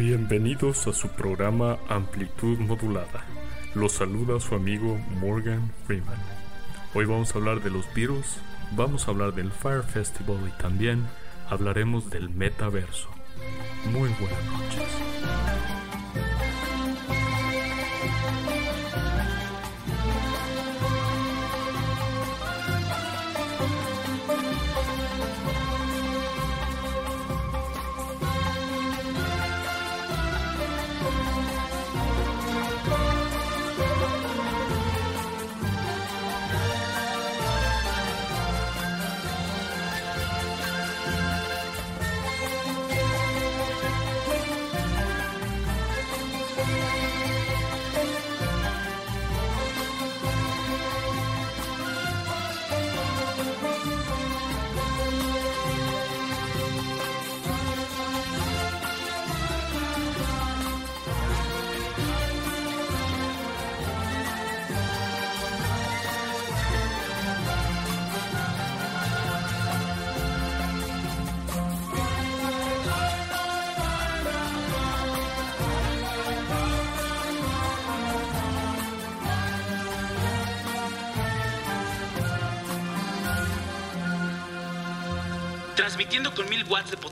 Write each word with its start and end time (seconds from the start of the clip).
Bienvenidos 0.00 0.86
a 0.86 0.94
su 0.94 1.08
programa 1.08 1.76
Amplitud 1.90 2.58
Modulada. 2.58 3.26
Los 3.74 3.92
saluda 3.92 4.40
su 4.40 4.54
amigo 4.54 4.98
Morgan 5.20 5.70
Freeman. 5.86 6.16
Hoy 6.94 7.04
vamos 7.04 7.34
a 7.34 7.38
hablar 7.38 7.62
de 7.62 7.68
los 7.68 7.84
virus, 7.92 8.38
vamos 8.70 9.06
a 9.06 9.10
hablar 9.10 9.34
del 9.34 9.52
Fire 9.52 9.82
Festival 9.82 10.38
y 10.48 10.62
también 10.62 11.06
hablaremos 11.50 12.08
del 12.08 12.30
metaverso. 12.30 13.10
Muy 13.92 14.08
buenas 14.18 14.44
noches. 14.46 15.59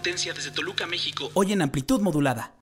Potencia 0.09 0.33
desde 0.33 0.51
Toluca, 0.51 0.87
México. 0.87 1.31
Hoy 1.35 1.53
en 1.53 1.61
amplitud 1.61 2.01
modulada. 2.01 2.55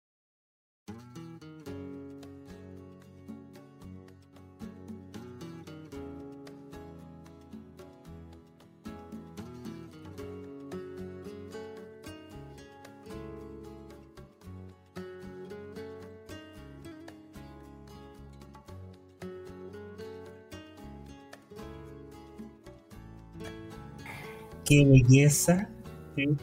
Qué 24.64 24.84
belleza 24.84 25.68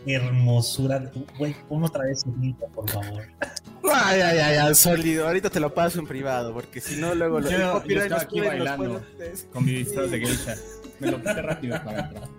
hermosura. 0.06 1.12
Güey, 1.38 1.56
pon 1.68 1.84
otra 1.84 2.06
vez 2.06 2.24
el 2.26 2.40
link, 2.42 2.58
por 2.74 2.90
favor. 2.90 3.24
Ay, 3.92 4.22
ay, 4.22 4.38
ay, 4.38 4.58
ay, 4.58 4.76
sólido. 4.76 5.28
Ahorita 5.28 5.50
te 5.50 5.60
lo 5.60 5.74
paso 5.74 6.00
en 6.00 6.08
privado, 6.08 6.54
porque 6.54 6.80
si 6.80 7.00
no, 7.00 7.14
luego 7.14 7.40
lo 7.40 7.50
yo, 7.50 7.84
yo 7.86 8.02
estaba 8.02 8.22
aquí 8.22 8.40
bailando 8.40 9.02
con 9.52 9.66
mi 9.66 9.74
disfraz 9.74 10.12
de 10.12 10.20
geisha. 10.20 10.56
Me 11.00 11.12
lo 11.12 11.18
quité 11.18 11.42
rápido 11.42 11.84
para 11.84 12.00
entrar. 12.08 12.30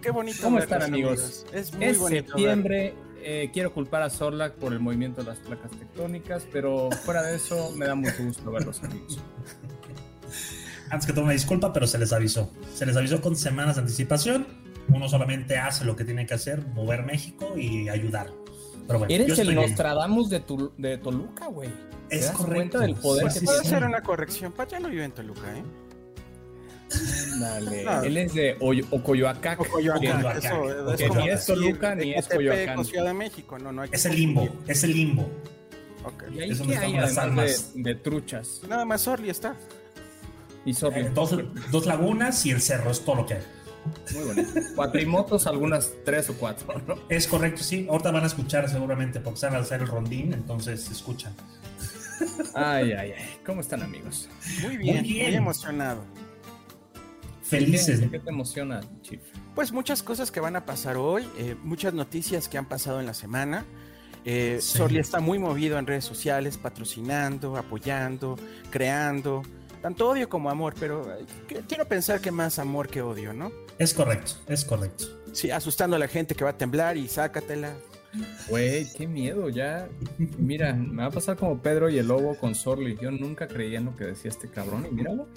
Qué 0.00 0.10
bonito. 0.10 0.38
¿Cómo 0.42 0.58
están, 0.58 0.82
amigos? 0.82 1.46
Es 1.52 1.72
muy 1.72 1.92
bonito. 1.94 2.32
septiembre. 2.32 2.94
Eh, 3.24 3.50
quiero 3.52 3.72
culpar 3.72 4.02
a 4.02 4.10
Zorlak 4.10 4.54
por 4.54 4.72
el 4.72 4.80
movimiento 4.80 5.22
de 5.22 5.28
las 5.28 5.38
placas 5.38 5.70
tectónicas, 5.70 6.44
pero 6.52 6.90
fuera 6.90 7.22
de 7.22 7.36
eso, 7.36 7.70
me 7.76 7.86
da 7.86 7.94
mucho 7.94 8.24
gusto 8.24 8.50
verlos, 8.50 8.82
amigos. 8.82 9.20
Antes 10.90 11.06
que 11.06 11.12
todo, 11.12 11.24
me 11.24 11.32
disculpa, 11.32 11.72
pero 11.72 11.86
se 11.86 11.98
les 11.98 12.12
avisó. 12.12 12.50
Se 12.74 12.84
les 12.84 12.96
avisó 12.96 13.20
con 13.20 13.36
semanas 13.36 13.76
de 13.76 13.82
anticipación 13.82 14.61
uno 15.02 15.08
solamente 15.08 15.58
hace 15.58 15.84
lo 15.84 15.96
que 15.96 16.04
tiene 16.04 16.26
que 16.26 16.34
hacer, 16.34 16.64
mover 16.64 17.02
México 17.02 17.58
y 17.58 17.88
ayudar. 17.88 18.30
Pero 18.86 19.00
bueno, 19.00 19.12
Eres 19.12 19.36
el 19.36 19.52
Nostradamus 19.52 20.30
de, 20.30 20.44
de 20.78 20.98
Toluca, 20.98 21.48
güey. 21.48 21.70
Es 22.08 22.30
correcto. 22.30 22.78
del 22.78 22.94
poder 22.94 23.24
pues 23.24 23.34
que 23.34 23.40
puede 23.44 23.60
hacer 23.60 23.82
una 23.82 24.00
corrección. 24.00 24.52
Pacha 24.52 24.78
no 24.78 24.88
vive 24.88 25.04
en 25.04 25.10
Toluca, 25.10 25.58
¿eh? 25.58 25.64
Dale. 27.40 28.06
Él 28.06 28.16
es 28.16 28.34
de 28.34 28.56
Ocoyoacac. 28.60 29.60
Ocoyoacac. 29.60 30.36
Eso, 30.36 30.92
es 30.92 31.16
ni 31.16 31.28
es 31.30 31.46
Toluca 31.46 31.94
ni 31.96 32.12
es 32.12 32.28
Coyoacán. 32.28 32.84
Ciudad 32.84 33.06
de 33.06 33.14
México. 33.14 33.58
No, 33.58 33.72
no 33.72 33.82
hay 33.82 33.88
es 33.90 34.06
el 34.06 34.14
limbo. 34.14 34.48
Es 34.68 34.84
el 34.84 34.92
limbo. 34.92 35.28
Okay. 36.04 36.36
¿Y 36.36 36.40
ahí 36.42 36.50
es 36.50 36.60
qué 36.60 36.76
hay 36.76 36.96
además 36.96 37.72
de, 37.74 37.82
de, 37.82 37.94
truchas? 37.96 38.60
Nada 38.68 38.84
más 38.84 39.08
Orly 39.08 39.30
está. 39.30 39.56
Y 40.64 40.74
Sorli. 40.74 41.00
Eh, 41.00 41.10
dos, 41.12 41.36
dos 41.72 41.86
lagunas 41.86 42.44
y 42.46 42.50
el 42.50 42.60
cerro 42.60 42.90
es 42.90 43.04
todo 43.04 43.16
lo 43.16 43.26
que 43.26 43.34
hay. 43.34 43.42
Muy 44.14 44.24
bueno. 44.24 44.48
Cuatrimotos, 44.74 45.46
algunas 45.46 45.92
tres 46.04 46.28
o 46.30 46.34
cuatro, 46.34 46.80
¿no? 46.86 46.96
Es 47.08 47.26
correcto, 47.26 47.62
sí. 47.62 47.86
Ahorita 47.88 48.10
van 48.10 48.24
a 48.24 48.26
escuchar 48.26 48.68
seguramente 48.68 49.20
porque 49.20 49.40
se 49.40 49.46
van 49.46 49.56
a 49.56 49.58
hacer 49.58 49.80
el 49.82 49.88
rondín, 49.88 50.32
entonces 50.32 50.90
escuchan. 50.90 51.34
Ay, 52.54 52.92
ay, 52.92 53.12
ay. 53.18 53.38
¿Cómo 53.44 53.60
están, 53.60 53.82
amigos? 53.82 54.28
Muy 54.62 54.76
bien, 54.76 55.02
muy, 55.02 55.20
emocionado. 55.20 56.04
Felices. 57.42 58.00
¿Qué 58.10 58.18
te 58.18 58.30
emociona, 58.30 58.80
Chief? 59.02 59.20
Pues 59.54 59.72
muchas 59.72 60.02
cosas 60.02 60.30
que 60.30 60.40
van 60.40 60.56
a 60.56 60.64
pasar 60.64 60.96
hoy, 60.96 61.28
eh, 61.38 61.56
muchas 61.62 61.92
noticias 61.92 62.48
que 62.48 62.58
han 62.58 62.66
pasado 62.66 63.00
en 63.00 63.06
la 63.06 63.14
semana. 63.14 63.64
Eh, 64.24 64.60
está 64.92 65.20
muy 65.20 65.38
movido 65.38 65.78
en 65.78 65.86
redes 65.86 66.04
sociales, 66.04 66.56
patrocinando, 66.56 67.56
apoyando, 67.56 68.38
creando 68.70 69.42
tanto 69.82 70.08
odio 70.08 70.28
como 70.28 70.48
amor, 70.48 70.74
pero 70.78 71.12
eh, 71.12 71.26
quiero 71.68 71.86
pensar 71.86 72.20
que 72.20 72.30
más 72.30 72.58
amor 72.58 72.88
que 72.88 73.02
odio, 73.02 73.32
¿no? 73.32 73.52
Es 73.78 73.92
correcto, 73.92 74.32
es 74.46 74.64
correcto. 74.64 75.04
Sí, 75.32 75.50
asustando 75.50 75.96
a 75.96 75.98
la 75.98 76.08
gente 76.08 76.34
que 76.34 76.44
va 76.44 76.50
a 76.50 76.56
temblar 76.56 76.96
y 76.96 77.08
sácatela. 77.08 77.74
Güey, 78.48 78.86
qué 78.92 79.06
miedo, 79.06 79.48
ya. 79.48 79.88
Mira, 80.38 80.74
me 80.74 81.02
va 81.02 81.08
a 81.08 81.10
pasar 81.10 81.36
como 81.36 81.60
Pedro 81.60 81.88
y 81.88 81.98
el 81.98 82.08
lobo 82.08 82.36
con 82.36 82.54
Sorly. 82.54 82.98
Yo 83.00 83.10
nunca 83.10 83.48
creía 83.48 83.78
en 83.78 83.86
lo 83.86 83.96
que 83.96 84.04
decía 84.04 84.30
este 84.30 84.48
cabrón 84.48 84.86
y 84.90 84.94
míralo. 84.94 85.28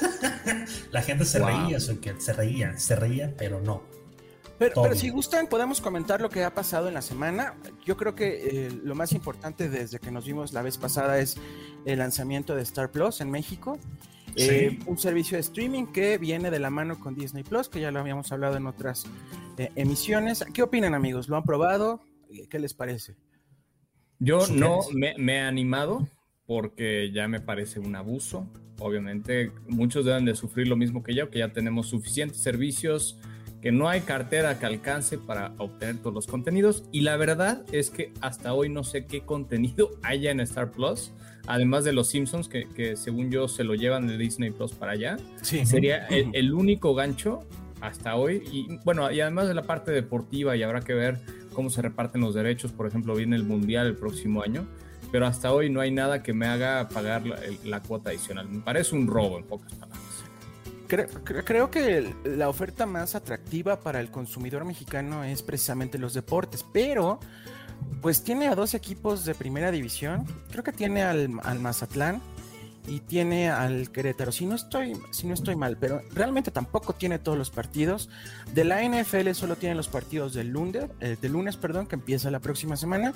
la 0.92 1.02
gente 1.02 1.24
se 1.24 1.40
reía, 1.40 1.78
que 2.00 2.20
se 2.20 2.32
reía, 2.32 2.78
se 2.78 2.96
reía, 2.96 3.34
pero 3.36 3.60
no. 3.60 3.82
Pero, 4.60 4.94
si 4.94 5.08
gustan, 5.08 5.46
podemos 5.46 5.80
comentar 5.80 6.20
lo 6.20 6.28
que 6.28 6.44
ha 6.44 6.52
pasado 6.52 6.86
en 6.88 6.92
la 6.92 7.00
semana. 7.00 7.54
Yo 7.86 7.96
creo 7.96 8.14
que 8.14 8.66
eh, 8.66 8.70
lo 8.84 8.94
más 8.94 9.12
importante 9.12 9.70
desde 9.70 9.98
que 9.98 10.10
nos 10.10 10.26
vimos 10.26 10.52
la 10.52 10.60
vez 10.60 10.76
pasada 10.76 11.18
es 11.18 11.38
el 11.86 11.98
lanzamiento 11.98 12.54
de 12.54 12.60
Star 12.60 12.90
Plus 12.90 13.22
en 13.22 13.30
México. 13.30 13.78
Eh, 14.36 14.78
un 14.84 14.98
servicio 14.98 15.38
de 15.38 15.40
streaming 15.40 15.86
que 15.86 16.18
viene 16.18 16.50
de 16.50 16.58
la 16.58 16.68
mano 16.68 17.00
con 17.00 17.14
Disney 17.14 17.42
Plus, 17.42 17.70
que 17.70 17.80
ya 17.80 17.90
lo 17.90 18.00
habíamos 18.00 18.32
hablado 18.32 18.58
en 18.58 18.66
otras 18.66 19.06
eh, 19.56 19.72
emisiones. 19.76 20.44
¿Qué 20.52 20.62
opinan, 20.62 20.92
amigos? 20.92 21.30
¿Lo 21.30 21.38
han 21.38 21.44
probado? 21.44 22.02
¿Qué 22.50 22.58
les 22.58 22.74
parece? 22.74 23.16
Yo 24.18 24.46
no 24.48 24.80
me, 24.92 25.14
me, 25.16 25.36
he 25.36 25.40
animado 25.40 26.06
porque 26.44 27.10
ya 27.14 27.28
me 27.28 27.40
parece 27.40 27.80
un 27.80 27.96
abuso. 27.96 28.46
Obviamente, 28.78 29.52
muchos 29.68 30.04
deben 30.04 30.26
de 30.26 30.34
sufrir 30.34 30.68
lo 30.68 30.76
mismo 30.76 31.02
que 31.02 31.14
yo, 31.14 31.30
que 31.30 31.38
ya 31.38 31.50
tenemos 31.50 31.86
suficientes 31.86 32.42
servicios 32.42 33.18
que 33.60 33.72
no 33.72 33.88
hay 33.88 34.00
cartera 34.00 34.58
que 34.58 34.66
alcance 34.66 35.18
para 35.18 35.52
obtener 35.58 35.98
todos 35.98 36.14
los 36.14 36.26
contenidos 36.26 36.84
y 36.92 37.02
la 37.02 37.16
verdad 37.16 37.62
es 37.72 37.90
que 37.90 38.12
hasta 38.20 38.54
hoy 38.54 38.68
no 38.68 38.84
sé 38.84 39.06
qué 39.06 39.20
contenido 39.20 39.90
haya 40.02 40.30
en 40.30 40.40
Star 40.40 40.70
Plus, 40.70 41.12
además 41.46 41.84
de 41.84 41.92
los 41.92 42.08
Simpsons 42.08 42.48
que, 42.48 42.96
según 42.96 43.30
yo 43.30 43.48
se 43.48 43.64
lo 43.64 43.74
llevan 43.74 44.06
de 44.06 44.16
Disney 44.16 44.50
Plus 44.50 44.72
para 44.72 44.92
allá. 44.92 45.18
Sería 45.42 46.06
el, 46.06 46.54
único 46.54 46.94
gancho 46.94 47.44
hasta 47.80 48.16
hoy 48.16 48.42
y 48.52 48.78
bueno, 48.84 49.10
y 49.10 49.20
además 49.20 49.48
de 49.48 49.54
la 49.54 49.62
parte 49.62 49.90
deportiva 49.90 50.56
y 50.56 50.62
habrá 50.62 50.80
que 50.80 50.94
ver 50.94 51.18
cómo 51.52 51.70
se 51.70 51.82
reparten 51.82 52.20
los 52.20 52.34
derechos, 52.34 52.72
por 52.72 52.86
ejemplo, 52.86 53.14
viene 53.14 53.36
el 53.36 53.44
Mundial 53.44 53.86
el 53.86 53.96
próximo 53.96 54.42
año. 54.42 54.66
Pero 55.12 55.26
hasta 55.26 55.52
hoy 55.52 55.70
no 55.70 55.80
hay 55.80 55.90
nada 55.90 56.22
que 56.22 56.32
me 56.32 56.46
haga 56.46 56.88
pagar 56.88 57.24
la 57.64 57.80
cuota 57.82 58.10
adicional. 58.10 58.48
Me 58.48 58.60
parece 58.60 58.94
un 58.94 59.08
robo, 59.08 59.38
en 59.38 59.44
pocas 59.44 59.72
palabras. 59.72 59.89
Creo, 60.90 61.70
que 61.70 62.12
la 62.24 62.48
oferta 62.48 62.84
más 62.84 63.14
atractiva 63.14 63.78
para 63.78 64.00
el 64.00 64.10
consumidor 64.10 64.64
mexicano 64.64 65.22
es 65.22 65.40
precisamente 65.40 65.98
los 65.98 66.14
deportes, 66.14 66.64
pero 66.72 67.20
pues 68.02 68.24
tiene 68.24 68.48
a 68.48 68.56
dos 68.56 68.74
equipos 68.74 69.24
de 69.24 69.36
primera 69.36 69.70
división. 69.70 70.26
Creo 70.50 70.64
que 70.64 70.72
tiene 70.72 71.04
al, 71.04 71.28
Mazatlán 71.28 72.20
y 72.88 72.98
tiene 72.98 73.50
al 73.50 73.92
Querétaro. 73.92 74.32
Si 74.32 74.46
no 74.46 74.56
estoy, 74.56 74.94
si 75.12 75.28
no 75.28 75.34
estoy 75.34 75.54
mal, 75.54 75.76
pero 75.76 76.02
realmente 76.12 76.50
tampoco 76.50 76.92
tiene 76.92 77.20
todos 77.20 77.38
los 77.38 77.50
partidos. 77.50 78.08
De 78.52 78.64
la 78.64 78.82
NFL 78.82 79.30
solo 79.34 79.54
tiene 79.54 79.76
los 79.76 79.86
partidos 79.86 80.34
del 80.34 80.48
lunes, 80.48 80.86
eh, 80.98 81.16
lunes, 81.22 81.56
perdón, 81.56 81.86
que 81.86 81.94
empieza 81.94 82.32
la 82.32 82.40
próxima 82.40 82.76
semana, 82.76 83.12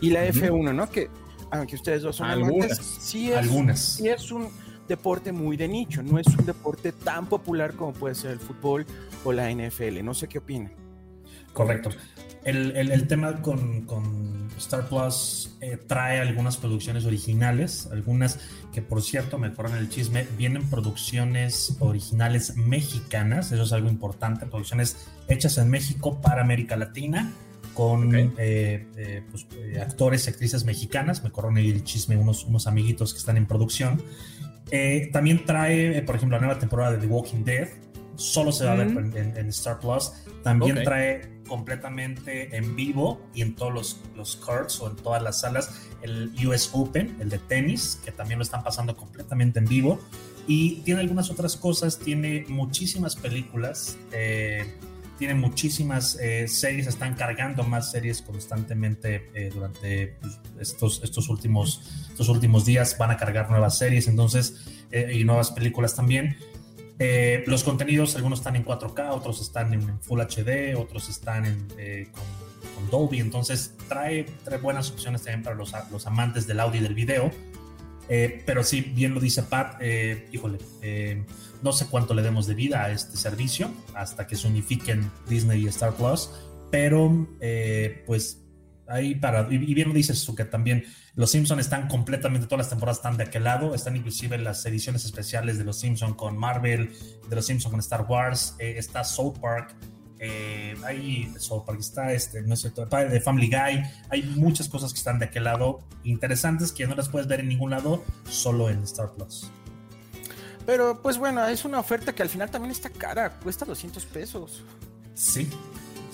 y 0.00 0.10
la 0.10 0.24
F1, 0.26 0.72
¿no? 0.72 0.88
Que 0.88 1.10
aunque 1.50 1.74
ustedes 1.74 2.02
dos 2.02 2.16
son 2.16 2.28
algunas, 2.28 2.78
sí 2.78 3.32
es, 3.32 3.38
algunas. 3.38 4.00
es 4.00 4.30
un 4.30 4.48
deporte 4.86 5.32
muy 5.32 5.56
de 5.56 5.68
nicho, 5.68 6.02
no 6.02 6.18
es 6.18 6.26
un 6.28 6.44
deporte 6.46 6.92
tan 6.92 7.26
popular 7.26 7.74
como 7.74 7.92
puede 7.92 8.14
ser 8.14 8.32
el 8.32 8.38
fútbol 8.38 8.86
o 9.24 9.32
la 9.32 9.50
NFL. 9.50 10.04
No 10.04 10.14
sé 10.14 10.28
qué 10.28 10.38
opinan. 10.38 10.72
Correcto. 11.52 11.90
El, 12.44 13.08
tema 13.08 13.42
con, 13.42 14.48
Star 14.56 14.88
Plus 14.88 15.56
eh, 15.60 15.76
trae 15.84 16.20
algunas 16.20 16.56
producciones 16.56 17.04
originales, 17.04 17.88
algunas 17.90 18.38
que 18.72 18.82
por 18.82 19.02
cierto, 19.02 19.36
me 19.36 19.48
en 19.48 19.74
el 19.76 19.88
chisme, 19.88 20.28
vienen 20.38 20.70
producciones 20.70 21.76
originales 21.80 22.56
mexicanas, 22.56 23.50
eso 23.50 23.64
es 23.64 23.72
algo 23.72 23.88
importante, 23.88 24.46
producciones 24.46 25.08
hechas 25.26 25.58
en 25.58 25.70
México 25.70 26.20
para 26.20 26.42
América 26.42 26.76
Latina, 26.76 27.32
con 27.74 28.14
eh, 28.14 28.30
eh, 28.38 29.22
pues, 29.30 29.46
actores 29.80 30.26
y 30.26 30.30
actrices 30.30 30.64
mexicanas, 30.64 31.24
me 31.24 31.32
corren 31.32 31.58
el 31.58 31.82
chisme 31.82 32.16
unos, 32.16 32.44
unos 32.44 32.66
amiguitos 32.68 33.12
que 33.12 33.18
están 33.18 33.36
en 33.36 33.46
producción. 33.46 34.00
También 35.12 35.44
trae, 35.44 36.02
por 36.02 36.16
ejemplo, 36.16 36.36
la 36.38 36.44
nueva 36.44 36.58
temporada 36.58 36.92
de 36.92 36.98
The 36.98 37.06
Walking 37.06 37.44
Dead, 37.44 37.68
solo 38.16 38.52
se 38.52 38.64
va 38.64 38.72
a 38.72 38.76
ver 38.76 38.88
mm. 38.88 39.16
en, 39.36 39.48
Star 39.48 39.78
Plus. 39.78 40.12
También 40.42 40.82
trae 40.84 41.36
completamente 41.48 42.56
en 42.56 42.74
vivo 42.74 43.20
y 43.34 43.42
en 43.42 43.54
todos 43.54 43.72
los, 43.72 44.00
los 44.16 44.36
courts 44.36 44.80
o 44.80 44.90
en 44.90 44.96
todas 44.96 45.22
las 45.22 45.40
salas 45.40 45.86
el 46.02 46.32
US 46.46 46.70
Open, 46.72 47.16
el 47.20 47.28
de 47.28 47.38
tenis, 47.38 48.00
que 48.04 48.12
también 48.12 48.38
lo 48.38 48.42
están 48.42 48.62
pasando 48.62 48.96
completamente 48.96 49.58
en 49.58 49.66
vivo. 49.66 50.00
Y 50.46 50.76
tiene 50.82 51.00
algunas 51.00 51.30
otras 51.30 51.56
cosas, 51.56 51.98
tiene 51.98 52.44
muchísimas 52.48 53.16
películas, 53.16 53.98
eh, 54.12 54.74
tiene 55.18 55.34
muchísimas 55.34 56.16
eh, 56.16 56.48
series, 56.48 56.86
están 56.86 57.14
cargando 57.14 57.62
más 57.62 57.90
series 57.90 58.22
constantemente 58.22 59.30
eh, 59.34 59.50
durante 59.52 60.16
pues, 60.20 60.38
estos, 60.60 61.02
estos, 61.02 61.28
últimos, 61.28 62.06
estos 62.10 62.28
últimos 62.28 62.64
días, 62.64 62.96
van 62.98 63.10
a 63.10 63.16
cargar 63.16 63.50
nuevas 63.50 63.78
series 63.78 64.08
entonces 64.08 64.66
y 65.12 65.24
nuevas 65.24 65.50
películas 65.50 65.94
también. 65.94 66.36
Eh, 66.98 67.44
los 67.46 67.62
contenidos, 67.62 68.16
algunos 68.16 68.38
están 68.38 68.56
en 68.56 68.64
4K, 68.64 69.10
otros 69.10 69.40
están 69.42 69.74
en 69.74 70.00
Full 70.00 70.20
HD, 70.20 70.74
otros 70.76 71.08
están 71.10 71.44
en, 71.44 71.68
eh, 71.78 72.08
con, 72.12 72.24
Dolby, 72.90 73.20
entonces 73.20 73.74
trae, 73.88 74.24
trae, 74.44 74.58
buenas 74.58 74.90
opciones 74.90 75.22
también 75.22 75.42
para 75.42 75.56
los, 75.56 75.72
los 75.90 76.06
amantes 76.06 76.46
del 76.46 76.60
audio 76.60 76.80
y 76.80 76.84
del 76.84 76.94
video. 76.94 77.32
Eh, 78.08 78.42
pero 78.46 78.62
sí, 78.62 78.80
bien 78.80 79.12
lo 79.12 79.20
dice 79.20 79.42
Pat, 79.42 79.82
híjole, 80.30 80.58
no 81.62 81.72
sé 81.72 81.86
cuánto 81.86 82.14
le 82.14 82.22
demos 82.22 82.46
de 82.46 82.54
vida 82.54 82.84
a 82.84 82.90
este 82.90 83.16
servicio 83.16 83.70
hasta 83.94 84.26
que 84.26 84.36
se 84.36 84.46
unifiquen 84.46 85.10
Disney 85.28 85.64
y 85.64 85.68
Star 85.68 85.94
Plus, 85.94 86.30
pero 86.70 87.26
pues 88.06 88.42
ahí 88.88 89.14
para, 89.14 89.48
y 89.50 89.74
bien 89.74 89.88
lo 89.88 89.94
dices 89.94 90.24
tú 90.24 90.34
que 90.34 90.44
también 90.44 90.84
los 91.14 91.30
Simpsons 91.30 91.60
están 91.60 91.88
completamente, 91.88 92.46
todas 92.46 92.66
las 92.66 92.68
temporadas 92.68 92.98
están 92.98 93.16
de 93.16 93.24
aquel 93.24 93.44
lado, 93.44 93.74
están 93.74 93.96
inclusive 93.96 94.38
las 94.38 94.64
ediciones 94.66 95.04
especiales 95.04 95.58
de 95.58 95.64
Los 95.64 95.80
Simpsons 95.80 96.14
con 96.14 96.36
Marvel, 96.36 96.92
de 97.28 97.36
Los 97.36 97.46
Simpsons 97.46 97.70
con 97.70 97.80
Star 97.80 98.02
Wars, 98.02 98.54
eh, 98.58 98.74
está 98.76 99.02
South 99.02 99.38
Park, 99.40 99.74
eh, 100.18 100.74
hay 100.84 101.32
South 101.38 101.64
Park, 101.66 101.80
está 101.80 102.12
este, 102.12 102.42
no 102.42 102.54
cierto, 102.54 102.84
de 102.84 103.20
Family 103.20 103.48
Guy, 103.48 103.82
hay 104.10 104.22
muchas 104.36 104.68
cosas 104.68 104.92
que 104.92 104.98
están 104.98 105.18
de 105.18 105.26
aquel 105.26 105.44
lado 105.44 105.80
interesantes 106.04 106.70
que 106.70 106.86
no 106.86 106.94
las 106.94 107.08
puedes 107.08 107.26
ver 107.26 107.40
en 107.40 107.48
ningún 107.48 107.70
lado, 107.70 108.04
solo 108.28 108.68
en 108.68 108.82
Star 108.82 109.12
Plus. 109.12 109.50
Pero 110.66 111.00
pues 111.00 111.16
bueno, 111.16 111.46
es 111.46 111.64
una 111.64 111.78
oferta 111.78 112.12
que 112.12 112.22
al 112.22 112.28
final 112.28 112.50
también 112.50 112.72
está 112.72 112.90
cara, 112.90 113.30
cuesta 113.42 113.64
200 113.64 114.04
pesos. 114.06 114.62
Sí, 115.14 115.48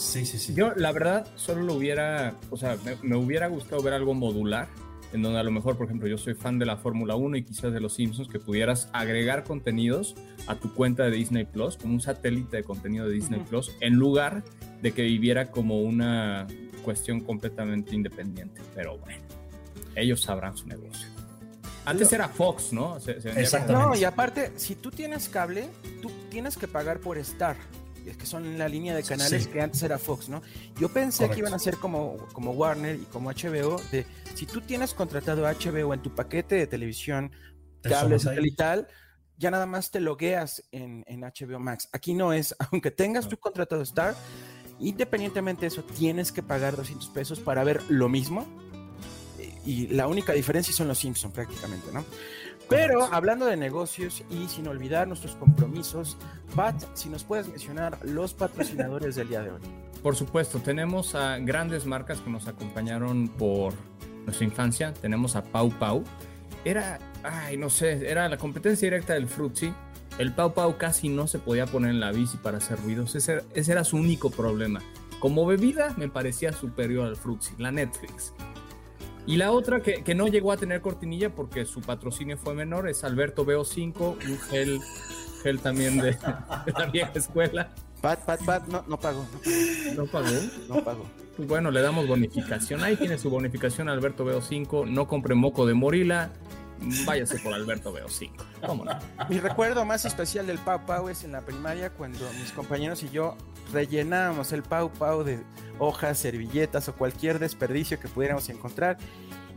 Sí, 0.02 0.26
sí, 0.26 0.38
sí. 0.38 0.54
Yo, 0.54 0.74
la 0.74 0.90
verdad, 0.90 1.28
solo 1.36 1.62
lo 1.62 1.74
hubiera, 1.74 2.34
o 2.50 2.56
sea, 2.56 2.76
me, 3.02 3.16
hubiera 3.16 3.46
gustado 3.46 3.82
ver 3.82 3.92
algo 3.92 4.14
modular, 4.14 4.68
en 5.12 5.22
donde 5.22 5.38
a 5.38 5.42
lo 5.44 5.50
mejor, 5.52 5.76
por 5.76 5.86
ejemplo, 5.86 6.08
yo 6.08 6.18
soy 6.18 6.34
fan 6.34 6.58
de 6.58 6.66
la 6.66 6.76
Fórmula 6.76 7.14
1 7.14 7.36
y 7.36 7.44
quizás 7.44 7.72
de 7.72 7.80
los 7.80 7.94
Simpsons, 7.94 8.28
que 8.28 8.40
pudieras 8.40 8.88
agregar 8.92 9.44
contenidos 9.44 10.16
a 10.48 10.56
tu 10.56 10.74
cuenta 10.74 11.04
de 11.04 11.12
Disney 11.12 11.44
Plus, 11.44 11.76
como 11.76 11.94
un 11.94 12.00
satélite 12.00 12.58
de 12.58 12.64
contenido 12.64 13.06
de 13.06 13.14
Disney 13.14 13.40
Plus, 13.48 13.72
en 13.80 13.94
lugar 13.94 14.42
de 14.82 14.92
que 14.92 15.02
viviera 15.02 15.50
como 15.50 15.80
una 15.82 16.46
cuestión 16.82 17.20
completamente 17.20 17.94
independiente. 17.94 18.60
Pero 18.74 18.98
bueno, 18.98 19.22
ellos 19.94 20.22
sabrán 20.22 20.56
su 20.56 20.66
negocio. 20.66 21.11
Antes 21.84 22.12
era 22.12 22.28
Fox, 22.28 22.72
¿no? 22.72 22.96
Exactamente. 22.96 23.72
No, 23.72 23.96
y 23.96 24.04
aparte, 24.04 24.52
si 24.56 24.76
tú 24.76 24.90
tienes 24.90 25.28
cable, 25.28 25.68
tú 26.00 26.10
tienes 26.30 26.56
que 26.56 26.68
pagar 26.68 27.00
por 27.00 27.18
Star 27.18 27.56
es 28.06 28.16
que 28.16 28.26
son 28.26 28.58
la 28.58 28.68
línea 28.68 28.94
de 28.94 29.02
canales 29.02 29.46
que 29.46 29.60
antes 29.60 29.82
era 29.82 29.98
Fox, 29.98 30.28
¿no? 30.28 30.42
Yo 30.78 30.88
pensé 30.88 31.28
que 31.30 31.38
iban 31.38 31.54
a 31.54 31.58
ser 31.58 31.76
como, 31.76 32.16
como 32.32 32.52
Warner 32.52 32.96
y 32.96 33.04
como 33.04 33.30
HBO, 33.30 33.80
de 33.90 34.06
si 34.34 34.46
tú 34.46 34.60
tienes 34.60 34.94
contratado 34.94 35.42
HBO 35.42 35.94
en 35.94 36.02
tu 36.02 36.14
paquete 36.14 36.56
de 36.56 36.66
televisión, 36.66 37.32
cable 37.82 38.18
satelital, 38.18 38.88
ya 39.36 39.50
nada 39.50 39.66
más 39.66 39.90
te 39.90 40.00
logueas 40.00 40.62
en, 40.72 41.04
en, 41.06 41.20
HBO 41.20 41.58
Max. 41.58 41.88
Aquí 41.92 42.14
no 42.14 42.32
es, 42.32 42.54
aunque 42.70 42.90
tengas 42.90 43.28
tu 43.28 43.36
contratado 43.36 43.82
Star, 43.82 44.14
independientemente 44.78 45.62
de 45.62 45.68
eso, 45.68 45.82
tienes 45.84 46.32
que 46.32 46.42
pagar 46.42 46.76
200 46.76 47.08
pesos 47.10 47.40
para 47.40 47.64
ver 47.64 47.82
lo 47.88 48.08
mismo. 48.08 48.46
Y 49.64 49.88
la 49.88 50.08
única 50.08 50.32
diferencia 50.32 50.74
son 50.74 50.88
los 50.88 50.98
Simpsons 50.98 51.32
prácticamente, 51.32 51.92
¿no? 51.92 52.04
Pero 52.68 53.04
hablando 53.12 53.46
de 53.46 53.56
negocios 53.56 54.24
y 54.30 54.48
sin 54.48 54.66
olvidar 54.66 55.06
nuestros 55.06 55.36
compromisos, 55.36 56.16
Pat, 56.54 56.82
si 56.94 57.08
nos 57.08 57.24
puedes 57.24 57.48
mencionar 57.48 57.98
los 58.02 58.34
patrocinadores 58.34 59.16
del 59.16 59.28
día 59.28 59.42
de 59.42 59.50
hoy. 59.50 59.60
Por 60.02 60.16
supuesto, 60.16 60.58
tenemos 60.58 61.14
a 61.14 61.38
grandes 61.38 61.86
marcas 61.86 62.20
que 62.20 62.30
nos 62.30 62.48
acompañaron 62.48 63.28
por 63.28 63.74
nuestra 64.24 64.44
infancia. 64.44 64.92
Tenemos 64.94 65.36
a 65.36 65.44
Pau 65.44 65.70
Pau. 65.70 66.02
Era, 66.64 66.98
ay, 67.22 67.56
no 67.56 67.70
sé, 67.70 68.10
era 68.10 68.28
la 68.28 68.36
competencia 68.36 68.86
directa 68.86 69.14
del 69.14 69.28
Fruitsy. 69.28 69.72
El 70.18 70.34
Pau 70.34 70.54
Pau 70.54 70.76
casi 70.76 71.08
no 71.08 71.28
se 71.28 71.38
podía 71.38 71.66
poner 71.66 71.90
en 71.90 72.00
la 72.00 72.10
bici 72.10 72.36
para 72.36 72.58
hacer 72.58 72.80
ruidos. 72.80 73.14
Ese, 73.14 73.44
ese 73.54 73.72
era 73.72 73.84
su 73.84 73.96
único 73.96 74.30
problema. 74.30 74.80
Como 75.20 75.46
bebida 75.46 75.94
me 75.96 76.08
parecía 76.08 76.52
superior 76.52 77.06
al 77.06 77.14
Fruitsy, 77.16 77.54
la 77.58 77.70
Netflix. 77.70 78.32
Y 79.26 79.36
la 79.36 79.52
otra 79.52 79.80
que, 79.80 80.02
que, 80.02 80.14
no 80.14 80.26
llegó 80.26 80.52
a 80.52 80.56
tener 80.56 80.80
cortinilla 80.80 81.30
porque 81.30 81.64
su 81.64 81.80
patrocinio 81.80 82.36
fue 82.36 82.54
menor 82.54 82.88
es 82.88 83.04
Alberto 83.04 83.44
Veo 83.44 83.64
5, 83.64 84.18
un 84.28 84.38
gel, 84.38 84.80
gel 85.42 85.60
también 85.60 85.98
de, 86.00 86.16
la 86.76 86.86
vieja 86.92 87.12
escuela. 87.14 87.70
Pat, 88.00 88.24
pat, 88.24 88.44
pat, 88.44 88.66
no, 88.66 88.84
no 88.88 88.98
pagó. 88.98 89.24
¿No 89.94 90.06
pagó? 90.06 90.28
No 90.68 90.82
pagó. 90.82 91.06
Pues 91.36 91.48
bueno, 91.48 91.70
le 91.70 91.80
damos 91.80 92.08
bonificación. 92.08 92.82
Ahí 92.82 92.96
tiene 92.96 93.16
su 93.16 93.30
bonificación 93.30 93.88
Alberto 93.88 94.24
Veo 94.24 94.42
5. 94.42 94.86
No 94.86 95.06
compre 95.06 95.36
moco 95.36 95.66
de 95.66 95.74
morila. 95.74 96.30
Váyase 97.04 97.38
por 97.38 97.54
Alberto 97.54 97.92
Veo 97.92 98.08
5. 98.08 98.44
¿Cómo 98.66 98.84
no? 98.84 98.98
Mi 99.28 99.38
recuerdo 99.38 99.84
más 99.84 100.04
especial 100.04 100.46
del 100.46 100.58
Pau 100.58 100.84
Pau 100.84 101.08
es 101.08 101.24
en 101.24 101.32
la 101.32 101.40
primaria 101.42 101.90
cuando 101.90 102.30
mis 102.40 102.52
compañeros 102.52 103.02
y 103.02 103.10
yo 103.10 103.36
rellenábamos 103.72 104.52
el 104.52 104.62
Pau 104.62 104.90
Pau 104.90 105.22
de 105.22 105.42
hojas, 105.78 106.18
servilletas 106.18 106.88
o 106.88 106.94
cualquier 106.94 107.38
desperdicio 107.38 107.98
que 108.00 108.08
pudiéramos 108.08 108.48
encontrar. 108.48 108.98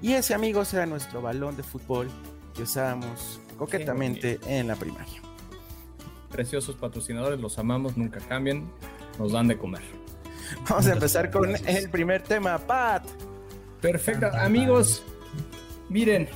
Y 0.01 0.13
ese, 0.13 0.33
amigos, 0.33 0.73
era 0.73 0.85
nuestro 0.85 1.21
balón 1.21 1.55
de 1.57 1.63
fútbol 1.63 2.09
que 2.53 2.63
usábamos 2.63 3.39
coquetamente 3.57 4.39
en 4.47 4.67
la 4.67 4.75
primaria. 4.75 5.21
Preciosos 6.29 6.75
patrocinadores, 6.75 7.39
los 7.39 7.57
amamos, 7.57 7.97
nunca 7.97 8.19
cambian, 8.19 8.69
nos 9.17 9.31
dan 9.31 9.47
de 9.47 9.57
comer. 9.57 9.81
Vamos 10.69 10.85
a 10.87 10.93
empezar 10.93 11.31
con 11.31 11.55
el 11.55 11.89
primer 11.89 12.21
tema, 12.21 12.57
Pat. 12.57 13.05
Perfecto, 13.81 14.27
amigos, 14.33 15.03
miren, 15.89 16.27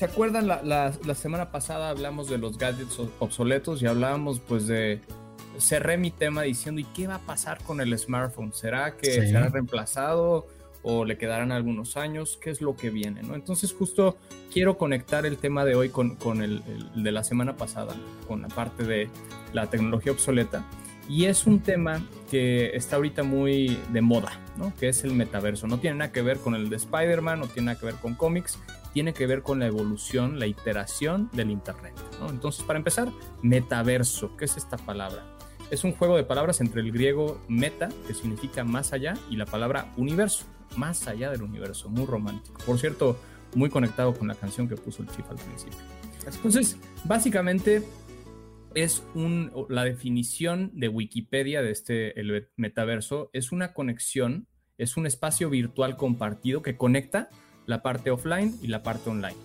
¿se 0.00 0.06
acuerdan 0.06 0.48
la, 0.48 0.62
la, 0.62 0.94
la 1.04 1.14
semana 1.14 1.50
pasada 1.50 1.90
hablamos 1.90 2.30
de 2.30 2.38
los 2.38 2.56
gadgets 2.56 2.98
obsoletos 3.18 3.82
y 3.82 3.86
hablábamos 3.86 4.40
pues 4.40 4.66
de 4.66 4.98
cerré 5.58 5.98
mi 5.98 6.10
tema 6.10 6.40
diciendo, 6.40 6.80
¿y 6.80 6.84
qué 6.84 7.06
va 7.06 7.16
a 7.16 7.18
pasar 7.18 7.62
con 7.62 7.82
el 7.82 7.98
smartphone? 7.98 8.54
¿Será 8.54 8.96
que 8.96 9.10
será 9.10 9.50
reemplazado 9.50 10.46
o 10.82 11.04
le 11.04 11.18
quedarán 11.18 11.52
algunos 11.52 11.98
años? 11.98 12.38
¿Qué 12.40 12.48
es 12.48 12.62
lo 12.62 12.76
que 12.76 12.88
viene? 12.88 13.22
¿no? 13.22 13.34
Entonces 13.34 13.74
justo 13.74 14.16
quiero 14.50 14.78
conectar 14.78 15.26
el 15.26 15.36
tema 15.36 15.66
de 15.66 15.74
hoy 15.74 15.90
con, 15.90 16.16
el, 16.40 16.62
de 16.94 17.12
la 17.12 17.22
semana 17.22 17.58
pasada, 17.58 17.94
con 18.26 18.40
la 18.40 18.48
parte 18.48 18.84
de 18.84 19.10
la 19.52 19.68
tecnología 19.68 20.12
obsoleta. 20.12 20.64
Y 21.10 21.26
es 21.26 21.46
un 21.46 21.60
tema 21.60 22.00
que 22.30 22.74
está 22.74 22.96
ahorita 22.96 23.22
muy 23.22 23.78
de 23.92 24.00
moda, 24.00 24.32
¿no? 24.56 24.72
Que 24.76 24.88
es 24.88 25.04
el 25.04 25.12
metaverso. 25.12 25.66
No 25.66 25.78
tiene 25.78 25.98
nada 25.98 26.10
que 26.10 26.22
ver 26.22 26.38
con 26.38 26.54
el 26.54 26.70
de 26.70 26.76
Spider-Man, 26.76 27.40
no 27.40 27.48
tiene 27.48 27.66
nada 27.66 27.78
que 27.78 27.84
ver 27.84 27.96
con 27.96 28.14
cómics, 28.14 28.58
tiene 28.92 29.12
que 29.12 29.26
ver 29.26 29.42
con 29.42 29.58
la 29.60 29.66
evolución, 29.66 30.38
la 30.38 30.46
iteración 30.46 31.30
del 31.32 31.50
Internet. 31.50 31.94
Entonces, 32.28 32.64
para 32.64 32.78
empezar, 32.78 33.10
metaverso, 33.42 34.36
¿qué 34.36 34.44
es 34.44 34.56
esta 34.56 34.76
palabra? 34.76 35.24
es 35.70 35.84
un 35.84 35.92
juego 35.92 36.16
de 36.16 36.24
palabras 36.24 36.60
entre 36.60 36.80
el 36.80 36.90
griego 36.90 37.40
meta, 37.48 37.88
que 38.06 38.14
significa 38.14 38.64
más 38.64 38.92
allá, 38.92 39.14
y 39.30 39.36
la 39.36 39.46
palabra 39.46 39.92
universo, 39.96 40.44
más 40.76 41.06
allá 41.06 41.30
del 41.30 41.42
universo, 41.42 41.88
muy 41.88 42.06
romántico. 42.06 42.60
Por 42.66 42.78
cierto, 42.78 43.18
muy 43.54 43.70
conectado 43.70 44.12
con 44.14 44.28
la 44.28 44.34
canción 44.34 44.68
que 44.68 44.76
puso 44.76 45.02
el 45.02 45.08
Chief 45.08 45.28
al 45.30 45.36
principio. 45.36 45.78
Entonces, 46.26 46.76
básicamente 47.04 47.82
es 48.74 49.02
un, 49.14 49.52
la 49.68 49.84
definición 49.84 50.70
de 50.74 50.88
Wikipedia 50.88 51.62
de 51.62 51.70
este 51.70 52.14
metaverso, 52.56 53.30
es 53.32 53.52
una 53.52 53.72
conexión, 53.72 54.48
es 54.76 54.96
un 54.96 55.06
espacio 55.06 55.50
virtual 55.50 55.96
compartido 55.96 56.62
que 56.62 56.76
conecta 56.76 57.28
la 57.70 57.82
parte 57.82 58.10
offline 58.10 58.58
y 58.60 58.66
la 58.66 58.82
parte 58.82 59.08
online. 59.08 59.36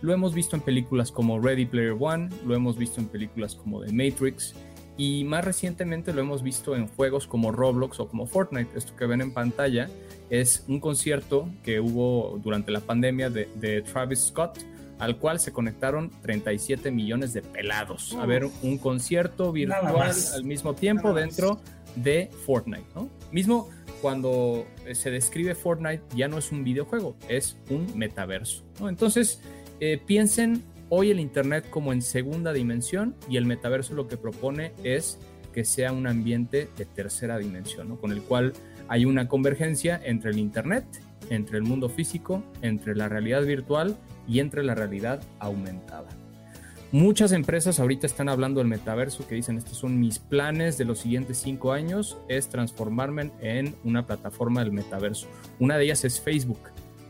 Lo 0.00 0.12
hemos 0.12 0.34
visto 0.34 0.56
en 0.56 0.62
películas 0.62 1.12
como 1.12 1.40
Ready 1.40 1.66
Player 1.66 1.94
One, 1.98 2.28
lo 2.44 2.54
hemos 2.54 2.76
visto 2.76 3.00
en 3.00 3.06
películas 3.06 3.54
como 3.54 3.82
The 3.82 3.92
Matrix 3.92 4.54
y 4.96 5.24
más 5.24 5.44
recientemente 5.44 6.12
lo 6.12 6.20
hemos 6.20 6.42
visto 6.42 6.76
en 6.76 6.88
juegos 6.88 7.26
como 7.26 7.52
Roblox 7.52 8.00
o 8.00 8.08
como 8.08 8.26
Fortnite. 8.26 8.76
Esto 8.76 8.96
que 8.96 9.06
ven 9.06 9.20
en 9.20 9.32
pantalla 9.32 9.88
es 10.30 10.64
un 10.68 10.80
concierto 10.80 11.48
que 11.62 11.80
hubo 11.80 12.40
durante 12.42 12.70
la 12.70 12.80
pandemia 12.80 13.30
de, 13.30 13.82
Travis 13.82 14.26
Scott, 14.26 14.58
al 14.98 15.18
cual 15.18 15.40
se 15.40 15.52
conectaron 15.52 16.10
37 16.22 16.90
millones 16.90 17.32
de 17.32 17.42
pelados 17.42 18.14
a 18.14 18.24
ver 18.26 18.48
un 18.62 18.78
concierto 18.78 19.52
virtual 19.52 20.12
al 20.34 20.44
mismo 20.44 20.74
tiempo 20.74 21.12
dentro 21.12 21.60
de 21.96 22.30
Fortnite. 22.46 22.86
¿no? 22.94 23.10
Mismo 23.32 23.68
cuando 24.04 24.66
se 24.92 25.10
describe 25.10 25.54
Fortnite 25.54 26.02
ya 26.14 26.28
no 26.28 26.36
es 26.36 26.52
un 26.52 26.62
videojuego, 26.62 27.16
es 27.26 27.56
un 27.70 27.86
metaverso. 27.96 28.62
Entonces, 28.86 29.40
eh, 29.80 29.98
piensen 30.04 30.62
hoy 30.90 31.10
el 31.10 31.18
Internet 31.18 31.70
como 31.70 31.90
en 31.90 32.02
segunda 32.02 32.52
dimensión 32.52 33.16
y 33.30 33.38
el 33.38 33.46
metaverso 33.46 33.94
lo 33.94 34.06
que 34.06 34.18
propone 34.18 34.72
es 34.84 35.18
que 35.54 35.64
sea 35.64 35.90
un 35.92 36.06
ambiente 36.06 36.68
de 36.76 36.84
tercera 36.84 37.38
dimensión, 37.38 37.96
con 37.96 38.12
el 38.12 38.20
cual 38.20 38.52
hay 38.88 39.06
una 39.06 39.26
convergencia 39.26 39.98
entre 40.04 40.32
el 40.32 40.38
Internet, 40.38 40.84
entre 41.30 41.56
el 41.56 41.62
mundo 41.62 41.88
físico, 41.88 42.44
entre 42.60 42.94
la 42.94 43.08
realidad 43.08 43.46
virtual 43.46 43.96
y 44.28 44.40
entre 44.40 44.64
la 44.64 44.74
realidad 44.74 45.22
aumentada. 45.38 46.23
Muchas 46.94 47.32
empresas 47.32 47.80
ahorita 47.80 48.06
están 48.06 48.28
hablando 48.28 48.60
del 48.60 48.68
metaverso, 48.68 49.26
que 49.26 49.34
dicen, 49.34 49.58
estos 49.58 49.78
son 49.78 49.98
mis 49.98 50.20
planes 50.20 50.78
de 50.78 50.84
los 50.84 51.00
siguientes 51.00 51.38
cinco 51.38 51.72
años, 51.72 52.18
es 52.28 52.48
transformarme 52.48 53.32
en 53.40 53.74
una 53.82 54.06
plataforma 54.06 54.62
del 54.62 54.70
metaverso. 54.70 55.26
Una 55.58 55.76
de 55.76 55.86
ellas 55.86 56.04
es 56.04 56.20
Facebook. 56.20 56.60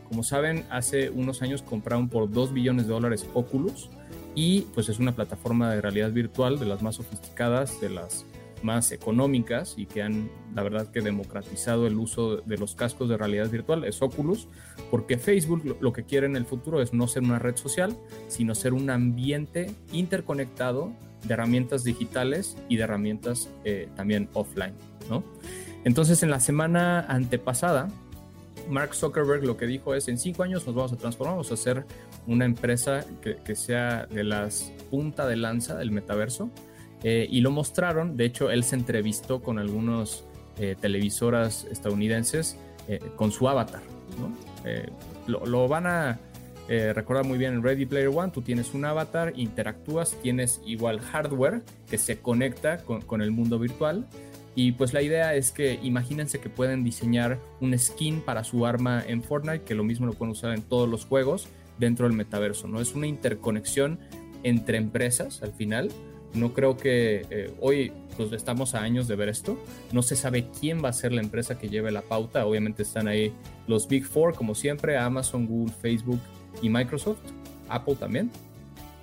Como 0.09 0.23
saben, 0.23 0.65
hace 0.71 1.11
unos 1.11 1.43
años 1.43 1.61
compraron 1.61 2.09
por 2.09 2.31
2 2.31 2.51
billones 2.51 2.87
de 2.87 2.93
dólares 2.93 3.27
Oculus 3.35 3.91
y 4.33 4.61
pues 4.73 4.89
es 4.89 4.97
una 4.97 5.11
plataforma 5.11 5.71
de 5.71 5.81
realidad 5.81 6.11
virtual 6.11 6.57
de 6.57 6.65
las 6.65 6.81
más 6.81 6.95
sofisticadas, 6.95 7.79
de 7.79 7.91
las 7.91 8.25
más 8.65 8.91
económicas 8.91 9.75
y 9.77 9.85
que 9.85 10.01
han, 10.01 10.29
la 10.53 10.63
verdad, 10.63 10.91
que 10.91 11.01
democratizado 11.01 11.87
el 11.87 11.97
uso 11.97 12.37
de 12.37 12.57
los 12.57 12.75
cascos 12.75 13.07
de 13.07 13.17
realidad 13.17 13.49
virtual, 13.49 13.85
es 13.85 14.01
Oculus, 14.01 14.47
porque 14.91 15.17
Facebook 15.17 15.77
lo 15.79 15.93
que 15.93 16.03
quiere 16.03 16.25
en 16.25 16.35
el 16.35 16.45
futuro 16.45 16.81
es 16.81 16.93
no 16.93 17.07
ser 17.07 17.23
una 17.23 17.39
red 17.39 17.55
social, 17.55 17.95
sino 18.27 18.55
ser 18.55 18.73
un 18.73 18.89
ambiente 18.89 19.71
interconectado 19.91 20.91
de 21.23 21.33
herramientas 21.33 21.83
digitales 21.83 22.57
y 22.67 22.77
de 22.77 22.83
herramientas 22.83 23.49
eh, 23.63 23.87
también 23.95 24.29
offline, 24.33 24.73
¿no? 25.09 25.23
Entonces, 25.83 26.23
en 26.23 26.31
la 26.31 26.39
semana 26.39 27.01
antepasada, 27.07 27.89
Mark 28.69 28.95
Zuckerberg 28.95 29.43
lo 29.43 29.57
que 29.57 29.67
dijo 29.67 29.93
es, 29.93 30.07
en 30.07 30.17
cinco 30.17 30.43
años 30.43 30.65
nos 30.65 30.75
vamos 30.75 30.93
a 30.93 30.97
transformar, 30.97 31.35
vamos 31.35 31.51
a 31.51 31.53
hacer 31.53 31.85
una 32.27 32.45
empresa 32.45 33.05
que, 33.21 33.55
sea 33.55 34.07
de 34.07 34.23
las 34.23 34.71
punta 34.89 35.27
de 35.27 35.35
lanza 35.35 35.75
del 35.75 35.91
metaverso. 35.91 36.49
Eh, 37.03 37.27
y 37.29 37.41
lo 37.41 37.51
mostraron, 37.51 38.17
de 38.17 38.25
hecho, 38.25 38.49
él 38.49 38.63
se 38.63 38.75
entrevistó 38.75 39.41
con 39.41 39.59
algunos 39.59 40.25
eh, 40.57 40.75
televisoras 40.79 41.67
estadounidenses 41.71 42.57
eh, 42.87 42.99
con 43.15 43.31
su 43.31 43.47
avatar. 43.47 43.81
Lo, 45.27 45.67
van 45.67 45.87
a 45.87 46.19
recordar 46.67 47.25
muy 47.25 47.37
bien 47.37 47.53
en 47.53 47.63
Ready 47.63 47.85
Player 47.85 48.07
One, 48.07 48.31
tú 48.31 48.41
tienes 48.41 48.73
un 48.73 48.85
avatar, 48.85 49.33
interactúas, 49.35 50.15
tienes 50.21 50.61
igual 50.65 50.99
hardware 50.99 51.61
que 51.89 51.97
se 51.97 52.19
conecta 52.19 52.77
con, 52.77 53.01
con 53.01 53.21
el 53.21 53.31
mundo 53.31 53.59
virtual 53.59 54.07
y 54.55 54.71
pues 54.71 54.93
la 54.93 55.01
idea 55.01 55.35
es 55.35 55.51
que 55.51 55.79
imagínense 55.83 56.39
que 56.39 56.49
pueden 56.49 56.83
diseñar 56.83 57.39
un 57.59 57.77
skin 57.77 58.21
para 58.21 58.45
su 58.45 58.65
arma 58.65 59.03
en 59.05 59.21
Fortnite, 59.21 59.63
que 59.63 59.75
lo 59.75 59.83
mismo 59.83 60.05
lo 60.05 60.13
pueden 60.13 60.31
usar 60.31 60.55
en 60.55 60.61
todos 60.61 60.87
los 60.87 61.05
juegos 61.05 61.49
dentro 61.77 62.07
del 62.07 62.15
metaverso, 62.15 62.69
¿no? 62.69 62.79
Es 62.79 62.95
una 62.95 63.05
interconexión 63.05 63.99
entre 64.43 64.77
empresas 64.77 65.43
al 65.43 65.51
final. 65.51 65.91
No 66.35 66.53
creo 66.53 66.77
que 66.77 67.25
eh, 67.29 67.53
hoy 67.59 67.91
pues 68.17 68.31
estamos 68.31 68.75
a 68.75 68.81
años 68.81 69.07
de 69.07 69.15
ver 69.15 69.29
esto. 69.29 69.57
No 69.91 70.01
se 70.01 70.15
sabe 70.15 70.47
quién 70.59 70.83
va 70.83 70.89
a 70.89 70.93
ser 70.93 71.11
la 71.11 71.21
empresa 71.21 71.57
que 71.57 71.69
lleve 71.69 71.91
la 71.91 72.01
pauta. 72.01 72.45
Obviamente 72.45 72.83
están 72.83 73.07
ahí 73.07 73.33
los 73.67 73.87
Big 73.87 74.05
Four, 74.05 74.35
como 74.35 74.55
siempre, 74.55 74.97
Amazon, 74.97 75.47
Google, 75.47 75.73
Facebook 75.81 76.19
y 76.61 76.69
Microsoft. 76.69 77.19
Apple 77.67 77.95
también, 77.95 78.31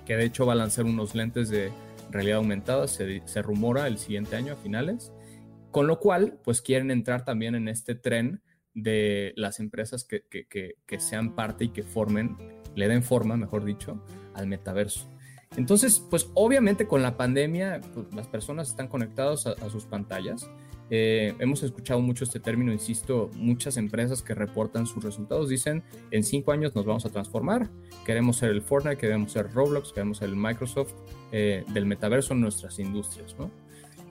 que 0.05 0.15
de 0.15 0.25
hecho 0.25 0.45
va 0.45 0.53
a 0.53 0.55
lanzar 0.55 0.85
unos 0.85 1.15
lentes 1.15 1.49
de 1.49 1.69
realidad 2.09 2.37
aumentada, 2.37 2.87
se, 2.87 3.21
se 3.25 3.41
rumora 3.41 3.87
el 3.87 3.97
siguiente 3.97 4.35
año 4.35 4.53
a 4.53 4.55
finales. 4.55 5.11
Con 5.71 5.87
lo 5.87 5.99
cual, 5.99 6.39
pues 6.43 6.61
quieren 6.61 6.91
entrar 6.91 7.25
también 7.25 7.55
en 7.55 7.67
este 7.67 7.95
tren 7.95 8.41
de 8.73 9.33
las 9.35 9.59
empresas 9.59 10.05
que, 10.05 10.75
sean 10.99 11.35
parte 11.35 11.65
y 11.65 11.69
que 11.69 11.83
formen, 11.83 12.37
le 12.75 12.87
den 12.87 13.03
forma, 13.03 13.37
mejor 13.37 13.65
dicho, 13.65 14.03
al 14.33 14.47
metaverso. 14.47 15.09
Entonces, 15.55 16.03
pues 16.09 16.29
obviamente 16.33 16.87
con 16.87 17.01
la 17.01 17.15
pandemia, 17.15 17.81
pues, 17.93 18.07
las 18.13 18.27
personas 18.27 18.69
están 18.69 18.87
conectadas 18.87 19.45
a, 19.45 19.69
sus 19.69 19.85
pantallas. 19.85 20.49
Eh, 20.89 21.33
hemos 21.39 21.63
escuchado 21.63 22.01
mucho 22.01 22.23
este 22.23 22.39
término, 22.39 22.71
insisto, 22.71 23.29
muchas 23.35 23.77
empresas 23.77 24.21
que 24.21 24.35
reportan 24.35 24.85
sus 24.85 25.03
resultados 25.03 25.49
dicen, 25.49 25.83
en 26.11 26.23
cinco 26.23 26.51
años 26.51 26.75
nos 26.75 26.85
vamos 26.85 27.05
a 27.05 27.09
transformar, 27.09 27.69
queremos 28.05 28.37
ser 28.37 28.49
el 28.49 28.61
Fortnite, 28.61 28.97
queremos 28.97 29.31
ser 29.31 29.51
Roblox, 29.53 29.93
queremos 29.93 30.17
ser 30.17 30.29
el 30.29 30.35
Microsoft 30.35 30.93
eh, 31.31 31.63
del 31.73 31.85
metaverso 31.85 32.33
en 32.33 32.41
nuestras 32.41 32.77
industrias, 32.79 33.35
¿no? 33.39 33.49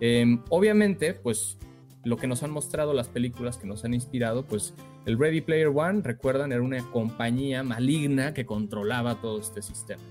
Em, 0.00 0.42
obviamente, 0.48 1.14
pues 1.14 1.58
lo 2.04 2.16
que 2.16 2.26
nos 2.26 2.42
han 2.42 2.50
mostrado 2.50 2.94
las 2.94 3.08
películas 3.08 3.58
que 3.58 3.66
nos 3.66 3.84
han 3.84 3.94
inspirado, 3.94 4.44
pues 4.44 4.74
el 5.06 5.18
Ready 5.18 5.40
Player 5.40 5.68
One, 5.68 6.00
recuerdan, 6.02 6.52
era 6.52 6.62
una 6.62 6.82
compañía 6.90 7.62
maligna 7.62 8.34
que 8.34 8.44
controlaba 8.44 9.20
todo 9.20 9.38
este 9.38 9.62
sistema. 9.62 10.02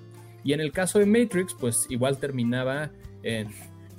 Y 0.43 0.53
en 0.53 0.61
el 0.61 0.71
caso 0.71 0.99
de 0.99 1.05
Matrix, 1.05 1.53
pues 1.53 1.87
igual 1.89 2.17
terminaba 2.17 2.91
en 3.23 3.49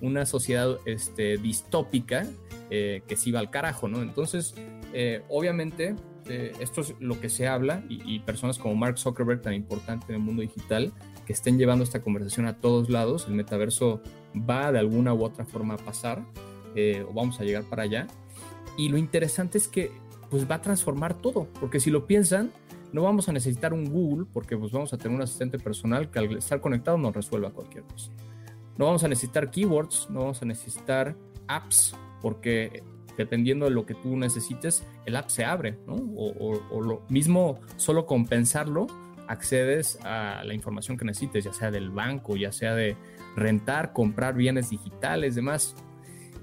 una 0.00 0.26
sociedad 0.26 0.78
este, 0.84 1.36
distópica 1.36 2.26
eh, 2.70 3.02
que 3.06 3.16
se 3.16 3.28
iba 3.28 3.38
al 3.38 3.50
carajo, 3.50 3.88
¿no? 3.88 4.02
Entonces, 4.02 4.54
eh, 4.92 5.22
obviamente, 5.28 5.94
eh, 6.26 6.52
esto 6.60 6.80
es 6.80 6.94
lo 6.98 7.20
que 7.20 7.28
se 7.28 7.46
habla 7.46 7.84
y, 7.88 8.02
y, 8.04 8.20
personas 8.20 8.58
como 8.58 8.74
Mark 8.74 8.98
Zuckerberg, 8.98 9.42
tan 9.42 9.54
importante 9.54 10.06
en 10.08 10.16
el 10.16 10.20
mundo 10.20 10.42
digital, 10.42 10.92
que 11.26 11.32
estén 11.32 11.58
llevando 11.58 11.84
esta 11.84 12.02
conversación 12.02 12.46
a 12.46 12.58
todos 12.58 12.90
lados, 12.90 13.26
el 13.28 13.34
metaverso 13.34 14.02
va 14.36 14.72
de 14.72 14.78
alguna 14.78 15.14
u 15.14 15.24
otra 15.24 15.44
forma 15.44 15.74
a 15.74 15.78
pasar 15.78 16.24
eh, 16.74 17.04
o 17.08 17.12
vamos 17.12 17.40
a 17.40 17.44
llegar 17.44 17.64
para 17.64 17.82
allá. 17.82 18.06
Y 18.76 18.88
lo 18.88 18.98
interesante 18.98 19.58
es 19.58 19.68
que 19.68 19.90
pues 20.30 20.50
va 20.50 20.56
a 20.56 20.62
transformar 20.62 21.20
todo, 21.20 21.46
porque 21.60 21.78
si 21.78 21.90
lo 21.90 22.06
piensan, 22.06 22.52
no 22.92 23.02
vamos 23.02 23.28
a 23.28 23.32
necesitar 23.32 23.72
un 23.72 23.90
Google 23.90 24.26
porque 24.32 24.56
pues 24.56 24.72
vamos 24.72 24.92
a 24.92 24.98
tener 24.98 25.16
un 25.16 25.22
asistente 25.22 25.58
personal 25.58 26.10
que 26.10 26.18
al 26.18 26.36
estar 26.36 26.60
conectado 26.60 26.98
nos 26.98 27.14
resuelva 27.14 27.50
cualquier 27.50 27.84
cosa. 27.84 28.10
No 28.76 28.86
vamos 28.86 29.04
a 29.04 29.08
necesitar 29.08 29.50
keywords, 29.50 30.08
no 30.10 30.20
vamos 30.20 30.42
a 30.42 30.44
necesitar 30.44 31.16
apps 31.46 31.94
porque 32.20 32.82
dependiendo 33.16 33.66
de 33.66 33.72
lo 33.72 33.84
que 33.84 33.94
tú 33.94 34.16
necesites, 34.16 34.86
el 35.04 35.16
app 35.16 35.28
se 35.28 35.44
abre, 35.44 35.78
¿no? 35.86 35.94
O, 36.16 36.80
lo 36.80 37.02
mismo, 37.08 37.60
solo 37.76 38.06
con 38.06 38.26
pensarlo, 38.26 38.86
accedes 39.28 39.98
a 40.02 40.42
la 40.44 40.54
información 40.54 40.96
que 40.96 41.04
necesites, 41.04 41.44
ya 41.44 41.52
sea 41.52 41.70
del 41.70 41.90
banco, 41.90 42.36
ya 42.36 42.52
sea 42.52 42.74
de 42.74 42.96
rentar, 43.36 43.92
comprar 43.92 44.34
bienes 44.34 44.70
digitales, 44.70 45.34
demás. 45.34 45.74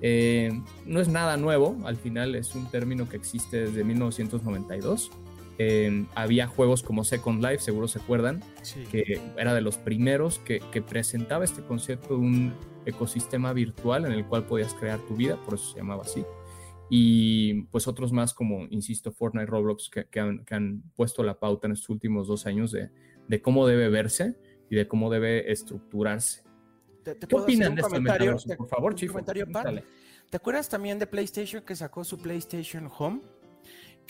Eh, 0.02 0.52
no 0.86 1.02
es 1.02 1.08
nada 1.08 1.38
nuevo, 1.38 1.76
al 1.86 1.98
final 1.98 2.36
es 2.36 2.56
un 2.56 2.70
término 2.70 3.10
que 3.10 3.18
existe 3.18 3.66
desde 3.66 3.84
1992. 3.84 5.12
Eh, 5.62 6.06
había 6.16 6.48
juegos 6.48 6.84
como 6.84 7.04
Second 7.04 7.44
Life, 7.44 7.60
seguro 7.60 7.90
se 7.90 8.00
acuerdan, 8.00 8.42
que 8.90 9.20
era 9.38 9.54
de 9.54 9.60
los 9.60 9.78
primeros 9.78 10.40
que, 10.40 10.62
que, 10.72 10.82
presentaba 10.82 11.44
este 11.44 11.62
concepto 11.62 12.14
de 12.14 12.22
un 12.22 12.54
ecosistema 12.86 13.52
virtual 13.52 14.06
en 14.06 14.14
el 14.14 14.26
cual 14.26 14.46
podías 14.46 14.74
crear 14.74 15.00
tu 15.00 15.18
vida, 15.18 15.36
por 15.44 15.56
eso 15.56 15.74
se 15.74 15.78
llamaba 15.78 16.04
así. 16.04 16.24
Y 16.90 17.64
pues 17.64 17.90
otros 17.90 18.14
más 18.14 18.34
como, 18.34 18.68
insisto, 18.70 19.12
Fortnite, 19.12 19.48
Roblox, 19.48 19.90
que, 19.90 20.06
que, 20.06 20.22
han, 20.22 20.46
que 20.46 20.56
han, 20.56 20.82
puesto 20.96 21.24
la 21.24 21.38
pauta 21.38 21.68
en 21.68 21.74
estos 21.74 21.90
últimos 21.90 22.30
dos 22.30 22.46
años 22.46 22.72
de, 22.72 22.90
de 23.28 23.42
cómo 23.42 23.68
debe 23.68 23.90
verse 23.90 24.38
y 24.70 24.78
de 24.78 24.88
cómo 24.88 25.10
debe 25.10 25.52
estructurarse. 25.52 26.44
¿Qué 27.04 27.36
opinan 27.36 27.76
de 27.76 27.82
este 27.82 28.56
por 28.56 28.70
favor, 28.70 28.96
chico? 28.96 29.20
¿Te 30.30 30.38
acuerdas 30.38 30.70
también 30.70 31.00
de 31.00 31.08
PlayStation 31.08 31.64
que 31.64 31.76
sacó 31.76 32.04
su 32.04 32.18
PlayStation 32.18 32.90
Home? 32.98 33.22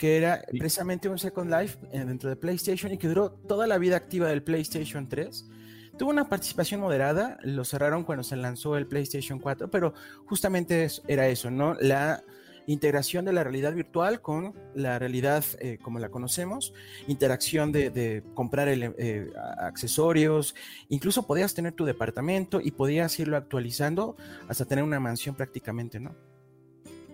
Que 0.00 0.16
era 0.16 0.42
precisamente 0.48 1.10
un 1.10 1.18
Second 1.18 1.50
Life 1.50 1.78
eh, 1.92 2.06
dentro 2.06 2.30
de 2.30 2.36
PlayStation 2.36 2.90
y 2.90 2.96
que 2.96 3.06
duró 3.06 3.32
toda 3.32 3.66
la 3.66 3.76
vida 3.76 3.96
activa 3.96 4.28
del 4.28 4.42
PlayStation 4.42 5.06
3. 5.06 5.50
Tuvo 5.98 6.08
una 6.08 6.26
participación 6.30 6.80
moderada, 6.80 7.36
lo 7.42 7.66
cerraron 7.66 8.04
cuando 8.04 8.22
se 8.22 8.34
lanzó 8.34 8.78
el 8.78 8.86
PlayStation 8.86 9.38
4, 9.38 9.70
pero 9.70 9.92
justamente 10.24 10.88
era 11.06 11.28
eso, 11.28 11.50
¿no? 11.50 11.74
La 11.74 12.24
integración 12.66 13.26
de 13.26 13.34
la 13.34 13.44
realidad 13.44 13.74
virtual 13.74 14.22
con 14.22 14.54
la 14.74 14.98
realidad 14.98 15.44
eh, 15.58 15.76
como 15.82 15.98
la 15.98 16.08
conocemos, 16.08 16.72
interacción 17.06 17.70
de, 17.70 18.22
comprar 18.32 18.68
eh, 18.70 19.30
accesorios, 19.58 20.54
incluso 20.88 21.26
podías 21.26 21.52
tener 21.52 21.74
tu 21.74 21.84
departamento 21.84 22.58
y 22.58 22.70
podías 22.70 23.18
irlo 23.18 23.36
actualizando 23.36 24.16
hasta 24.48 24.64
tener 24.64 24.82
una 24.82 24.98
mansión 24.98 25.34
prácticamente, 25.34 26.00
¿no? 26.00 26.16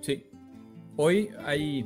Sí. 0.03 0.31
Hoy 0.97 1.31
hay, 1.45 1.85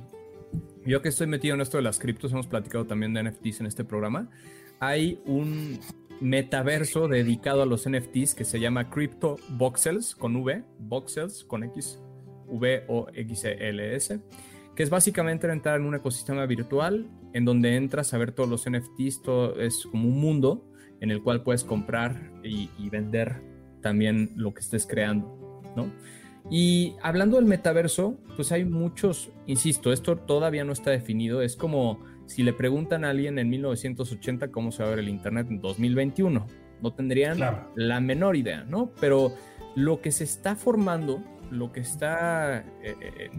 yo 0.86 1.02
que 1.02 1.08
estoy 1.08 1.26
metido 1.26 1.54
en 1.54 1.60
esto 1.60 1.76
de 1.76 1.82
las 1.82 1.98
criptos, 1.98 2.32
hemos 2.32 2.46
platicado 2.46 2.86
también 2.86 3.14
de 3.14 3.22
NFTs 3.22 3.60
en 3.60 3.66
este 3.66 3.84
programa, 3.84 4.30
hay 4.78 5.20
un 5.26 5.78
metaverso 6.20 7.08
dedicado 7.08 7.62
a 7.62 7.66
los 7.66 7.88
NFTs 7.88 8.34
que 8.34 8.44
se 8.44 8.60
llama 8.60 8.90
Crypto 8.90 9.36
Voxels 9.50 10.14
con 10.14 10.36
V, 10.36 10.62
Voxels 10.78 11.44
con 11.44 11.64
X, 11.64 11.98
V 12.46 12.84
o 12.88 13.06
X 13.14 13.44
e 13.44 13.68
L 13.68 13.96
S, 13.96 14.20
que 14.74 14.82
es 14.82 14.90
básicamente 14.90 15.46
entrar 15.50 15.80
en 15.80 15.86
un 15.86 15.94
ecosistema 15.94 16.46
virtual 16.46 17.08
en 17.32 17.44
donde 17.44 17.76
entras 17.76 18.12
a 18.12 18.18
ver 18.18 18.32
todos 18.32 18.48
los 18.48 18.68
NFTs, 18.68 19.22
todo 19.22 19.60
es 19.60 19.86
como 19.86 20.08
un 20.08 20.20
mundo 20.20 20.66
en 21.00 21.10
el 21.10 21.22
cual 21.22 21.42
puedes 21.42 21.64
comprar 21.64 22.32
y, 22.42 22.68
vender 22.90 23.42
también 23.80 24.32
lo 24.36 24.52
que 24.52 24.60
estés 24.60 24.86
creando, 24.86 25.62
¿no? 25.74 25.90
Y 26.50 26.96
hablando 27.00 27.36
del 27.36 27.46
metaverso, 27.46 28.16
pues 28.34 28.50
hay 28.50 28.64
muchos, 28.64 29.30
insisto, 29.46 29.92
esto 29.92 30.16
todavía 30.16 30.64
no 30.64 30.72
está 30.72 30.90
definido, 30.90 31.42
es 31.42 31.54
como 31.56 32.00
si 32.26 32.42
le 32.42 32.52
preguntan 32.52 33.04
a 33.04 33.10
alguien 33.10 33.38
en 33.38 33.48
1980 33.48 34.50
cómo 34.50 34.72
se 34.72 34.82
va 34.82 34.88
a 34.88 34.90
ver 34.90 34.98
el 35.00 35.08
Internet 35.08 35.46
en 35.48 35.60
2021, 35.60 36.46
no 36.82 36.92
tendrían 36.92 37.38
la 37.76 38.00
menor 38.00 38.36
idea, 38.36 38.64
¿no? 38.64 38.92
Pero 39.00 39.32
lo 39.74 40.00
que 40.00 40.10
se 40.10 40.24
está 40.24 40.56
formando, 40.56 41.22
lo 41.50 41.72
que 41.72 41.80
está 41.80 42.58
eh, 42.82 42.94
eh, 43.00 43.30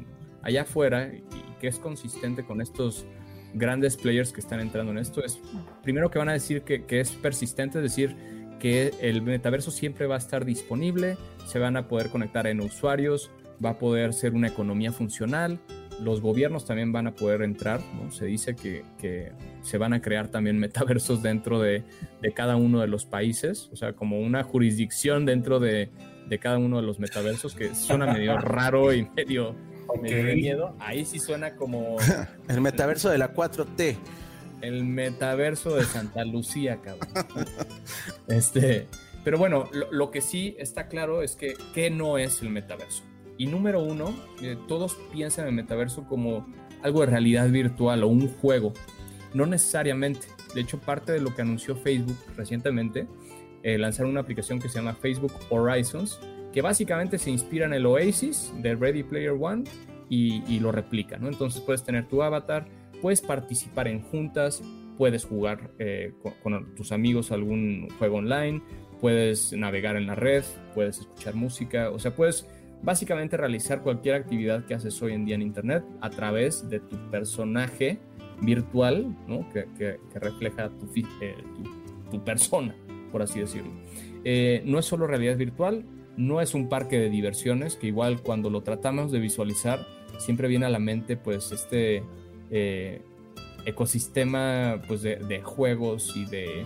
allá 0.42 0.62
afuera 0.62 1.12
y 1.14 1.60
que 1.60 1.68
es 1.68 1.80
consistente 1.80 2.46
con 2.46 2.62
estos 2.62 3.06
grandes 3.54 3.98
players 3.98 4.32
que 4.32 4.40
están 4.40 4.60
entrando 4.62 4.92
en 4.92 4.98
esto 4.98 5.24
es, 5.24 5.40
primero 5.84 6.10
que 6.10 6.20
van 6.20 6.30
a 6.30 6.34
decir 6.34 6.62
que, 6.62 6.86
que 6.86 7.02
es 7.02 7.12
persistente, 7.12 7.80
es 7.80 7.84
decir, 7.84 8.16
que 8.62 8.94
el 9.02 9.24
metaverso 9.24 9.72
siempre 9.72 10.06
va 10.06 10.16
a 10.16 10.18
estar 10.20 10.46
disponible, 10.46 11.18
se 11.48 11.58
van 11.58 11.78
a 11.78 11.88
poder 11.88 12.10
conectar 12.10 12.46
en 12.46 12.62
usuarios, 12.62 13.32
va 13.64 13.72
a 13.72 13.80
poder 13.80 14.14
ser 14.14 14.36
una 14.36 14.50
economía 14.50 14.92
funcional, 14.92 15.60
los 16.00 16.22
gobiernos 16.22 16.66
también 16.66 16.92
van 16.92 17.08
a 17.08 17.16
poder 17.16 17.42
entrar, 17.42 17.82
¿no? 17.96 18.12
Se 18.12 18.26
dice 18.26 18.56
que, 18.56 19.32
se 19.64 19.78
van 19.80 19.94
a 19.94 20.02
crear 20.02 20.28
también 20.28 20.60
metaversos 20.60 21.24
dentro 21.24 21.60
de, 21.60 21.84
cada 22.36 22.56
uno 22.56 22.82
de 22.82 22.88
los 22.88 23.06
países, 23.06 23.68
o 23.74 23.76
sea, 23.76 23.94
como 23.94 24.20
una 24.20 24.44
jurisdicción 24.44 25.26
dentro 25.26 25.60
de, 25.60 25.90
cada 26.40 26.60
uno 26.60 26.80
de 26.80 26.84
los 26.84 27.00
metaversos, 27.00 27.56
que 27.56 27.74
suena 27.74 28.14
medio 28.14 28.38
raro 28.40 28.94
y 28.94 29.08
medio, 29.16 29.56
de 30.04 30.36
miedo. 30.36 30.76
Ahí 30.80 31.04
sí 31.04 31.20
suena 31.20 31.56
como... 31.56 31.98
El 32.48 32.62
metaverso 32.62 33.10
de 33.10 33.18
la 33.18 33.34
4T. 33.34 33.98
El 34.62 34.86
metaverso 34.86 35.76
de 35.76 35.84
Santa 35.84 36.24
Lucía, 36.26 36.80
cabrón. 36.82 37.10
Este, 38.28 38.88
pero 39.24 39.38
bueno, 39.38 39.70
lo, 39.92 40.10
que 40.10 40.22
sí 40.22 40.56
está 40.58 40.88
claro 40.88 41.22
es 41.22 41.36
que, 41.36 41.56
¿qué 41.74 41.90
no 41.90 42.18
es 42.18 42.42
el 42.42 42.50
metaverso? 42.50 43.04
Y 43.38 43.48
número 43.48 43.82
uno, 43.82 44.16
eh, 44.42 44.58
todos 44.68 44.98
piensan 45.12 45.46
en 45.46 45.50
el 45.50 45.56
metaverso 45.56 46.06
como 46.06 46.48
algo 46.82 47.02
de 47.02 47.08
realidad 47.08 47.50
virtual 47.50 48.04
o 48.04 48.08
un 48.08 48.28
juego. 48.28 48.74
No 49.34 49.46
necesariamente. 49.46 50.28
De 50.54 50.62
hecho, 50.62 50.80
parte 50.80 51.12
de 51.12 51.22
lo 51.22 51.36
que 51.36 51.42
anunció 51.42 51.76
Facebook 51.76 52.18
recientemente, 52.36 53.08
eh, 53.64 53.78
lanzaron 53.78 54.12
una 54.12 54.22
aplicación 54.22 54.60
que 54.60 54.70
se 54.70 54.80
llama 54.80 54.94
Facebook 54.94 55.34
Horizons, 55.50 56.20
que 56.52 56.62
básicamente 56.62 57.18
se 57.18 57.30
inspira 57.30 57.66
en 57.66 57.74
el 57.74 57.86
Oasis 57.86 58.52
de 58.58 58.76
Ready 58.76 59.04
Player 59.04 59.36
One 59.40 59.64
y, 60.10 60.60
lo 60.60 60.74
replica, 60.74 61.18
¿no? 61.18 61.30
Entonces 61.30 61.62
puedes 61.62 61.84
tener 61.84 62.06
tu 62.10 62.22
avatar, 62.22 62.68
puedes 63.02 63.22
participar 63.22 63.88
en 63.88 64.02
juntas, 64.02 64.64
puedes 64.98 65.26
jugar 65.26 65.72
eh, 65.80 66.14
con, 66.44 66.76
tus 66.76 66.92
amigos 66.92 67.32
algún 67.32 67.90
juego 67.98 68.18
online, 68.18 68.62
puedes 69.00 69.54
navegar 69.54 69.96
en 69.96 70.08
la 70.08 70.16
red, 70.16 70.44
puedes 70.76 71.00
escuchar 71.00 71.36
música, 71.36 71.90
o 71.90 72.00
sea, 72.00 72.16
puedes 72.16 72.48
básicamente 72.84 73.38
realizar 73.38 73.82
cualquier 73.82 74.16
actividad 74.16 74.66
que 74.66 74.74
haces 74.74 75.02
hoy 75.02 75.14
en 75.14 75.26
día 75.26 75.36
en 75.36 75.42
Internet 75.42 75.84
a 76.02 76.10
través 76.10 76.70
de 76.70 76.80
tu 76.80 76.98
personaje 77.10 78.00
virtual, 78.42 79.16
¿no? 79.28 79.48
que, 79.50 80.00
refleja 80.16 80.72
eh, 81.22 81.36
tu, 81.56 82.12
tu, 82.12 82.24
persona, 82.24 82.76
por 83.12 83.22
así 83.22 83.40
decirlo. 83.40 83.72
Eh, 84.24 84.62
no 84.66 84.80
es 84.80 84.86
solo 84.86 85.08
realidad 85.08 85.38
virtual, 85.38 85.86
no 86.18 86.42
es 86.42 86.54
un 86.54 86.70
parque 86.70 87.00
de 87.00 87.10
diversiones, 87.10 87.76
que 87.76 87.88
igual 87.88 88.22
cuando 88.22 88.50
lo 88.50 88.62
tratamos 88.62 89.12
de 89.12 89.20
visualizar, 89.20 89.86
siempre 90.18 90.48
viene 90.48 90.66
a 90.66 90.70
la 90.70 90.80
mente 90.80 91.18
pues 91.18 91.52
este 91.52 92.04
eh, 92.52 93.02
ecosistema 93.66 94.82
pues, 94.88 95.02
de 95.02 95.42
juegos 95.44 96.14
y 96.16 96.26
de 96.26 96.66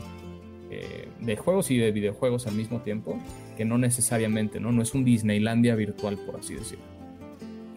eh, 0.71 1.07
de 1.21 1.35
juegos 1.35 1.69
y 1.69 1.77
de 1.77 1.91
videojuegos 1.91 2.47
al 2.47 2.55
mismo 2.55 2.81
tiempo, 2.81 3.19
que 3.55 3.65
no 3.65 3.77
necesariamente, 3.77 4.59
¿no? 4.59 4.71
No 4.71 4.81
es 4.81 4.95
un 4.95 5.05
Disneylandia 5.05 5.75
virtual, 5.75 6.17
por 6.17 6.37
así 6.37 6.55
decirlo. 6.55 6.83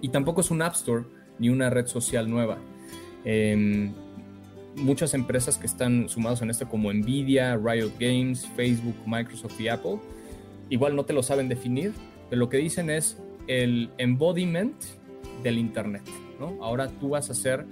Y 0.01 0.09
tampoco 0.09 0.41
es 0.41 0.51
un 0.51 0.63
App 0.63 0.75
Store 0.75 1.05
ni 1.39 1.51
una 1.51 1.69
red 1.69 1.87
social 1.87 2.31
nueva. 2.31 2.59
Em, 3.25 3.93
muchas 4.77 5.13
empresas 5.13 5.59
que 5.59 5.67
están 5.67 6.09
sumadas 6.09 6.41
en 6.41 6.49
esto, 6.49 6.67
como 6.67 6.91
Nvidia, 6.91 7.57
Riot 7.57 7.93
Games, 8.01 8.49
Facebook, 8.57 8.97
Microsoft 9.07 9.61
y 9.61 9.69
Apple, 9.69 9.99
igual 10.71 10.97
no 10.97 11.05
te 11.05 11.13
lo 11.13 11.23
saben 11.23 11.49
definir, 11.49 11.93
pero 12.31 12.41
lo 12.41 12.49
que 12.49 12.57
dicen 12.57 12.89
es 12.89 13.19
el 13.49 13.91
embodiment 13.99 14.75
del 15.43 15.59
Internet, 15.59 16.03
¿no? 16.41 16.57
Ahora 16.65 16.89
tú 16.89 17.11
vas 17.11 17.29
a 17.29 17.35
ser 17.35 17.67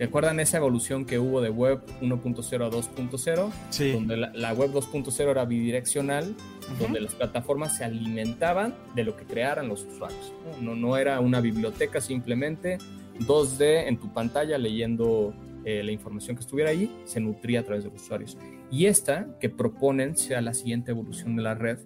¿Recuerdan 0.00 0.40
esa 0.40 0.56
evolución 0.56 1.04
que 1.04 1.18
hubo 1.18 1.42
de 1.42 1.50
web 1.50 1.82
1.0 2.00 2.64
a 2.64 2.70
2.0? 2.70 3.52
Sí. 3.68 3.92
Donde 3.92 4.16
la, 4.16 4.54
web 4.54 4.72
2.0 4.72 5.30
era 5.30 5.44
bidireccional, 5.44 6.34
donde 6.78 7.02
las 7.02 7.14
plataformas 7.14 7.76
se 7.76 7.84
alimentaban 7.84 8.74
de 8.94 9.04
lo 9.04 9.14
que 9.14 9.26
crearan 9.26 9.68
los 9.68 9.84
usuarios. 9.84 10.32
No, 10.62 10.74
no 10.74 10.96
era 10.96 11.20
una 11.20 11.42
biblioteca 11.42 12.00
simplemente 12.00 12.78
2D 13.18 13.88
en 13.88 13.98
tu 13.98 14.10
pantalla 14.14 14.56
leyendo 14.56 15.34
eh, 15.66 15.82
la 15.84 15.92
información 15.92 16.34
que 16.34 16.40
estuviera 16.40 16.70
ahí, 16.70 16.90
se 17.04 17.20
nutría 17.20 17.60
a 17.60 17.64
través 17.64 17.84
de 17.84 17.90
los 17.90 18.00
usuarios. 18.00 18.38
Y 18.70 18.86
esta 18.86 19.36
que 19.38 19.50
proponen 19.50 20.16
sea 20.16 20.40
la 20.40 20.54
siguiente 20.54 20.92
evolución 20.92 21.36
de 21.36 21.42
la 21.42 21.54
red, 21.54 21.78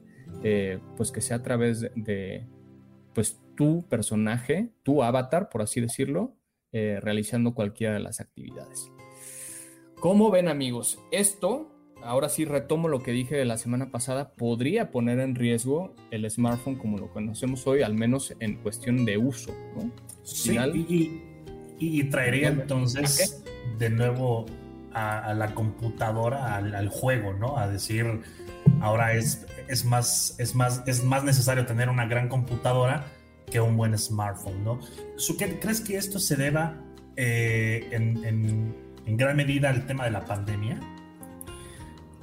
eh, 0.45 0.79
pues 0.97 1.11
que 1.11 1.21
sea 1.21 1.39
a 1.39 1.43
través 1.43 1.81
de, 1.81 1.91
de 1.97 2.47
pues 3.13 3.41
tu 3.57 3.85
personaje, 3.89 4.71
tu 4.85 5.03
avatar, 5.03 5.49
por 5.49 5.63
así 5.63 5.81
decirlo, 5.81 6.37
eh, 6.77 6.99
realizando 7.01 7.55
cualquiera 7.55 7.95
de 7.95 8.01
las 8.01 8.19
actividades. 8.19 8.91
¿Cómo 10.01 10.33
ven 10.33 10.49
amigos? 10.49 10.99
Esto, 11.13 11.71
ahora 12.03 12.29
sí 12.29 12.45
retomo 12.45 12.89
lo 12.89 13.01
que 13.01 13.13
dije 13.13 13.37
de 13.37 13.45
la 13.45 13.59
semana 13.59 13.93
pasada, 13.93 14.33
podría 14.33 14.91
poner 14.91 15.21
en 15.21 15.37
riesgo 15.37 15.95
el 16.11 16.29
smartphone 16.29 16.75
como 16.75 16.99
lo 16.99 17.13
conocemos 17.13 17.65
hoy, 17.69 17.83
al 17.83 17.95
menos 17.95 18.35
en 18.41 18.57
cuestión 18.57 19.05
de 19.05 19.19
uso. 19.19 19.55
¿no? 19.77 19.89
Sí, 20.25 20.59
y, 21.79 22.05
traería 22.11 22.49
entonces 22.49 23.45
de 23.79 23.91
nuevo 23.91 24.47
a, 24.93 25.33
la 25.33 25.55
computadora, 25.55 26.57
al, 26.57 26.89
juego, 26.89 27.35
¿no? 27.35 27.57
A 27.57 27.69
decir, 27.69 28.21
ahora 28.81 29.15
es, 29.15 29.47
es, 29.69 29.85
más, 29.85 30.35
es, 30.41 30.57
más, 30.57 30.83
es 30.87 31.05
más 31.05 31.23
necesario 31.23 31.67
tener 31.67 31.89
una 31.89 32.07
gran 32.07 32.29
computadora 32.29 33.05
que 33.55 33.61
un 33.61 33.77
buen 33.77 33.97
smartphone, 33.97 34.65
¿no? 34.65 34.81
¿Crees 35.61 35.81
que 35.81 35.97
esto 35.97 36.19
se 36.19 36.35
deba 36.35 36.75
eh, 37.15 37.87
en, 37.93 38.75
gran 39.17 39.37
medida 39.37 39.71
al 39.71 39.87
tema 39.87 40.07
de 40.07 40.11
la 40.11 40.25
pandemia? 40.25 40.81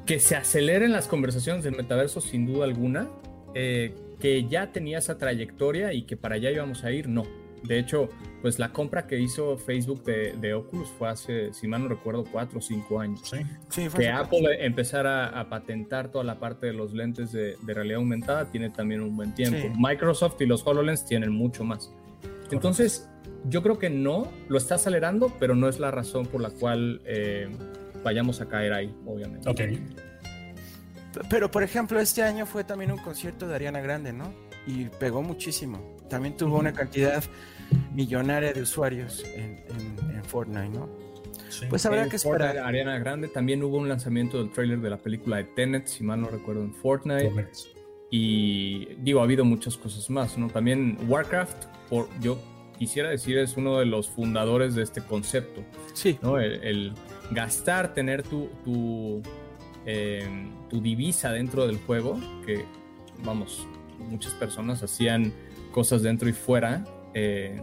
Que 0.06 0.20
se 0.20 0.36
aceleren 0.36 0.92
las 0.92 1.08
conversaciones 1.08 1.64
del 1.64 1.78
metaverso 1.78 2.20
sin 2.20 2.46
duda 2.46 2.66
alguna, 2.66 3.08
eh, 3.54 3.96
que 4.20 4.46
ya 4.50 4.74
tenía 4.74 4.98
esa 4.98 5.18
trayectoria 5.18 5.94
y 5.94 6.02
que 6.02 6.18
para 6.18 6.36
allá 6.36 6.52
íbamos 6.52 6.84
a 6.84 6.92
ir, 6.92 7.08
no 7.08 7.24
de 7.64 7.80
hecho, 7.80 8.10
pues 8.42 8.58
la 8.58 8.74
compra 8.74 9.06
que 9.06 9.20
hizo 9.20 9.58
Facebook 9.58 10.04
de, 10.04 10.54
Oculus 10.54 10.90
fue 10.90 11.10
hace, 11.10 11.54
si 11.54 11.68
mal 11.68 11.84
no 11.84 11.90
recuerdo, 11.90 12.24
cuatro 12.24 12.60
o 12.60 12.62
cinco 12.62 13.00
años. 13.00 13.22
Sí, 13.70 13.88
que 13.96 14.10
Apple 14.10 14.66
empezara 14.66 15.40
a 15.40 15.48
patentar 15.50 16.10
toda 16.10 16.24
la 16.24 16.40
parte 16.40 16.68
de 16.68 16.74
los 16.74 16.94
lentes 16.94 17.32
de, 17.32 17.56
realidad 17.66 17.98
aumentada 17.98 18.46
tiene 18.46 18.70
también 18.70 19.02
un 19.02 19.16
buen 19.16 19.34
tiempo. 19.36 19.74
Microsoft 19.78 20.42
y 20.42 20.46
los 20.46 20.66
HoloLens 20.66 21.06
tienen 21.06 21.32
mucho 21.32 21.64
más. 21.64 21.92
Entonces, 22.52 23.10
yo 23.46 23.64
creo 23.64 23.78
que 23.78 23.90
no, 23.90 24.28
lo 24.50 24.58
está 24.58 24.76
acelerando, 24.76 25.32
pero 25.40 25.56
no 25.56 25.70
es 25.70 25.80
la 25.80 25.92
razón 25.92 26.26
por 26.26 26.42
la 26.42 26.50
cual 26.50 27.02
eh, 27.06 27.50
vayamos 28.04 28.42
a 28.42 28.48
caer 28.48 28.74
ahí, 28.74 28.96
obviamente. 29.06 29.50
Ok. 29.50 29.62
Pero, 31.30 31.52
por 31.52 31.64
ejemplo, 31.64 32.00
este 32.00 32.24
año 32.24 32.46
fue 32.46 32.64
también 32.64 32.92
un 32.92 32.98
concierto 32.98 33.48
de 33.48 33.56
Ariana 33.56 33.82
Grande, 33.82 34.14
¿no? 34.14 34.34
Y 34.68 34.86
pegó 34.86 35.22
muchísimo 35.22 35.80
también 36.12 36.36
tuvo 36.36 36.60
una 36.60 36.74
cantidad 36.74 37.24
millonaria 37.96 38.52
de 38.54 38.62
usuarios 38.62 39.24
en, 39.34 39.62
Fortnite, 40.26 40.70
¿no? 40.70 40.88
Pues 41.70 41.86
habrá 41.86 42.08
que 42.08 42.16
esperar. 42.18 42.58
Ariana 42.60 43.00
Grande 43.00 43.28
también 43.28 43.64
hubo 43.64 43.78
un 43.78 43.90
lanzamiento 43.90 44.38
del 44.38 44.52
trailer 44.52 44.80
de 44.80 44.90
la 44.90 44.98
película 44.98 45.38
de 45.38 45.46
Tenet, 45.46 45.88
si 45.88 46.04
mal 46.04 46.22
no 46.22 46.28
recuerdo, 46.28 46.62
en 46.64 46.74
Fortnite. 46.74 47.50
Y 48.10 48.94
digo, 48.96 49.22
ha 49.22 49.24
habido 49.24 49.44
muchas 49.44 49.76
cosas 49.78 50.10
más, 50.10 50.38
¿no? 50.38 50.48
También 50.48 50.98
Warcraft, 51.08 51.66
por, 51.90 52.08
yo 52.20 52.38
quisiera 52.78 53.10
decir 53.10 53.38
es 53.38 53.58
uno 53.58 53.80
de 53.80 53.86
los 53.86 54.10
fundadores 54.10 54.76
de 54.76 54.84
este 54.84 55.02
concepto. 55.02 55.64
Sí. 55.94 56.18
¿no? 56.22 56.40
El, 56.40 56.94
gastar, 57.32 57.94
tener 57.94 58.24
tu, 58.24 58.50
tu, 58.64 59.22
eh, 59.86 60.50
tu 60.70 60.82
divisa 60.82 61.32
dentro 61.32 61.68
del 61.68 61.78
juego, 61.78 62.20
que 62.46 62.66
vamos, 63.24 63.66
muchas 64.10 64.34
personas 64.34 64.84
hacían 64.84 65.34
cosas 65.72 66.02
dentro 66.02 66.30
y 66.30 66.34
fuera, 66.34 66.84
eh, 67.14 67.62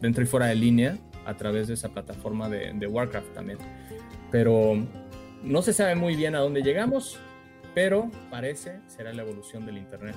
dentro 0.00 0.22
y 0.22 0.26
fuera 0.26 0.46
de 0.46 0.54
línea, 0.54 0.98
a 1.26 1.36
través 1.36 1.68
de 1.68 1.74
esa 1.74 1.90
plataforma 1.90 2.48
de, 2.48 2.72
de 2.72 2.86
Warcraft 2.86 3.34
también. 3.34 3.58
Pero 4.30 4.76
no 5.42 5.62
se 5.62 5.72
sabe 5.72 5.94
muy 5.94 6.16
bien 6.16 6.34
a 6.34 6.38
dónde 6.38 6.62
llegamos, 6.62 7.18
pero 7.74 8.10
parece 8.30 8.80
será 8.86 9.12
la 9.12 9.22
evolución 9.22 9.66
del 9.66 9.78
Internet 9.78 10.16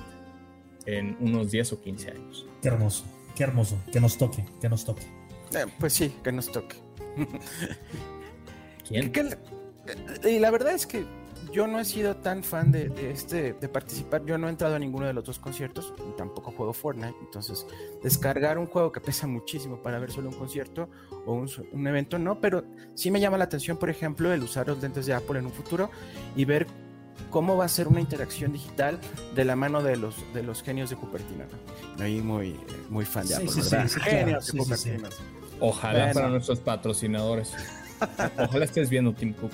en 0.86 1.16
unos 1.20 1.50
10 1.50 1.72
o 1.74 1.80
15 1.80 2.10
años. 2.10 2.46
Qué 2.62 2.68
hermoso, 2.68 3.04
qué 3.34 3.44
hermoso, 3.44 3.78
que 3.92 4.00
nos 4.00 4.18
toque, 4.18 4.44
que 4.60 4.68
nos 4.68 4.84
toque. 4.84 5.02
Eh, 5.54 5.66
pues 5.78 5.92
sí, 5.92 6.14
que 6.22 6.32
nos 6.32 6.50
toque. 6.50 6.76
¿Quién? 8.88 9.12
Y 10.24 10.38
la 10.38 10.50
verdad 10.50 10.74
es 10.74 10.86
que 10.86 11.04
yo 11.54 11.68
no 11.68 11.78
he 11.78 11.84
sido 11.84 12.16
tan 12.16 12.42
fan 12.42 12.72
de, 12.72 12.92
este 13.12 13.52
de 13.52 13.68
participar. 13.68 14.24
Yo 14.26 14.36
no 14.36 14.48
he 14.48 14.50
entrado 14.50 14.74
a 14.74 14.78
ninguno 14.80 15.06
de 15.06 15.12
los 15.12 15.24
dos 15.24 15.38
conciertos 15.38 15.94
y 16.10 16.16
tampoco 16.16 16.50
juego 16.50 16.72
Fortnite. 16.72 17.14
Entonces, 17.20 17.64
descargar 18.02 18.58
un 18.58 18.66
juego 18.66 18.90
que 18.90 19.00
pesa 19.00 19.28
muchísimo 19.28 19.80
para 19.80 20.00
ver 20.00 20.10
solo 20.10 20.30
un 20.30 20.34
concierto 20.34 20.90
o 21.24 21.34
un, 21.34 21.48
un, 21.72 21.86
evento, 21.86 22.18
no. 22.18 22.40
Pero 22.40 22.64
sí 22.94 23.12
me 23.12 23.20
llama 23.20 23.38
la 23.38 23.44
atención, 23.44 23.76
por 23.76 23.88
ejemplo, 23.88 24.32
el 24.32 24.42
usar 24.42 24.66
los 24.66 24.82
lentes 24.82 25.06
de 25.06 25.14
Apple 25.14 25.38
en 25.38 25.46
un 25.46 25.52
futuro 25.52 25.90
y 26.34 26.44
ver 26.44 26.66
cómo 27.30 27.56
va 27.56 27.66
a 27.66 27.68
ser 27.68 27.86
una 27.86 28.00
interacción 28.00 28.52
digital 28.52 28.98
de 29.36 29.44
la 29.44 29.54
mano 29.54 29.80
de 29.80 29.96
los, 29.96 30.16
de 30.34 30.42
los 30.42 30.60
genios 30.60 30.90
de 30.90 30.96
Cupertino. 30.96 31.44
¿no? 31.96 32.04
Ahí 32.04 32.20
muy, 32.20 32.58
muy 32.90 33.04
fan 33.04 33.28
de 33.28 33.36
Apple, 33.36 33.50
¿verdad? 33.54 33.88
genios 33.88 34.46
de 34.52 34.58
Cupertino. 34.58 35.08
Ojalá 35.60 36.12
para 36.12 36.28
nuestros 36.30 36.58
patrocinadores. 36.58 37.52
Ojalá 38.38 38.64
estés 38.64 38.90
viendo 38.90 39.12
Tim 39.12 39.32
Cook. 39.32 39.52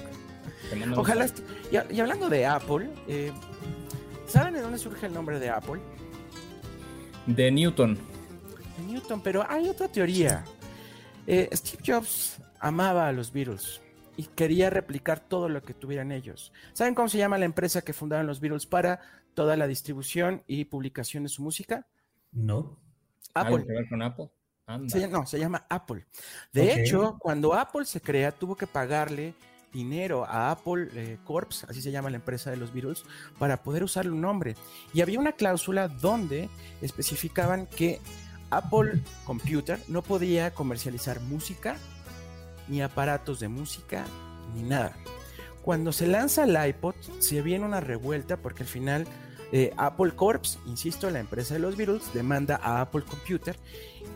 Ojalá. 0.97 1.27
Y, 1.71 1.95
y, 1.95 2.01
hablando 2.01 2.29
de 2.29 2.47
Apple, 2.47 2.91
eh, 3.09 3.33
¿saben 4.27 4.55
de 4.55 4.61
dónde 4.61 4.79
surge 4.79 5.07
el 5.07 5.15
nombre 5.15 5.39
de 5.39 5.51
Apple? 5.51 5.81
De 7.27 7.51
Newton. 7.51 7.97
De 7.97 8.93
Newton, 8.93 9.21
pero 9.23 9.45
hay 9.49 9.69
otra 9.69 9.89
teoría. 9.89 10.45
Eh, 11.27 11.49
Steve 11.53 11.83
Jobs 11.87 12.39
amaba 12.59 13.09
a 13.09 13.13
los 13.13 13.33
Beatles 13.33 13.81
y 14.17 14.25
quería 14.25 14.71
replicar 14.71 15.21
todo 15.21 15.49
lo 15.49 15.63
que 15.63 15.75
tuvieran 15.75 16.13
ellos. 16.13 16.53
¿Saben 16.73 16.95
cómo 16.95 17.09
se 17.09 17.19
llama 17.19 17.39
la 17.39 17.45
empresa 17.45 17.83
que 17.83 17.93
fundaron 17.93 18.27
los 18.27 18.41
Beatles 18.41 18.67
para 18.67 19.01
toda 19.35 19.57
la 19.57 19.67
distribución 19.67 20.43
y 20.47 20.65
publicación 20.65 21.23
de 21.23 21.29
su 21.29 21.43
música? 21.43 21.87
No. 22.33 22.79
Apple. 23.35 23.65
que 23.65 23.73
ver 23.73 23.89
con 23.89 24.03
Apple? 24.03 24.29
Se, 24.87 25.09
no, 25.09 25.27
se 25.27 25.39
llama 25.39 25.67
Apple. 25.69 26.07
De 26.53 26.63
okay. 26.63 26.81
hecho, 26.81 27.17
cuando 27.19 27.55
Apple 27.55 27.85
se 27.85 28.01
crea, 28.01 28.31
tuvo 28.31 28.57
que 28.57 28.67
pagarle 28.67 29.35
dinero 29.73 30.25
a 30.25 30.51
Apple 30.51 30.89
eh, 30.95 31.19
Corps, 31.25 31.65
así 31.69 31.81
se 31.83 31.91
llama 31.91 32.11
la 32.11 32.17
empresa 32.17 32.51
de 32.51 32.57
los 32.57 32.73
Beatles, 32.73 33.05
para 33.39 33.63
poder 33.63 33.85
usar 33.85 34.09
un 34.11 34.21
nombre. 34.21 34.57
Y 34.93 35.01
había 35.01 35.21
una 35.21 35.33
cláusula 35.33 35.89
donde 35.89 36.49
especificaban 36.81 37.67
que 37.67 38.01
Apple 38.51 39.03
Computer 39.25 39.79
no 39.89 40.03
podía 40.03 40.53
comercializar 40.53 41.21
música, 41.21 41.77
ni 42.69 42.83
aparatos 42.83 43.41
de 43.41 43.49
música, 43.49 44.05
ni 44.55 44.63
nada. 44.63 44.97
Cuando 45.63 45.93
se 45.93 46.07
lanza 46.07 46.45
el 46.45 46.69
iPod, 46.69 46.95
se 47.19 47.43
viene 47.43 47.65
una 47.65 47.81
revuelta 47.81 48.37
porque 48.37 48.63
al 48.63 48.69
final 48.69 49.07
eh, 49.53 49.73
Apple 49.77 50.13
Corps, 50.13 50.59
insisto, 50.67 51.11
la 51.11 51.21
empresa 51.21 51.55
de 51.55 51.61
los 51.61 51.77
Beatles, 51.77 52.13
demanda 52.15 52.59
a 52.63 52.81
Apple 52.81 53.03
Computer 53.03 53.57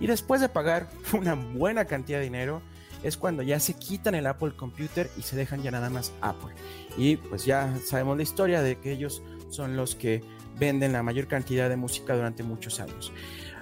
y 0.00 0.06
después 0.06 0.40
de 0.40 0.48
pagar 0.48 0.88
una 1.12 1.34
buena 1.34 1.84
cantidad 1.84 2.18
de 2.18 2.24
dinero, 2.24 2.62
es 3.04 3.16
cuando 3.16 3.42
ya 3.42 3.60
se 3.60 3.74
quitan 3.74 4.14
el 4.14 4.26
Apple 4.26 4.52
Computer 4.56 5.08
y 5.16 5.22
se 5.22 5.36
dejan 5.36 5.62
ya 5.62 5.70
nada 5.70 5.90
más 5.90 6.12
Apple. 6.20 6.54
Y 6.96 7.16
pues 7.16 7.44
ya 7.44 7.72
sabemos 7.84 8.16
la 8.16 8.22
historia 8.22 8.62
de 8.62 8.76
que 8.78 8.92
ellos 8.92 9.22
son 9.50 9.76
los 9.76 9.94
que 9.94 10.22
venden 10.58 10.92
la 10.92 11.02
mayor 11.02 11.26
cantidad 11.26 11.68
de 11.68 11.76
música 11.76 12.16
durante 12.16 12.42
muchos 12.42 12.80
años. 12.80 13.12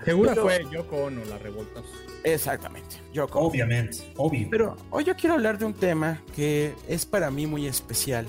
Seguro 0.05 0.31
Pero, 0.31 0.43
fue 0.43 0.67
Yoko 0.71 0.97
Ono 1.05 1.25
la 1.25 1.39
revolta. 1.39 1.83
Exactamente, 2.25 2.97
Yoko 3.13 3.41
Obviamente, 3.41 4.13
obvio. 4.17 4.49
Pero 4.51 4.77
hoy 4.91 5.05
yo 5.05 5.17
quiero 5.17 5.35
hablar 5.35 5.59
de 5.59 5.65
un 5.65 5.75
tema 5.75 6.23
que 6.35 6.75
es 6.89 7.05
para 7.05 7.31
mí 7.31 7.47
muy 7.47 7.67
especial 7.67 8.27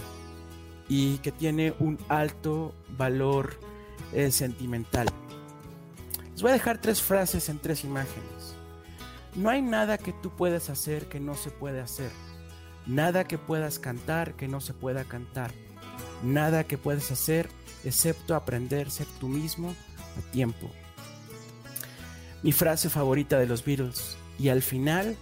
y 0.89 1.17
que 1.19 1.31
tiene 1.31 1.73
un 1.79 1.97
alto 2.09 2.73
valor 2.97 3.55
eh, 4.13 4.31
sentimental. 4.31 5.07
Les 6.31 6.41
voy 6.41 6.49
a 6.49 6.53
dejar 6.53 6.79
tres 6.79 7.01
frases 7.01 7.49
en 7.49 7.59
tres 7.59 7.83
imágenes. 7.83 8.32
No 9.35 9.49
hay 9.49 9.61
nada 9.61 9.97
que 9.97 10.13
tú 10.13 10.29
puedas 10.29 10.69
hacer 10.69 11.07
que 11.09 11.19
no 11.19 11.35
se 11.35 11.49
puede 11.49 11.81
hacer. 11.81 12.11
Nada 12.85 13.23
que 13.23 13.37
puedas 13.37 13.79
cantar 13.79 14.35
que 14.35 14.47
no 14.47 14.61
se 14.61 14.73
pueda 14.73 15.05
cantar. 15.05 15.51
Nada 16.23 16.65
que 16.65 16.77
puedas 16.77 17.11
hacer 17.11 17.49
excepto 17.83 18.35
aprender 18.35 18.87
a 18.87 18.91
ser 18.91 19.07
tú 19.19 19.27
mismo 19.27 19.69
a 20.17 20.31
tiempo. 20.31 20.69
Mi 22.43 22.51
frase 22.51 22.89
favorita 22.89 23.39
de 23.39 23.47
los 23.47 23.65
Beatles. 23.65 24.17
Y 24.37 24.49
al 24.49 24.61
final, 24.61 25.15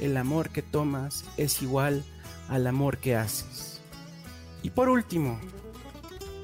el 0.00 0.16
amor 0.16 0.50
que 0.50 0.62
tomas 0.62 1.24
es 1.36 1.62
igual 1.62 2.04
al 2.48 2.66
amor 2.66 2.98
que 2.98 3.16
haces. 3.16 3.80
Y 4.62 4.70
por 4.70 4.88
último, 4.88 5.38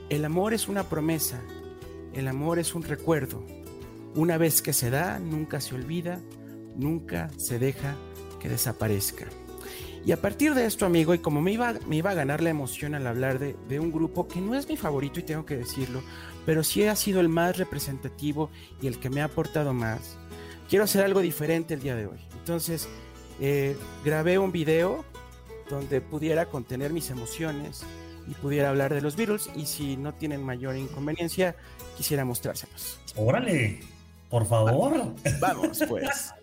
el 0.09 0.25
amor 0.25 0.53
es 0.53 0.69
una 0.69 0.85
promesa. 0.85 1.41
El 2.13 2.29
amor 2.29 2.59
es 2.59 2.75
un 2.75 2.83
recuerdo. 2.83 3.45
Una 4.15 4.39
vez 4.39 4.63
que 4.63 4.73
se 4.73 4.91
da, 4.91 5.19
nunca 5.19 5.61
se 5.61 5.75
olvida, 5.75 6.21
nunca 6.77 7.31
se 7.37 7.59
deja 7.59 7.95
que 8.41 8.49
desaparezca. 8.49 9.27
Y 10.05 10.13
a 10.13 10.21
partir 10.21 10.55
de 10.55 10.67
esto, 10.67 10.87
amigo, 10.87 11.15
y 11.15 11.19
como 11.19 11.43
me 11.43 11.53
iba, 11.53 11.75
me 11.89 11.97
iba 11.97 12.11
a 12.11 12.15
ganar 12.15 12.41
la 12.41 12.51
emoción 12.51 12.95
al 12.95 13.09
hablar 13.09 13.41
de, 13.41 13.57
de, 13.69 13.81
un 13.81 13.91
grupo 13.91 14.29
que 14.29 14.41
no 14.41 14.55
es 14.55 14.69
mi 14.69 14.77
favorito 14.77 15.19
y 15.19 15.25
tengo 15.25 15.45
que 15.45 15.57
decirlo, 15.57 16.01
pero 16.45 16.63
sí 16.63 16.85
ha 16.85 16.95
sido 16.95 17.21
el 17.21 17.29
más 17.29 17.59
representativo 17.59 18.49
y 18.81 18.87
el 18.87 19.01
que 19.01 19.11
me 19.11 19.21
ha 19.21 19.25
aportado 19.25 19.73
más, 19.73 20.17
quiero 20.69 20.85
hacer 20.85 21.05
algo 21.05 21.21
diferente 21.21 21.75
el 21.75 21.81
día 21.81 21.97
de 21.97 22.07
hoy. 22.07 22.19
Entonces, 22.39 22.89
eh, 23.41 23.77
grabé 24.05 24.39
un 24.39 24.53
video 24.53 25.05
donde 25.69 26.01
pudiera 26.01 26.47
contener 26.47 26.93
mis 26.93 27.11
emociones 27.11 27.83
y 28.29 28.35
pudiera 28.35 28.71
hablar 28.71 28.95
de 28.95 29.01
los 29.01 29.17
Beatles 29.17 29.51
y 29.57 29.67
si 29.67 29.97
no 29.97 30.15
tienen 30.15 30.45
mayor 30.45 30.77
inconveniencia, 30.77 31.57
quisiera 31.97 32.25
mostrárselos. 32.25 33.01
Órale, 33.17 33.81
por 34.29 34.47
favor. 34.47 35.15
Vamos, 35.41 35.83
pues. 35.89 36.33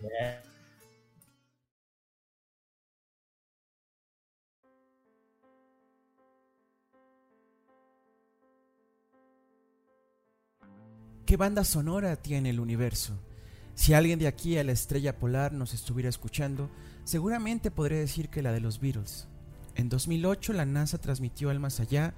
¿Qué 11.26 11.38
banda 11.38 11.64
sonora 11.64 12.16
tiene 12.16 12.50
el 12.50 12.60
universo? 12.60 13.18
Si 13.74 13.94
alguien 13.94 14.18
de 14.18 14.26
aquí 14.26 14.58
a 14.58 14.62
la 14.62 14.72
estrella 14.72 15.16
polar 15.16 15.52
nos 15.54 15.72
estuviera 15.72 16.10
escuchando, 16.10 16.70
seguramente 17.04 17.70
podría 17.70 17.98
decir 17.98 18.28
que 18.28 18.42
la 18.42 18.52
de 18.52 18.60
los 18.60 18.78
Beatles. 18.78 19.26
En 19.74 19.88
2008 19.88 20.52
la 20.52 20.66
NASA 20.66 20.98
transmitió 20.98 21.48
al 21.48 21.60
más 21.60 21.80
allá 21.80 22.12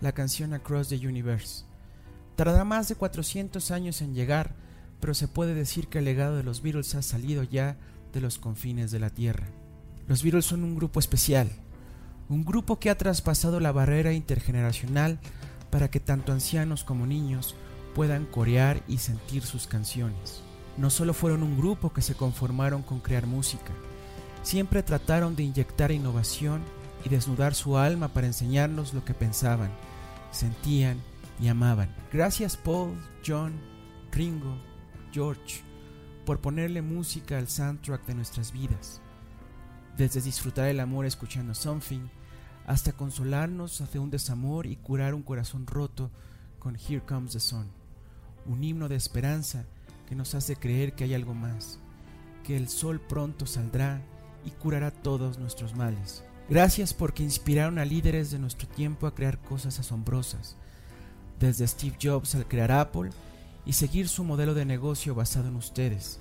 la 0.00 0.12
canción 0.12 0.54
Across 0.54 0.88
the 0.88 0.96
Universe. 0.96 1.64
Tardará 2.34 2.64
más 2.64 2.88
de 2.88 2.96
400 2.96 3.70
años 3.70 4.02
en 4.02 4.14
llegar, 4.14 4.54
pero 5.00 5.14
se 5.14 5.28
puede 5.28 5.54
decir 5.54 5.88
que 5.88 5.98
el 5.98 6.04
legado 6.04 6.36
de 6.36 6.42
los 6.42 6.62
Beatles 6.62 6.94
ha 6.94 7.02
salido 7.02 7.42
ya 7.42 7.76
de 8.12 8.20
los 8.20 8.38
confines 8.38 8.90
de 8.90 9.00
la 9.00 9.10
Tierra. 9.10 9.48
Los 10.06 10.22
Beatles 10.22 10.46
son 10.46 10.64
un 10.64 10.74
grupo 10.74 11.00
especial, 11.00 11.50
un 12.28 12.44
grupo 12.44 12.78
que 12.78 12.90
ha 12.90 12.98
traspasado 12.98 13.60
la 13.60 13.72
barrera 13.72 14.12
intergeneracional 14.12 15.18
para 15.70 15.90
que 15.90 16.00
tanto 16.00 16.32
ancianos 16.32 16.84
como 16.84 17.06
niños 17.06 17.54
puedan 17.94 18.26
corear 18.26 18.82
y 18.88 18.98
sentir 18.98 19.42
sus 19.42 19.66
canciones. 19.66 20.42
No 20.76 20.90
solo 20.90 21.12
fueron 21.14 21.42
un 21.42 21.58
grupo 21.58 21.92
que 21.92 22.02
se 22.02 22.14
conformaron 22.14 22.82
con 22.82 23.00
crear 23.00 23.26
música, 23.26 23.72
siempre 24.42 24.82
trataron 24.82 25.36
de 25.36 25.42
inyectar 25.42 25.90
innovación 25.90 26.62
y 27.04 27.08
desnudar 27.08 27.54
su 27.54 27.76
alma 27.76 28.08
para 28.08 28.26
enseñarnos 28.26 28.94
lo 28.94 29.04
que 29.04 29.14
pensaban, 29.14 29.70
sentían 30.30 31.00
y 31.40 31.48
amaban. 31.48 31.94
Gracias 32.12 32.56
Paul, 32.56 32.94
John, 33.26 33.60
Ringo, 34.12 34.56
George, 35.18 35.64
por 36.24 36.40
ponerle 36.40 36.80
música 36.80 37.38
al 37.38 37.48
soundtrack 37.48 38.06
de 38.06 38.14
nuestras 38.14 38.52
vidas. 38.52 39.00
Desde 39.96 40.20
disfrutar 40.20 40.68
el 40.68 40.78
amor 40.78 41.06
escuchando 41.06 41.56
Something, 41.56 42.06
hasta 42.68 42.92
consolarnos 42.92 43.80
hacia 43.80 44.00
un 44.00 44.10
desamor 44.10 44.66
y 44.66 44.76
curar 44.76 45.14
un 45.14 45.24
corazón 45.24 45.66
roto 45.66 46.12
con 46.60 46.76
Here 46.76 47.02
Comes 47.04 47.32
the 47.32 47.40
Sun, 47.40 47.66
un 48.46 48.62
himno 48.62 48.88
de 48.88 48.94
esperanza 48.94 49.64
que 50.08 50.14
nos 50.14 50.36
hace 50.36 50.54
creer 50.54 50.92
que 50.92 51.02
hay 51.02 51.14
algo 51.14 51.34
más, 51.34 51.80
que 52.44 52.56
el 52.56 52.68
sol 52.68 53.00
pronto 53.00 53.44
saldrá 53.44 54.00
y 54.44 54.52
curará 54.52 54.92
todos 54.92 55.36
nuestros 55.36 55.74
males. 55.74 56.22
Gracias 56.48 56.94
porque 56.94 57.24
inspiraron 57.24 57.80
a 57.80 57.84
líderes 57.84 58.30
de 58.30 58.38
nuestro 58.38 58.68
tiempo 58.68 59.08
a 59.08 59.16
crear 59.16 59.40
cosas 59.40 59.80
asombrosas, 59.80 60.54
desde 61.40 61.66
Steve 61.66 61.96
Jobs 62.00 62.36
al 62.36 62.46
crear 62.46 62.70
Apple 62.70 63.10
y 63.68 63.74
seguir 63.74 64.08
su 64.08 64.24
modelo 64.24 64.54
de 64.54 64.64
negocio 64.64 65.14
basado 65.14 65.48
en 65.48 65.56
ustedes. 65.56 66.20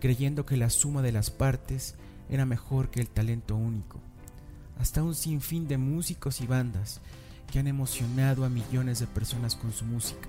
creyendo 0.00 0.46
que 0.46 0.56
la 0.56 0.70
suma 0.70 1.02
de 1.02 1.12
las 1.12 1.30
partes 1.30 1.94
era 2.30 2.46
mejor 2.46 2.88
que 2.88 3.00
el 3.00 3.08
talento 3.08 3.54
único. 3.54 4.00
Hasta 4.78 5.02
un 5.02 5.14
sinfín 5.14 5.68
de 5.68 5.76
músicos 5.76 6.40
y 6.40 6.46
bandas 6.46 7.02
que 7.52 7.58
han 7.58 7.66
emocionado 7.66 8.46
a 8.46 8.48
millones 8.48 8.98
de 8.98 9.06
personas 9.06 9.56
con 9.56 9.74
su 9.74 9.84
música. 9.84 10.26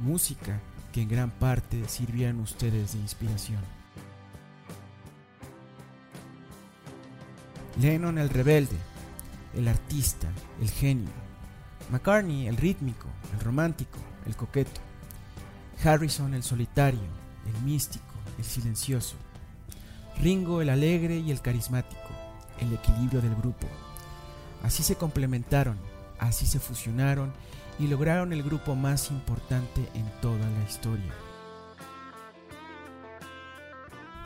Música 0.00 0.60
que 0.92 1.02
en 1.02 1.08
gran 1.08 1.30
parte 1.30 1.88
sirvieron 1.88 2.40
ustedes 2.40 2.94
de 2.94 2.98
inspiración. 2.98 3.62
Lennon 7.80 8.18
el 8.18 8.28
rebelde, 8.28 8.76
el 9.54 9.68
artista, 9.68 10.26
el 10.60 10.68
genio. 10.68 11.12
McCartney 11.92 12.48
el 12.48 12.56
rítmico, 12.56 13.06
el 13.34 13.44
romántico, 13.44 14.00
el 14.26 14.34
coqueto. 14.34 14.89
Harrison 15.82 16.34
el 16.34 16.42
solitario, 16.42 17.00
el 17.46 17.62
místico, 17.62 18.04
el 18.38 18.44
silencioso. 18.44 19.16
Ringo 20.20 20.60
el 20.60 20.68
alegre 20.68 21.18
y 21.18 21.30
el 21.30 21.40
carismático, 21.40 22.10
el 22.60 22.72
equilibrio 22.74 23.22
del 23.22 23.34
grupo. 23.34 23.66
Así 24.62 24.82
se 24.82 24.96
complementaron, 24.96 25.78
así 26.18 26.46
se 26.46 26.60
fusionaron 26.60 27.32
y 27.78 27.86
lograron 27.86 28.32
el 28.34 28.42
grupo 28.42 28.74
más 28.74 29.10
importante 29.10 29.88
en 29.94 30.04
toda 30.20 30.38
la 30.38 30.64
historia. 30.68 31.14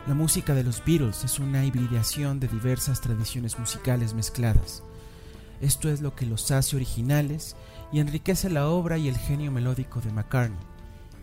La 0.09 0.15
música 0.15 0.55
de 0.55 0.65
los 0.65 0.85
Beatles 0.85 1.25
es 1.25 1.39
una 1.39 1.65
hibridación 1.65 2.41
de 2.41 2.49
diversas 2.49 3.01
tradiciones 3.01 3.59
musicales 3.59 4.13
mezcladas. 4.13 4.83
Esto 5.61 5.89
es 5.89 6.01
lo 6.01 6.15
que 6.17 6.27
los 6.27 6.51
hace 6.51 6.75
originales 6.75 7.55
y 7.93 8.01
enriquece 8.01 8.51
la 8.51 8.69
obra 8.69 8.99
y 8.99 9.09
el 9.09 9.17
genio 9.17 9.53
melódico 9.53 10.01
de 10.01 10.13
McCartney, 10.13 10.59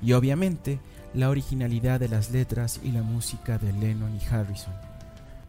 y 0.02 0.14
obviamente 0.14 0.80
la 1.14 1.30
originalidad 1.30 2.00
de 2.00 2.10
las 2.10 2.32
letras 2.32 2.80
y 2.84 2.92
la 2.92 3.04
música 3.04 3.58
de 3.58 3.74
Lennon 3.74 4.16
y 4.16 4.26
Harrison. 4.34 4.74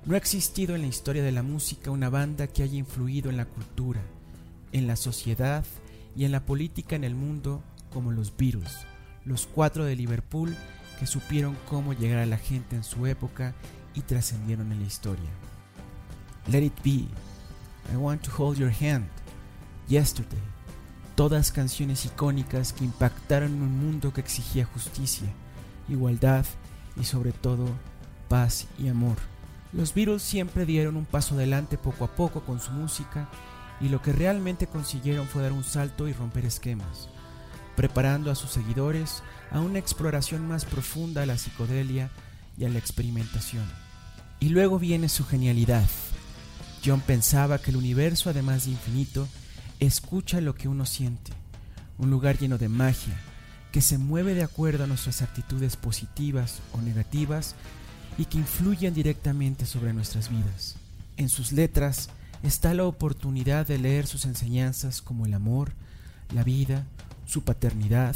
No 0.05 0.15
ha 0.15 0.19
existido 0.19 0.75
en 0.75 0.83
la 0.83 0.88
historia 0.88 1.23
de 1.23 1.33
la 1.33 1.43
música 1.43 1.91
una 1.91 2.11
banda 2.11 2.49
que 2.49 2.62
haya 2.62 2.77
influido 2.77 3.31
en 3.31 3.37
la 3.37 3.45
cultura, 3.45 4.01
en 4.73 4.87
la 4.87 4.97
sociedad 4.97 5.65
y 6.17 6.25
en 6.25 6.33
la 6.33 6.45
política 6.45 6.97
en 6.97 7.05
el 7.05 7.15
mundo 7.15 7.62
como 7.93 8.11
los 8.11 8.37
Beatles, 8.37 8.73
los 9.25 9.47
cuatro 9.47 9.85
de 9.85 9.95
Liverpool 9.95 10.57
que 10.99 11.07
supieron 11.07 11.57
cómo 11.69 11.93
llegar 11.93 12.19
a 12.19 12.27
la 12.27 12.38
gente 12.38 12.75
en 12.75 12.85
su 12.85 13.07
época 13.07 13.55
y 13.95 14.01
trascendieron 14.01 14.73
en 14.73 14.81
la 14.81 14.87
historia. 14.87 15.31
Let 16.49 16.62
It 16.62 16.83
Be, 16.85 17.07
I 17.93 17.97
Want 17.97 18.23
to 18.23 18.31
Hold 18.37 18.59
Your 18.59 18.73
Hand, 18.73 19.07
Yesterday, 19.88 20.52
todas 21.14 21.53
canciones 21.53 22.05
icónicas 22.05 22.72
que 22.72 22.85
impactaron 22.85 23.53
un 23.53 23.79
mundo 23.79 24.12
que 24.12 24.20
exigía 24.20 24.64
justicia, 24.64 25.29
igualdad 25.88 26.44
y 27.01 27.05
sobre 27.05 27.33
todo 27.33 27.66
paz 28.29 28.66
y 28.79 28.88
amor. 28.88 29.16
Los 29.72 29.94
Beatles 29.94 30.22
siempre 30.22 30.66
dieron 30.66 30.96
un 30.96 31.05
paso 31.05 31.35
adelante 31.35 31.79
poco 31.79 32.05
a 32.05 32.14
poco 32.14 32.42
con 32.42 32.61
su 32.61 32.72
música 32.72 33.29
y 33.81 33.88
lo 33.88 34.03
que 34.03 34.12
realmente 34.12 34.66
consiguieron 34.66 35.27
fue 35.27 35.42
dar 35.42 35.53
un 35.53 35.64
salto 35.64 36.09
y 36.09 36.12
romper 36.12 36.44
esquemas, 36.44 37.09
preparando 37.75 38.31
a 38.31 38.35
sus 38.35 38.51
seguidores 38.51 39.22
a 39.51 39.61
una 39.61 39.79
exploración 39.79 40.46
más 40.46 40.64
profunda 40.64 41.22
a 41.22 41.27
la 41.27 41.38
psicodelia 41.38 42.11
y 42.59 42.64
a 42.64 42.68
la 42.68 42.79
experimentación. 42.79 43.64
Y 44.40 44.51
luego 44.51 44.79
viene 44.79 45.09
su 45.09 45.25
genialidad. 45.25 45.88
John 46.85 47.01
pensaba 47.01 47.59
que 47.59 47.70
el 47.70 47.77
universo, 47.77 48.29
además 48.29 48.64
de 48.64 48.72
infinito, 48.72 49.29
escucha 49.87 50.40
lo 50.40 50.55
que 50.55 50.68
uno 50.68 50.87
siente, 50.87 51.33
un 51.99 52.11
lugar 52.11 52.38
lleno 52.38 52.59
de 52.59 52.68
magia, 52.68 53.18
que 53.73 53.81
se 53.81 53.99
mueve 53.99 54.35
de 54.35 54.42
acuerdo 54.42 54.85
a 54.85 54.87
nuestras 54.87 55.23
actitudes 55.23 55.77
positivas 55.77 56.61
o 56.73 56.81
negativas 56.81 57.55
y 58.18 58.27
que 58.27 58.38
influyen 58.38 58.95
directamente 58.95 59.66
sobre 59.66 59.92
nuestras 59.92 60.29
vidas. 60.29 60.77
En 61.16 61.29
sus 61.29 61.53
letras 61.53 62.11
está 62.42 62.75
la 62.75 62.85
oportunidad 62.85 63.66
de 63.66 63.79
leer 63.79 64.07
sus 64.07 64.25
enseñanzas 64.25 65.03
como 65.03 65.27
el 65.27 65.35
amor, 65.35 65.73
la 66.35 66.45
vida, 66.45 66.87
su 67.27 67.42
paternidad, 67.42 68.14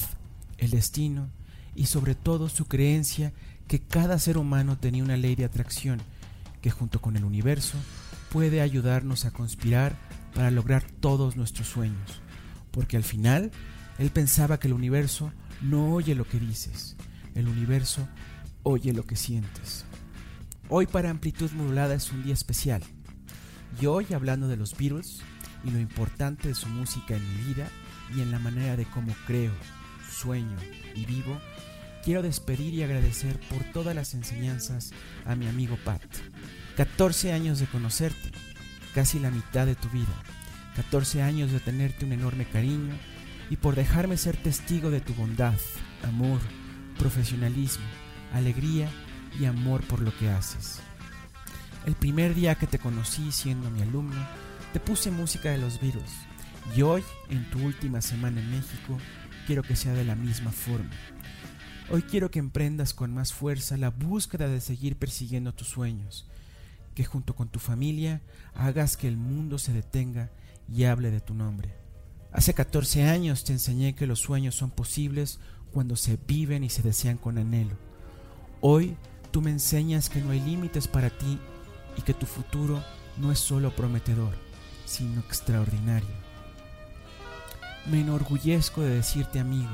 el 0.59 0.71
destino 0.71 1.29
y 1.75 1.87
sobre 1.87 2.15
todo 2.15 2.49
su 2.49 2.67
creencia 2.67 3.33
que 3.67 3.81
cada 3.81 4.19
ser 4.19 4.39
humano 4.39 4.79
tenía 4.79 5.03
una 5.03 5.17
ley 5.17 5.35
de 5.35 5.45
atracción 5.45 6.01
que 6.63 6.71
junto 6.71 7.01
con 7.01 7.17
el 7.17 7.25
universo 7.25 7.79
puede 8.31 8.61
ayudarnos 8.61 9.25
a 9.25 9.31
conspirar 9.31 9.97
para 10.37 10.51
lograr 10.51 10.85
todos 11.01 11.35
nuestros 11.35 11.67
sueños, 11.67 12.21
porque 12.71 12.99
al 12.99 13.05
final 13.05 13.51
él 13.99 14.11
pensaba 14.11 14.61
que 14.61 14.69
el 14.69 14.75
universo 14.75 15.33
no 15.63 15.95
oye 15.95 16.15
lo 16.15 16.29
que 16.29 16.39
dices, 16.39 16.95
el 17.35 17.49
universo 17.49 18.07
oye 18.63 18.93
lo 18.93 19.07
que 19.07 19.17
sientes. 19.17 19.87
Hoy 20.69 20.87
para 20.87 21.09
Amplitud 21.09 21.51
Modulada 21.53 21.95
es 21.95 22.13
un 22.13 22.23
día 22.23 22.35
especial. 22.35 22.83
Y 23.81 23.87
hoy 23.87 24.07
hablando 24.13 24.47
de 24.47 24.57
los 24.57 24.77
Beatles 24.77 25.23
y 25.65 25.71
lo 25.71 25.81
importante 25.81 26.49
de 26.49 26.55
su 26.55 26.69
música 26.69 27.17
en 27.17 27.37
mi 27.37 27.55
vida 27.55 27.69
y 28.15 28.21
en 28.21 28.31
la 28.31 28.39
manera 28.39 28.77
de 28.77 28.85
cómo 28.85 29.15
creo, 29.27 29.53
sueño 30.13 30.57
y 30.95 31.07
vivo, 31.07 31.41
quiero 32.05 32.21
despedir 32.21 32.75
y 32.75 32.83
agradecer 32.83 33.41
por 33.49 33.65
todas 33.73 33.95
las 33.95 34.13
enseñanzas 34.13 34.93
a 35.25 35.35
mi 35.35 35.47
amigo 35.47 35.79
Pat. 35.83 36.03
14 36.77 37.33
años 37.33 37.59
de 37.59 37.67
conocerte, 37.67 38.33
casi 38.97 39.19
la 39.19 39.31
mitad 39.31 39.67
de 39.67 39.75
tu 39.75 39.91
vida. 39.91 40.23
14 40.75 41.21
años 41.21 41.53
de 41.53 41.61
tenerte 41.61 42.07
un 42.07 42.13
enorme 42.13 42.47
cariño 42.47 42.95
y 43.51 43.57
por 43.57 43.75
dejarme 43.75 44.17
ser 44.17 44.39
testigo 44.39 44.91
de 44.91 45.03
tu 45.03 45.13
bondad, 45.13 45.53
amor, 46.03 46.41
profesionalismo, 46.99 47.85
alegría 48.33 48.89
y 49.39 49.45
amor 49.45 49.83
por 49.83 50.01
lo 50.01 50.17
que 50.17 50.31
haces. 50.31 50.81
El 51.85 51.95
primer 51.95 52.35
día 52.35 52.55
que 52.55 52.67
te 52.67 52.79
conocí 52.79 53.33
siendo 53.33 53.71
mi 53.71 53.83
alumno, 53.83 54.27
te 54.73 54.81
puse 54.81 55.11
música 55.11 55.51
de 55.51 55.59
los 55.59 55.79
Beatles 55.79 56.15
y 56.75 56.81
hoy, 56.81 57.05
en 57.29 57.51
tu 57.51 57.59
última 57.59 58.01
semana 58.01 58.41
en 58.41 58.51
México, 58.51 58.97
quiero 59.47 59.63
que 59.63 59.77
sea 59.77 59.93
de 59.93 60.07
la 60.07 60.15
misma 60.15 60.53
forma. 60.53 60.91
Hoy 61.91 62.01
quiero 62.01 62.31
que 62.31 62.39
emprendas 62.39 62.95
con 62.95 63.13
más 63.13 63.35
fuerza 63.35 63.77
la 63.77 63.91
búsqueda 63.91 64.49
de 64.49 64.63
seguir 64.63 64.97
persiguiendo 64.97 65.53
tus 65.53 65.69
sueños, 65.69 66.27
que 66.97 67.05
junto 67.05 67.37
con 67.37 67.49
tu 67.49 67.59
familia 67.59 68.23
hagas 68.55 68.97
que 68.97 69.07
el 69.07 69.19
mundo 69.19 69.59
se 69.59 69.75
detenga 69.75 70.31
y 70.67 70.85
hable 70.85 71.11
de 71.11 71.21
tu 71.21 71.35
nombre. 71.35 71.77
Hace 72.33 72.55
14 72.55 73.05
años 73.05 73.45
te 73.45 73.53
enseñé 73.53 73.95
que 73.95 74.07
los 74.07 74.19
sueños 74.19 74.55
son 74.55 74.71
posibles 74.71 75.39
cuando 75.73 75.95
se 75.95 76.19
viven 76.27 76.65
y 76.65 76.71
se 76.71 76.81
desean 76.81 77.19
con 77.19 77.37
anhelo. 77.37 77.77
Hoy 78.63 78.97
tú 79.31 79.43
me 79.43 79.51
enseñas 79.51 80.09
que 80.09 80.23
no 80.23 80.31
hay 80.31 80.41
límites 80.41 80.89
para 80.89 81.11
ti 81.11 81.39
y 81.99 82.01
que 82.01 82.15
tu 82.15 82.25
futuro 82.25 82.83
no 83.19 83.31
es 83.31 83.41
solo 83.41 83.77
prometedor, 83.77 84.33
sino 84.87 85.21
extraordinario. 85.21 86.17
Me 87.91 88.01
enorgullezco 88.01 88.81
de 88.81 88.95
decirte 88.95 89.39
amigo, 89.39 89.71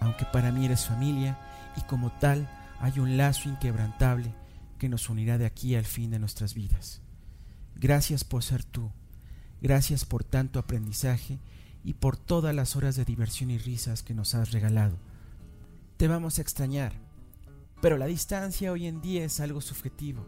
aunque 0.00 0.24
para 0.24 0.52
mí 0.52 0.64
eres 0.64 0.86
familia 0.86 1.38
y 1.76 1.82
como 1.82 2.12
tal 2.12 2.48
hay 2.80 2.98
un 2.98 3.18
lazo 3.18 3.50
inquebrantable 3.50 4.32
que 4.76 4.88
nos 4.88 5.08
unirá 5.10 5.38
de 5.38 5.46
aquí 5.46 5.74
al 5.74 5.84
fin 5.84 6.10
de 6.10 6.18
nuestras 6.18 6.54
vidas. 6.54 7.00
Gracias 7.74 8.24
por 8.24 8.42
ser 8.42 8.64
tú, 8.64 8.90
gracias 9.60 10.04
por 10.04 10.24
tanto 10.24 10.58
aprendizaje 10.58 11.38
y 11.84 11.94
por 11.94 12.16
todas 12.16 12.54
las 12.54 12.74
horas 12.74 12.96
de 12.96 13.04
diversión 13.04 13.50
y 13.50 13.58
risas 13.58 14.02
que 14.02 14.14
nos 14.14 14.34
has 14.34 14.52
regalado. 14.52 14.98
Te 15.96 16.08
vamos 16.08 16.38
a 16.38 16.42
extrañar, 16.42 16.92
pero 17.80 17.96
la 17.96 18.06
distancia 18.06 18.72
hoy 18.72 18.86
en 18.86 19.00
día 19.00 19.24
es 19.24 19.40
algo 19.40 19.60
subjetivo. 19.60 20.26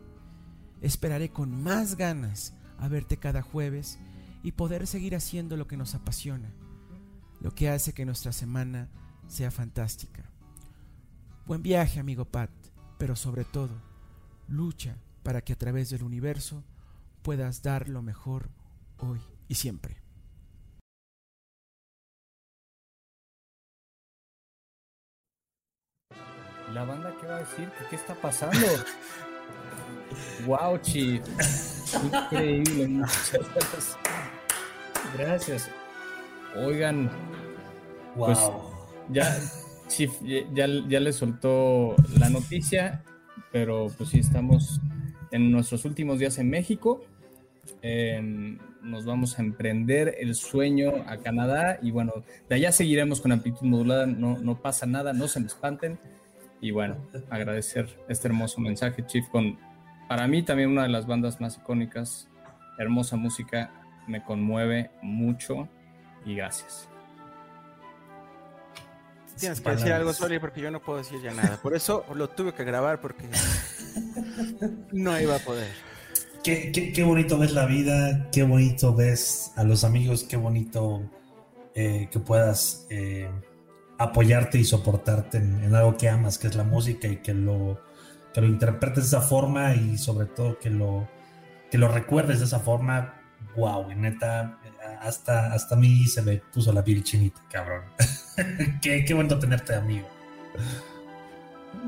Esperaré 0.80 1.30
con 1.30 1.62
más 1.62 1.96
ganas 1.96 2.54
a 2.78 2.88
verte 2.88 3.16
cada 3.16 3.42
jueves 3.42 3.98
y 4.42 4.52
poder 4.52 4.87
seguir 4.87 5.16
haciendo 5.16 5.56
lo 5.56 5.66
que 5.66 5.76
nos 5.76 5.94
apasiona, 5.94 6.52
lo 7.40 7.54
que 7.54 7.68
hace 7.68 7.92
que 7.92 8.04
nuestra 8.04 8.32
semana 8.32 8.88
sea 9.26 9.50
fantástica. 9.50 10.30
Buen 11.46 11.62
viaje, 11.62 11.98
amigo 11.98 12.24
Pat, 12.24 12.50
pero 12.98 13.16
sobre 13.16 13.44
todo, 13.44 13.88
lucha 14.48 14.96
para 15.22 15.42
que 15.42 15.52
a 15.52 15.56
través 15.56 15.90
del 15.90 16.02
universo 16.02 16.64
puedas 17.22 17.62
dar 17.62 17.88
lo 17.88 18.02
mejor 18.02 18.50
hoy 18.98 19.20
y 19.48 19.54
siempre. 19.54 20.02
La 26.72 26.84
banda 26.84 27.14
qué 27.20 27.26
va 27.26 27.37
a 27.37 27.38
decir, 27.40 27.70
¿qué 27.88 27.96
está 27.96 28.14
pasando? 28.14 28.58
wow, 30.46 30.78
Chi. 30.78 31.20
Increíble, 32.04 32.88
muchas 32.88 33.40
gracias. 33.54 33.98
Gracias. 35.16 35.70
Oigan, 36.56 37.11
wow. 38.16 38.26
pues 38.26 38.38
ya, 39.11 39.38
Chief, 39.88 40.12
ya, 40.22 40.66
ya 40.66 41.00
le 41.00 41.12
soltó 41.12 41.96
la 42.18 42.28
noticia, 42.28 43.02
pero 43.52 43.87
pues 43.96 44.11
sí 44.11 44.18
estamos 44.18 44.80
en 45.30 45.50
nuestros 45.50 45.84
últimos 45.84 46.18
días 46.18 46.38
en 46.38 46.50
México. 46.50 47.04
nos 48.82 49.04
vamos 49.04 49.38
a 49.38 49.42
emprender 49.42 50.16
el 50.18 50.34
sueño 50.34 51.04
a 51.06 51.18
Canadá 51.18 51.78
y 51.82 51.90
bueno, 51.90 52.12
de 52.48 52.54
allá 52.54 52.72
seguiremos 52.72 53.20
con 53.20 53.32
amplitud 53.32 53.66
modulada, 53.66 54.06
no, 54.06 54.38
no 54.38 54.61
pasa 54.61 54.87
nada, 54.87 55.12
no 55.12 55.28
se 55.28 55.40
me 55.40 55.46
espanten 55.46 55.98
Y 56.61 56.70
bueno, 56.70 56.96
agradecer 57.30 57.88
este 58.08 58.28
hermoso 58.28 58.61
mensaje, 58.61 59.04
Chief, 59.06 59.28
con 59.28 59.58
para 60.08 60.26
mí 60.26 60.42
también 60.42 60.70
una 60.70 60.84
de 60.84 60.88
las 60.88 61.06
bandas 61.06 61.38
más 61.38 61.58
icónicas, 61.58 62.28
hermosa 62.78 63.16
música, 63.16 63.70
me 64.06 64.24
conmueve 64.24 64.90
mucho 65.02 65.68
y 66.24 66.34
gracias. 66.34 66.88
Tienes 69.38 69.61
que 69.61 69.70
decir 69.70 69.92
algo, 69.92 70.12
Soli, 70.12 70.38
porque 70.38 70.61
yo 70.61 70.70
no 70.70 70.81
puedo 70.81 70.98
decir 70.98 71.20
ya 71.22 71.33
nada. 71.33 71.59
Por 71.62 71.74
eso 71.74 72.05
lo 72.14 72.29
tuve 72.29 72.53
que 72.53 72.64
grabar 72.64 73.01
porque 73.01 73.29
no 74.92 75.20
iba 75.20 75.37
a 75.37 75.38
poder. 75.38 75.70
Qué, 76.42 76.92
qué, 76.94 77.05
bonito 77.05 77.37
ves 77.38 77.53
la 77.53 77.66
vida, 77.66 78.29
qué 78.31 78.42
bonito 78.42 78.94
ves 78.94 79.53
a 79.57 79.64
los 79.64 79.85
amigos, 79.85 80.24
qué 80.24 80.37
bonito 80.37 81.03
eh, 81.74 82.09
que 82.11 82.20
puedas 82.20 82.87
eh, 82.90 83.29
apoyarte 83.98 84.59
y 84.59 84.64
soportarte 84.64 85.38
en, 85.38 85.74
algo 85.74 85.96
que 85.96 86.09
amas, 86.09 86.38
que 86.38 86.46
es 86.46 86.55
la 86.55 86.64
música 86.64 87.07
y 87.07 87.16
que 87.18 87.35
lo, 87.35 87.81
que 88.33 88.40
lo 88.40 88.46
interpretes 88.46 89.11
de 89.11 89.18
esa 89.18 89.20
forma 89.20 89.74
y 89.74 89.98
sobre 89.98 90.27
todo 90.27 90.59
que 90.59 90.70
lo, 90.70 91.09
que 91.70 91.77
lo 91.77 91.88
recuerdes 91.88 92.38
de 92.38 92.46
esa 92.46 92.61
forma. 92.61 93.14
Wow, 93.57 93.92
neta, 93.94 94.59
hasta, 95.01 95.53
hasta 95.53 95.74
a 95.74 95.79
mí 95.79 96.07
se 96.07 96.22
me 96.22 96.37
puso 96.37 96.72
la 96.72 96.83
piel 96.83 97.03
chinita, 97.03 97.42
cabrón. 97.51 97.85
qué, 98.83 99.05
qué 99.05 99.14
bonito 99.14 99.38
tenerte, 99.38 99.74
amigo. 99.74 100.09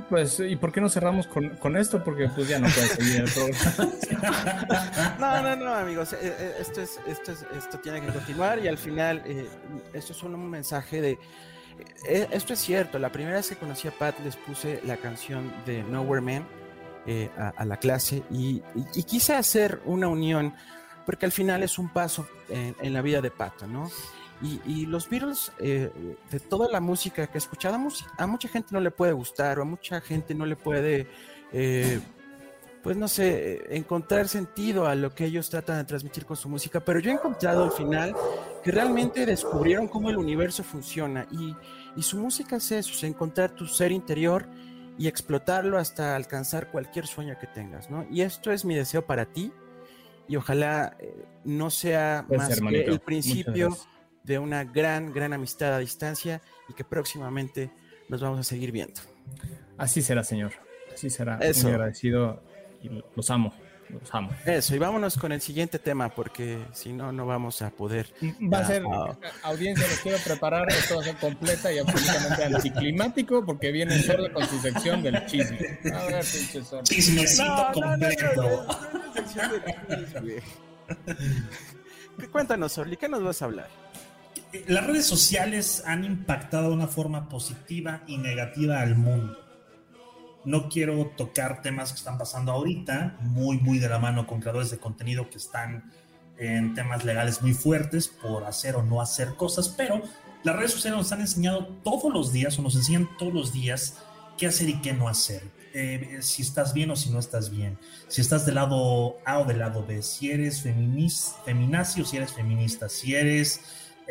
Pues, 0.08 0.40
¿y 0.40 0.56
por 0.56 0.72
qué 0.72 0.80
no 0.80 0.88
cerramos 0.88 1.26
con, 1.26 1.76
esto? 1.76 2.02
Porque 2.02 2.28
pues 2.28 2.48
ya 2.48 2.58
no 2.58 2.68
puedes 2.68 2.92
seguir 2.92 3.16
el 3.16 3.30
programa. 3.30 5.16
no, 5.20 5.42
no, 5.42 5.56
no, 5.56 5.74
amigos. 5.74 6.12
Eh, 6.14 6.18
eh, 6.22 6.54
esto, 6.60 6.80
es, 6.80 7.00
esto, 7.06 7.32
es, 7.32 7.46
esto 7.56 7.78
tiene 7.78 8.00
que 8.00 8.08
continuar 8.08 8.58
y 8.58 8.68
al 8.68 8.78
final 8.78 9.22
eh, 9.24 9.48
esto 9.92 10.12
es 10.12 10.22
un 10.22 10.50
mensaje 10.50 11.00
de... 11.00 11.18
esto 12.08 12.52
es 12.52 12.58
cierto, 12.58 12.98
la 12.98 13.10
primera 13.10 13.36
vez 13.36 13.48
que 13.48 13.56
conocí 13.56 13.88
a 13.88 13.92
Pat 13.92 14.18
les 14.24 14.36
puse 14.36 14.80
la 14.84 14.96
canción 14.96 15.52
de 15.64 15.82
Nowhere 15.82 16.20
Man 16.20 16.46
a, 17.56 17.64
la 17.64 17.76
clase 17.76 18.22
y, 18.30 18.62
quise 19.06 19.34
hacer 19.34 19.80
una 19.84 20.08
unión 20.08 20.54
porque 21.06 21.26
al 21.26 21.32
final 21.32 21.62
es 21.62 21.78
un 21.78 21.88
paso 21.88 22.28
en, 22.48 22.76
en 22.80 22.92
la 22.92 23.02
vida 23.02 23.20
de 23.20 23.30
Pat, 23.30 23.62
¿no? 23.62 23.90
Y, 24.42 24.86
los 24.86 25.08
Beatles, 25.08 25.52
eh, 25.58 25.90
de 26.30 26.40
toda 26.40 26.66
la 26.70 26.80
música 26.80 27.26
que 27.26 27.36
escuchábamos, 27.36 28.06
a 28.16 28.26
mucha 28.26 28.48
gente 28.48 28.70
no 28.72 28.80
le 28.80 28.90
puede 28.90 29.12
gustar 29.12 29.58
o 29.58 29.62
a 29.62 29.64
mucha 29.66 30.00
gente 30.00 30.34
no 30.34 30.46
le 30.46 30.56
puede, 30.56 31.06
eh, 31.52 32.00
pues 32.82 32.96
no 32.96 33.06
sé, 33.06 33.76
encontrar 33.76 34.28
sentido 34.28 34.86
a 34.86 34.94
lo 34.94 35.14
que 35.14 35.26
ellos 35.26 35.50
tratan 35.50 35.76
de 35.76 35.84
transmitir 35.84 36.24
con 36.24 36.38
su 36.38 36.48
música. 36.48 36.80
Pero 36.80 37.00
yo 37.00 37.10
he 37.10 37.14
encontrado 37.14 37.64
al 37.64 37.72
final 37.72 38.16
que 38.64 38.70
realmente 38.70 39.26
descubrieron 39.26 39.88
cómo 39.88 40.08
el 40.08 40.16
universo 40.16 40.64
funciona 40.64 41.26
y, 41.30 41.54
su 42.02 42.16
música 42.16 42.56
es 42.56 42.72
eso, 42.72 42.94
es 42.94 43.04
encontrar 43.04 43.50
tu 43.50 43.66
ser 43.66 43.92
interior 43.92 44.48
y 44.96 45.06
explotarlo 45.06 45.76
hasta 45.76 46.16
alcanzar 46.16 46.70
cualquier 46.70 47.06
sueño 47.06 47.36
que 47.38 47.46
tengas, 47.46 47.90
¿no? 47.90 48.06
Y 48.10 48.22
esto 48.22 48.52
es 48.52 48.64
mi 48.64 48.74
deseo 48.74 49.04
para 49.04 49.26
ti 49.26 49.52
y 50.28 50.36
ojalá 50.36 50.96
eh, 50.98 51.26
no 51.44 51.68
sea 51.68 52.24
más 52.30 52.58
que 52.58 52.84
el 52.84 53.00
principio 53.00 53.76
de 54.30 54.38
una 54.38 54.62
gran, 54.62 55.12
gran 55.12 55.32
amistad 55.32 55.74
a 55.74 55.78
distancia 55.80 56.40
y 56.68 56.72
que 56.72 56.84
próximamente 56.84 57.68
nos 58.08 58.20
vamos 58.20 58.38
a 58.38 58.44
seguir 58.44 58.70
viendo. 58.70 59.00
Así 59.76 60.02
será, 60.02 60.22
señor. 60.22 60.52
Así 60.94 61.10
será. 61.10 61.38
Eso. 61.38 61.64
Muy 61.64 61.72
agradecido 61.72 62.40
y 62.80 62.90
los 63.16 63.28
amo. 63.28 63.52
Los 63.88 64.14
amo. 64.14 64.30
Eso, 64.46 64.76
y 64.76 64.78
vámonos 64.78 65.16
con 65.16 65.32
el 65.32 65.40
siguiente 65.40 65.80
tema, 65.80 66.10
porque 66.10 66.64
si 66.72 66.92
no, 66.92 67.10
no 67.10 67.26
vamos 67.26 67.60
a 67.60 67.70
poder. 67.70 68.06
Va 68.40 68.60
a 68.60 68.64
ser, 68.64 68.84
ah, 68.88 69.18
audiencia, 69.42 69.84
les 69.88 69.98
quiero 69.98 70.18
preparar, 70.18 70.68
esto 70.68 70.94
va 70.94 71.00
a 71.00 71.04
ser 71.06 71.16
completa 71.16 71.72
y 71.72 71.78
absolutamente 71.78 72.44
anticlimático, 72.44 73.44
porque 73.44 73.72
viene 73.72 74.00
solo 74.00 74.32
con 74.32 74.46
su 74.46 74.60
sección 74.60 75.02
del 75.02 75.26
chisme. 75.26 75.80
A 75.92 76.04
ver, 76.04 76.24
pinche 76.24 76.62
Chismecito 76.84 77.66
completo. 77.74 78.66
Cuéntanos, 82.30 82.78
Orly, 82.78 82.96
¿qué 82.96 83.08
nos 83.08 83.24
vas 83.24 83.42
a 83.42 83.46
hablar? 83.46 83.89
Las 84.66 84.86
redes 84.86 85.06
sociales 85.06 85.82
han 85.86 86.04
impactado 86.04 86.68
de 86.68 86.74
una 86.74 86.88
forma 86.88 87.28
positiva 87.28 88.02
y 88.06 88.18
negativa 88.18 88.80
al 88.80 88.96
mundo. 88.96 89.38
No 90.44 90.68
quiero 90.68 91.12
tocar 91.16 91.62
temas 91.62 91.92
que 91.92 91.98
están 91.98 92.18
pasando 92.18 92.52
ahorita, 92.52 93.18
muy, 93.20 93.58
muy 93.58 93.78
de 93.78 93.88
la 93.88 93.98
mano 93.98 94.26
con 94.26 94.40
creadores 94.40 94.70
de 94.70 94.78
contenido 94.78 95.28
que 95.28 95.38
están 95.38 95.92
en 96.38 96.74
temas 96.74 97.04
legales 97.04 97.42
muy 97.42 97.52
fuertes 97.52 98.08
por 98.08 98.44
hacer 98.44 98.74
o 98.76 98.82
no 98.82 99.02
hacer 99.02 99.34
cosas, 99.34 99.68
pero 99.68 100.02
las 100.42 100.56
redes 100.56 100.72
sociales 100.72 100.98
nos 100.98 101.12
han 101.12 101.20
enseñado 101.20 101.66
todos 101.84 102.12
los 102.12 102.32
días 102.32 102.58
o 102.58 102.62
nos 102.62 102.74
enseñan 102.74 103.08
todos 103.18 103.34
los 103.34 103.52
días 103.52 103.98
qué 104.38 104.46
hacer 104.46 104.70
y 104.70 104.80
qué 104.80 104.94
no 104.94 105.08
hacer. 105.08 105.42
Eh, 105.72 106.18
si 106.22 106.42
estás 106.42 106.72
bien 106.72 106.90
o 106.90 106.96
si 106.96 107.10
no 107.10 107.20
estás 107.20 107.50
bien, 107.50 107.78
si 108.08 108.22
estás 108.22 108.44
del 108.44 108.56
lado 108.56 109.18
A 109.24 109.38
o 109.38 109.44
del 109.44 109.58
lado 109.58 109.86
B, 109.86 110.02
si 110.02 110.30
eres 110.30 110.62
feminazi 110.62 112.00
o 112.00 112.04
si 112.04 112.16
eres 112.16 112.32
feminista, 112.32 112.88
si 112.88 113.14
eres 113.14 113.60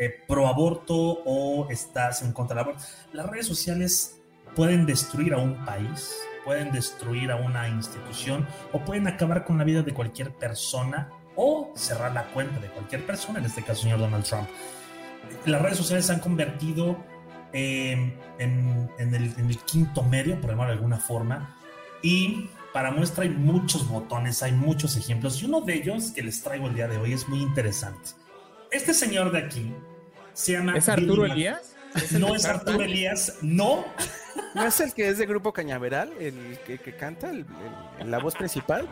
eh, 0.00 0.24
pro 0.26 0.48
aborto 0.48 0.96
o 0.96 1.68
estás 1.68 2.22
en 2.22 2.32
contra 2.32 2.56
del 2.56 2.64
aborto. 2.64 2.84
Las 3.12 3.26
redes 3.26 3.46
sociales 3.46 4.18
pueden 4.56 4.86
destruir 4.86 5.34
a 5.34 5.36
un 5.36 5.62
país, 5.66 6.16
pueden 6.42 6.72
destruir 6.72 7.30
a 7.30 7.36
una 7.36 7.68
institución 7.68 8.46
o 8.72 8.80
pueden 8.80 9.06
acabar 9.06 9.44
con 9.44 9.58
la 9.58 9.64
vida 9.64 9.82
de 9.82 9.92
cualquier 9.92 10.32
persona 10.32 11.10
o 11.36 11.70
cerrar 11.76 12.14
la 12.14 12.24
cuenta 12.32 12.58
de 12.60 12.68
cualquier 12.68 13.04
persona, 13.04 13.40
en 13.40 13.44
este 13.44 13.62
caso 13.62 13.82
señor 13.82 13.98
Donald 13.98 14.24
Trump. 14.24 14.48
Las 15.44 15.60
redes 15.60 15.76
sociales 15.76 16.06
se 16.06 16.14
han 16.14 16.20
convertido 16.20 16.96
en, 17.52 18.18
el, 18.38 18.88
en, 18.98 19.14
el, 19.50 19.58
quinto 19.66 20.02
medio, 20.02 20.40
por 20.40 20.48
llamarlo 20.48 20.72
de 20.72 20.78
alguna 20.78 20.98
forma, 20.98 21.58
y 22.02 22.48
para 22.72 22.90
muestra 22.90 23.24
hay 23.24 23.30
muchos 23.30 23.86
botones, 23.86 24.42
hay 24.42 24.52
muchos 24.52 24.96
ejemplos, 24.96 25.42
y 25.42 25.44
uno 25.44 25.60
de 25.60 25.74
ellos 25.74 26.10
que 26.12 26.22
les 26.22 26.42
traigo 26.42 26.68
el 26.68 26.74
día 26.74 26.88
de 26.88 26.96
hoy 26.96 27.12
es 27.12 27.28
muy 27.28 27.40
interesante. 27.40 28.10
Este 28.70 28.94
señor 28.94 29.32
de 29.32 29.38
aquí 29.38 29.74
se 30.40 30.52
llama. 30.52 30.76
¿Es 30.76 30.88
Arturo 30.88 31.24
Elías? 31.24 31.76
no 32.18 32.34
es 32.34 32.44
Arturo 32.44 32.82
Elías, 32.82 33.36
no. 33.42 33.84
¿No 34.54 34.66
es 34.66 34.80
el 34.80 34.94
que 34.94 35.08
es 35.08 35.18
de 35.18 35.26
Grupo 35.26 35.52
Cañaveral, 35.52 36.12
el 36.18 36.58
que, 36.64 36.78
canta, 36.96 37.32
la 38.04 38.18
voz 38.18 38.34
principal? 38.34 38.88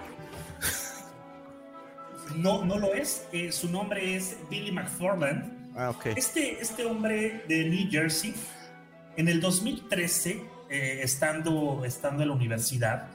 No, 2.37 2.65
no 2.65 2.79
lo 2.79 2.95
es. 2.95 3.25
Eh, 3.33 3.53
su 3.53 3.71
nombre 3.71 4.17
es 4.17 4.37
Billy 4.51 4.71
McFarland. 4.71 5.73
Ah, 5.77 5.91
ok. 5.91 6.07
Este, 6.17 6.61
este 6.61 6.85
hombre 6.85 7.45
de 7.49 7.65
New 7.65 7.89
Jersey, 7.91 8.35
en 9.17 9.29
el 9.29 9.41
2013, 9.41 10.43
eh, 10.71 11.01
estando, 11.03 11.85
estando 11.85 12.23
en 12.23 12.29
la 12.29 12.35
universidad, 12.35 13.09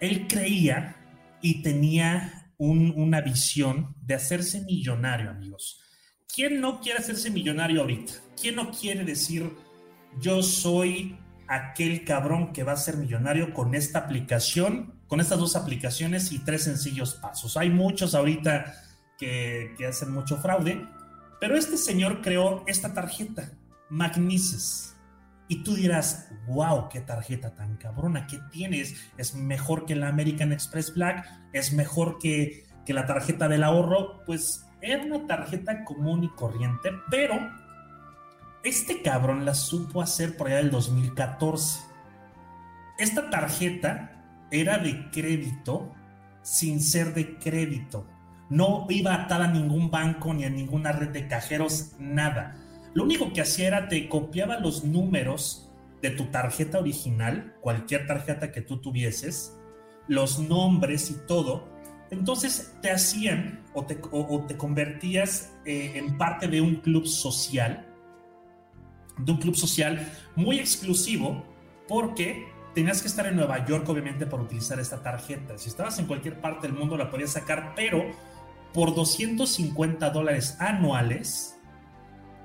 él 0.00 0.26
creía 0.28 0.96
y 1.42 1.62
tenía 1.62 2.50
una 2.58 3.20
visión 3.20 3.94
de 4.00 4.14
hacerse 4.14 4.62
millonario, 4.62 5.30
amigos. 5.30 5.85
¿Quién 6.34 6.60
no 6.60 6.80
quiere 6.80 6.98
hacerse 6.98 7.30
millonario 7.30 7.80
ahorita? 7.80 8.12
¿Quién 8.40 8.56
no 8.56 8.70
quiere 8.70 9.04
decir, 9.04 9.52
yo 10.20 10.42
soy 10.42 11.18
aquel 11.48 12.04
cabrón 12.04 12.52
que 12.52 12.64
va 12.64 12.72
a 12.72 12.76
ser 12.76 12.96
millonario 12.96 13.54
con 13.54 13.74
esta 13.74 14.00
aplicación, 14.00 15.00
con 15.06 15.20
estas 15.20 15.38
dos 15.38 15.56
aplicaciones 15.56 16.32
y 16.32 16.40
tres 16.40 16.64
sencillos 16.64 17.14
pasos? 17.14 17.56
Hay 17.56 17.70
muchos 17.70 18.14
ahorita 18.14 18.74
que, 19.18 19.74
que 19.78 19.86
hacen 19.86 20.10
mucho 20.12 20.36
fraude, 20.36 20.86
pero 21.40 21.56
este 21.56 21.76
señor 21.76 22.20
creó 22.20 22.64
esta 22.66 22.92
tarjeta, 22.92 23.52
Magnises. 23.88 24.96
Y 25.48 25.62
tú 25.62 25.74
dirás, 25.76 26.28
wow, 26.48 26.88
qué 26.88 27.00
tarjeta 27.00 27.54
tan 27.54 27.76
cabrona, 27.76 28.26
¿qué 28.26 28.40
tienes? 28.50 28.96
Es 29.16 29.34
mejor 29.34 29.86
que 29.86 29.94
la 29.94 30.08
American 30.08 30.52
Express 30.52 30.92
Black, 30.92 31.24
es 31.52 31.72
mejor 31.72 32.18
que, 32.18 32.66
que 32.84 32.92
la 32.92 33.06
tarjeta 33.06 33.46
del 33.46 33.62
ahorro. 33.62 34.24
Pues 34.24 34.65
era 34.86 35.04
una 35.04 35.26
tarjeta 35.26 35.84
común 35.84 36.24
y 36.24 36.28
corriente, 36.28 36.90
pero 37.10 37.34
este 38.62 39.02
cabrón 39.02 39.44
la 39.44 39.54
supo 39.54 40.02
hacer 40.02 40.36
por 40.36 40.48
allá 40.48 40.56
del 40.56 40.70
2014. 40.70 41.80
Esta 42.98 43.30
tarjeta 43.30 44.24
era 44.50 44.78
de 44.78 45.10
crédito 45.10 45.92
sin 46.42 46.80
ser 46.80 47.14
de 47.14 47.36
crédito. 47.38 48.06
No 48.48 48.86
iba 48.88 49.14
atada 49.14 49.46
a 49.46 49.52
ningún 49.52 49.90
banco 49.90 50.32
ni 50.32 50.44
a 50.44 50.50
ninguna 50.50 50.92
red 50.92 51.08
de 51.08 51.26
cajeros, 51.26 51.94
nada 51.98 52.62
lo 52.96 53.04
único 53.04 53.30
que 53.30 53.42
hacía 53.42 53.66
era 53.66 53.88
te 53.88 54.08
copiaba 54.08 54.58
los 54.58 54.82
números 54.82 55.70
de 56.00 56.08
tu 56.08 56.30
tarjeta 56.30 56.78
original, 56.78 57.54
cualquier 57.60 58.06
tarjeta 58.06 58.52
que 58.52 58.62
tú 58.62 58.80
tuvieses, 58.80 59.54
los 60.08 60.38
nombres 60.38 61.10
y 61.10 61.26
todo. 61.26 61.68
Entonces 62.10 62.74
te 62.82 62.90
hacían 62.90 63.64
o 63.74 63.84
te, 63.84 63.96
te 63.96 64.56
convertías 64.56 65.52
eh, 65.64 65.92
en 65.96 66.16
parte 66.16 66.48
de 66.48 66.60
un 66.60 66.76
club 66.76 67.06
social, 67.06 67.86
de 69.18 69.32
un 69.32 69.38
club 69.38 69.56
social 69.56 70.12
muy 70.36 70.58
exclusivo, 70.58 71.44
porque 71.88 72.46
tenías 72.74 73.00
que 73.00 73.08
estar 73.08 73.26
en 73.26 73.36
Nueva 73.36 73.64
York, 73.64 73.88
obviamente, 73.88 74.26
para 74.26 74.42
utilizar 74.42 74.78
esta 74.78 75.02
tarjeta. 75.02 75.58
Si 75.58 75.68
estabas 75.68 75.98
en 75.98 76.06
cualquier 76.06 76.40
parte 76.40 76.68
del 76.68 76.76
mundo, 76.76 76.96
la 76.96 77.10
podías 77.10 77.30
sacar, 77.30 77.72
pero 77.74 78.04
por 78.72 78.94
250 78.94 80.10
dólares 80.10 80.56
anuales, 80.60 81.58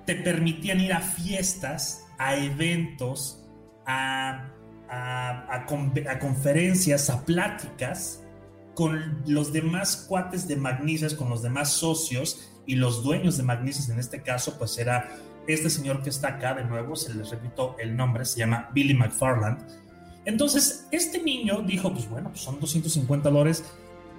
te 0.05 0.16
permitían 0.16 0.80
ir 0.80 0.93
a 0.93 1.01
fiestas, 1.01 2.07
a 2.18 2.36
eventos, 2.36 3.43
a, 3.86 4.47
a, 4.89 5.66
conferencias, 6.20 7.09
a 7.09 7.26
pláticas 7.26 8.20
con 8.76 9.24
los 9.28 9.51
demás 9.51 10.05
cuates 10.07 10.47
de 10.47 10.55
Magnicias, 10.55 11.13
con 11.13 11.30
los 11.30 11.41
demás 11.41 11.72
socios 11.74 12.51
y 12.65 12.76
los 12.76 13.03
dueños 13.03 13.38
de 13.38 13.43
Magnicias 13.43 13.89
en 13.89 13.99
este 13.99 14.22
caso, 14.22 14.57
pues 14.57 14.78
era 14.78 15.09
este 15.47 15.69
señor 15.69 16.03
que 16.03 16.09
está 16.09 16.30
acá 16.30 16.53
de 16.53 16.63
nuevo, 16.63 16.95
se 16.95 17.13
les 17.13 17.30
repito 17.30 17.76
el 17.80 17.95
nombre, 17.95 18.26
se 18.26 18.39
llama 18.39 18.69
Billy 18.74 18.93
McFarland. 18.93 19.59
Entonces, 20.26 20.88
este 20.91 21.22
niño 21.22 21.63
dijo, 21.65 21.91
pues 21.91 22.07
bueno, 22.07 22.30
pues 22.30 22.41
son 22.41 22.59
250 22.59 23.30
dólares. 23.30 23.63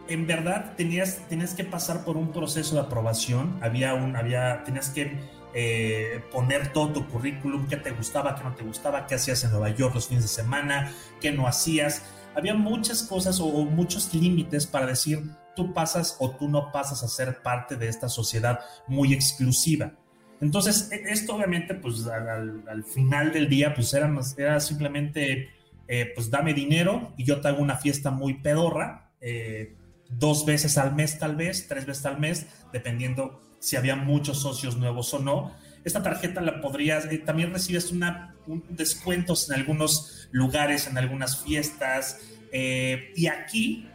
En 0.09 0.27
verdad 0.27 0.75
tenías, 0.77 1.21
tenías 1.29 1.55
que 1.55 1.65
pasar 1.65 2.05
por 2.05 2.17
un 2.17 2.33
proceso 2.33 2.75
de 2.75 2.81
aprobación, 2.81 3.57
había 3.63 3.95
un, 3.95 4.17
había, 4.17 4.65
tenías 4.65 4.91
que 4.91 5.17
eh, 5.55 6.21
poner 6.33 6.73
todo 6.73 6.93
tu 6.93 7.09
currículum, 7.09 7.69
qué 7.69 7.77
te 7.77 7.93
gustaba, 7.93 8.35
qué 8.35 8.43
no 8.43 8.55
te 8.55 8.65
gustaba, 8.65 9.07
qué 9.07 9.15
hacías 9.15 9.45
en 9.45 9.51
Nueva 9.51 9.71
York 9.71 9.95
los 9.95 10.09
fines 10.09 10.25
de 10.25 10.29
semana, 10.29 10.93
qué 11.21 11.31
no 11.31 11.47
hacías. 11.47 12.03
Había 12.35 12.55
muchas 12.55 13.03
cosas 13.03 13.41
o, 13.41 13.49
muchos 13.65 14.13
límites 14.15 14.67
para 14.67 14.87
decir 14.87 15.23
tú 15.55 15.73
pasas 15.75 16.17
o 16.19 16.31
tú 16.31 16.49
no 16.49 16.73
pasas 16.73 17.03
a 17.03 17.09
ser 17.09 17.43
parte 17.43 17.77
de 17.77 17.89
esta 17.89 18.09
sociedad 18.09 18.61
muy 18.87 19.13
exclusiva. 19.13 19.93
Entonces, 20.41 20.91
e, 20.91 21.13
esto 21.13 21.37
obviamente, 21.37 21.75
pues 21.75 22.07
al, 22.07 22.85
final 22.85 23.33
del 23.33 23.49
día, 23.49 23.75
pues 23.75 23.93
era, 23.95 24.11
era 24.37 24.61
simplemente, 24.61 25.51
eh, 25.87 26.13
pues 26.15 26.31
dame 26.31 26.55
dinero 26.55 27.13
y 27.17 27.25
yo 27.25 27.41
te 27.41 27.49
hago 27.49 27.63
una 27.63 27.77
fiesta 27.77 28.11
muy 28.11 28.35
pedorra, 28.35 29.11
eh, 29.21 29.77
dos 30.09 30.45
veces 30.45 30.79
al 30.79 30.95
mes 30.95 31.19
tal 31.19 31.37
vez, 31.37 31.69
tres 31.69 31.87
veces 31.87 32.07
al 32.07 32.19
mes, 32.19 32.47
dependiendo 32.73 33.41
si 33.59 33.77
había 33.77 33.95
muchos 33.95 34.41
socios 34.41 34.77
nuevos 34.77 35.13
o 35.15 35.19
no. 35.19 35.53
Esta 35.85 36.03
tarjeta 36.03 36.41
la 36.41 36.61
podrías, 36.61 37.07
eh, 37.07 37.19
también 37.19 37.53
recibes 37.53 37.91
una, 37.91 38.35
un 38.47 38.65
descuentos 38.71 39.51
en 39.51 39.57
algunos 39.57 40.29
lugares, 40.31 40.87
en 40.87 40.97
algunas 40.97 41.43
fiestas. 41.43 42.19
Eh, 42.53 43.13
y 43.17 43.27
aquí, 43.27 43.89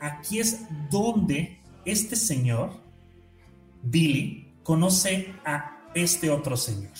aquí 0.00 0.40
es 0.40 0.60
donde 0.90 1.60
este 1.84 2.16
señor, 2.16 2.80
Billy, 3.82 4.54
conoce 4.62 5.34
a 5.44 5.90
este 5.94 6.30
otro 6.30 6.56
señor. 6.56 6.92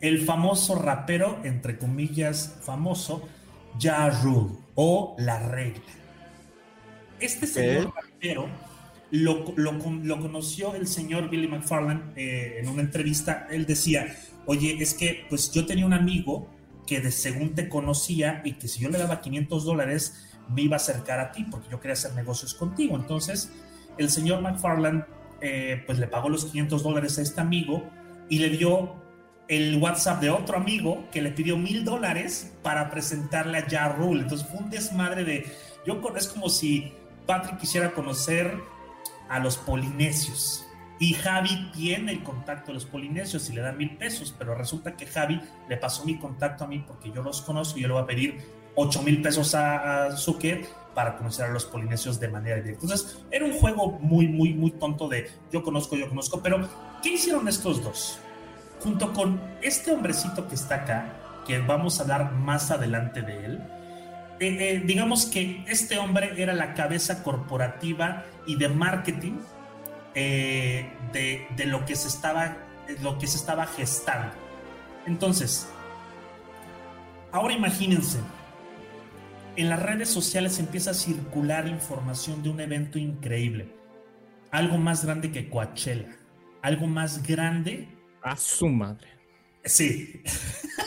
El 0.00 0.24
famoso 0.24 0.76
rapero, 0.76 1.40
entre 1.44 1.76
comillas, 1.78 2.58
famoso, 2.62 3.28
Ja 3.78 4.08
Rule 4.22 4.54
o 4.74 5.14
La 5.18 5.38
Regla. 5.48 5.82
Este 7.20 7.46
señor 7.46 7.92
rapero 7.94 8.48
lo, 9.10 9.44
conoció 10.20 10.74
el 10.74 10.86
señor 10.86 11.28
Billy 11.30 11.48
McFarland 11.48 12.16
eh, 12.16 12.60
en 12.60 12.68
una 12.68 12.82
entrevista. 12.82 13.46
Él 13.50 13.66
decía, 13.66 14.16
oye, 14.46 14.76
es 14.80 14.94
que 14.94 15.26
pues 15.28 15.50
yo 15.52 15.66
tenía 15.66 15.86
un 15.86 15.92
amigo 15.92 16.48
que 16.86 17.00
de 17.00 17.10
según 17.10 17.54
te 17.54 17.68
conocía 17.68 18.42
y 18.44 18.54
que 18.54 18.68
si 18.68 18.80
yo 18.80 18.88
le 18.88 18.98
daba 18.98 19.20
500 19.20 19.64
dólares 19.64 20.26
me 20.48 20.62
iba 20.62 20.76
a 20.76 20.78
acercar 20.78 21.20
a 21.20 21.30
ti 21.30 21.46
porque 21.48 21.68
yo 21.70 21.80
quería 21.80 21.92
hacer 21.92 22.14
negocios 22.14 22.54
contigo. 22.54 22.96
Entonces 22.96 23.52
el 23.98 24.10
señor 24.10 24.42
McFarland 24.42 25.04
eh, 25.40 25.82
pues 25.86 25.98
le 25.98 26.06
pagó 26.06 26.28
los 26.28 26.44
500 26.46 26.82
dólares 26.82 27.18
a 27.18 27.22
este 27.22 27.40
amigo 27.40 27.88
y 28.28 28.38
le 28.38 28.50
dio 28.50 28.94
el 29.48 29.76
WhatsApp 29.78 30.20
de 30.20 30.30
otro 30.30 30.56
amigo 30.56 31.04
que 31.10 31.22
le 31.22 31.30
pidió 31.30 31.56
mil 31.56 31.84
dólares 31.84 32.52
para 32.62 32.90
presentarle 32.90 33.58
a 33.58 33.66
Ja 33.68 33.88
Rule. 33.88 34.22
Entonces 34.22 34.46
fue 34.48 34.60
un 34.60 34.70
desmadre 34.70 35.24
de... 35.24 35.46
Yo, 35.84 36.00
es 36.16 36.28
como 36.28 36.48
si 36.48 36.92
Patrick 37.26 37.58
quisiera 37.58 37.92
conocer 37.92 38.54
a 39.30 39.38
los 39.38 39.56
polinesios. 39.56 40.66
Y 40.98 41.14
Javi 41.14 41.70
tiene 41.72 42.12
el 42.12 42.22
contacto 42.22 42.66
de 42.66 42.74
los 42.74 42.84
polinesios 42.84 43.48
y 43.48 43.54
le 43.54 43.62
da 43.62 43.72
mil 43.72 43.96
pesos, 43.96 44.34
pero 44.38 44.54
resulta 44.54 44.96
que 44.96 45.06
Javi 45.06 45.40
le 45.66 45.78
pasó 45.78 46.04
mi 46.04 46.18
contacto 46.18 46.64
a 46.64 46.66
mí 46.66 46.84
porque 46.86 47.10
yo 47.10 47.22
los 47.22 47.40
conozco 47.40 47.78
y 47.78 47.82
yo 47.82 47.88
le 47.88 47.94
voy 47.94 48.02
a 48.02 48.06
pedir 48.06 48.38
ocho 48.74 49.02
mil 49.02 49.22
pesos 49.22 49.54
a, 49.54 50.04
a 50.04 50.16
Zucker 50.16 50.66
para 50.94 51.16
conocer 51.16 51.46
a 51.46 51.48
los 51.48 51.64
polinesios 51.64 52.20
de 52.20 52.28
manera 52.28 52.56
directa. 52.56 52.82
Entonces, 52.82 53.24
era 53.30 53.46
un 53.46 53.54
juego 53.54 53.92
muy, 54.00 54.28
muy, 54.28 54.52
muy 54.52 54.72
tonto 54.72 55.08
de 55.08 55.30
yo 55.50 55.62
conozco, 55.62 55.96
yo 55.96 56.08
conozco, 56.08 56.42
pero 56.42 56.68
¿qué 57.02 57.14
hicieron 57.14 57.48
estos 57.48 57.82
dos? 57.82 58.18
Junto 58.80 59.12
con 59.14 59.40
este 59.62 59.92
hombrecito 59.92 60.48
que 60.48 60.54
está 60.54 60.76
acá, 60.76 61.42
que 61.46 61.60
vamos 61.60 61.98
a 61.98 62.02
hablar 62.02 62.32
más 62.32 62.70
adelante 62.70 63.22
de 63.22 63.44
él, 63.46 63.62
eh, 64.40 64.82
digamos 64.84 65.26
que 65.26 65.62
este 65.68 65.98
hombre 65.98 66.32
era 66.42 66.54
la 66.54 66.72
cabeza 66.72 67.22
corporativa 67.22 68.24
y 68.46 68.56
de 68.56 68.68
marketing 68.70 69.34
eh, 70.14 70.90
de, 71.12 71.66
lo, 71.66 71.84
que 71.84 71.94
se 71.94 72.08
estaba, 72.08 72.56
lo 73.02 73.18
que 73.18 73.26
se 73.26 73.36
estaba 73.36 73.66
gestando. 73.66 74.32
Entonces, 75.06 75.68
ahora 77.32 77.52
imagínense, 77.52 78.18
en 79.56 79.68
las 79.68 79.82
redes 79.82 80.08
sociales 80.08 80.58
empieza 80.58 80.92
a 80.92 80.94
circular 80.94 81.68
información 81.68 82.42
de 82.42 82.48
un 82.48 82.60
evento 82.60 82.98
increíble, 82.98 83.68
algo 84.50 84.78
más 84.78 85.04
grande 85.04 85.30
que 85.30 85.50
Coachella, 85.50 86.16
algo 86.62 86.86
más 86.86 87.22
grande. 87.22 87.94
A 88.22 88.38
su 88.38 88.68
madre. 88.68 89.08
Sí. 89.66 90.22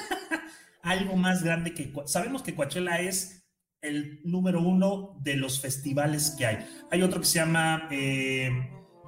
algo 0.81 1.15
más 1.15 1.43
grande 1.43 1.75
que... 1.75 1.93
Sabemos 2.05 2.41
que 2.41 2.55
Coachella 2.55 2.99
es 2.99 3.42
el 3.83 4.21
número 4.23 4.61
uno 4.61 5.15
de 5.19 5.35
los 5.35 5.59
festivales 5.59 6.35
que 6.37 6.45
hay. 6.45 6.65
Hay 6.89 7.01
otro 7.01 7.19
que 7.19 7.27
se 7.27 7.39
llama 7.39 7.87
eh, 7.91 8.49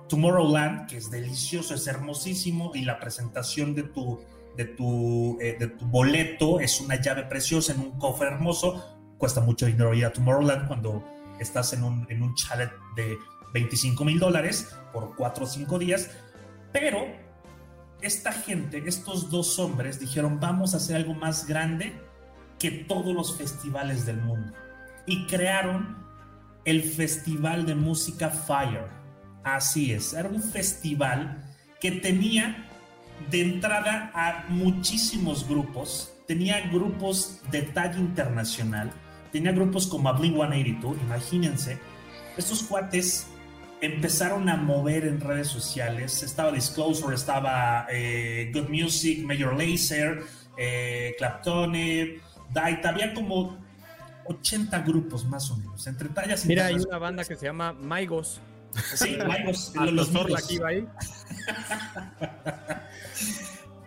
Tomorrowland, 0.10 0.88
que 0.88 0.98
es 0.98 1.10
delicioso, 1.10 1.74
es 1.74 1.88
hermosísimo, 1.88 2.72
y 2.76 2.84
la 2.84 3.00
presentación 3.00 3.74
de 3.74 3.84
tu, 3.84 4.20
de, 4.58 4.66
tu, 4.66 5.38
eh, 5.42 5.56
de 5.58 5.68
tu 5.68 5.86
boleto 5.86 6.60
es 6.60 6.80
una 6.82 7.02
llave 7.02 7.24
preciosa 7.24 7.74
en 7.74 7.80
un 7.80 7.98
cofre 7.98 8.28
hermoso. 8.28 8.98
Cuesta 9.18 9.40
mucho 9.40 9.66
dinero 9.66 9.94
ir 9.94 10.06
a 10.06 10.12
Tomorrowland 10.12 10.68
cuando 10.68 11.04
estás 11.40 11.72
en 11.74 11.84
un, 11.84 12.06
en 12.10 12.22
un 12.22 12.36
chalet 12.36 12.70
de 12.98 13.18
25 13.54 14.04
mil 14.04 14.20
dólares 14.20 14.76
por 14.92 15.16
cuatro 15.16 15.46
o 15.46 15.48
cinco 15.48 15.80
días, 15.80 16.12
pero 16.74 17.08
esta 18.02 18.34
gente, 18.34 18.84
estos 18.86 19.32
dos 19.32 19.58
hombres 19.58 20.02
dijeron, 20.02 20.42
vamos 20.42 20.74
a 20.74 20.78
hacer 20.78 20.98
algo 20.98 21.14
más 21.14 21.48
grande 21.48 21.94
que 22.60 22.72
todos 22.72 23.16
los 23.16 23.38
festivales 23.38 24.06
del 24.06 24.18
mundo 24.18 24.54
y 25.06 25.26
crearon 25.28 25.98
el 26.66 26.84
Festival 26.84 27.66
de 27.66 27.76
Música 27.76 28.30
Fire. 28.30 28.88
Así 29.44 29.92
es, 29.92 30.14
era 30.14 30.28
un 30.28 30.42
festival 30.42 31.44
que 31.80 31.92
tenía 31.92 32.66
de 33.30 33.42
entrada 33.42 34.12
a 34.14 34.46
muchísimos 34.50 35.48
grupos, 35.48 36.12
tenía 36.28 36.68
grupos 36.70 37.42
de 37.52 37.62
talla 37.62 38.00
internacional, 38.00 38.92
tenía 39.32 39.52
grupos 39.52 39.88
como 39.88 40.12
Blink 40.14 40.36
182, 40.36 40.98
imagínense, 41.04 41.78
estos 42.38 42.64
cuates 42.64 43.28
empezaron 43.82 44.50
a 44.50 44.58
mover 44.58 45.06
en 45.06 45.22
redes 45.22 45.48
sociales, 45.48 46.24
estaba 46.24 46.52
Disclosure, 46.52 47.16
estaba 47.16 47.88
eh, 47.92 48.52
Good 48.54 48.70
Music, 48.70 49.24
Major 49.24 49.56
Lazer, 49.56 50.24
eh, 50.58 51.14
Claptone, 51.18 52.20
Daita, 52.52 52.90
había 52.90 53.14
como 53.14 53.65
80 54.26 54.82
grupos 54.82 55.26
más 55.26 55.50
o 55.52 55.58
menos, 55.58 55.86
entre 55.88 56.10
tallas 56.10 56.46
y 56.46 56.50
Mira, 56.50 56.68
hay 56.68 56.76
una 56.76 56.98
banda 56.98 57.24
que 57.24 57.36
se 57.36 57.46
llama 57.46 57.74
Maigos. 57.74 58.42
Sí, 58.96 59.18
Maigos. 59.26 59.74
los 59.92 60.10
aquí 60.36 60.60
ahí. 60.66 60.88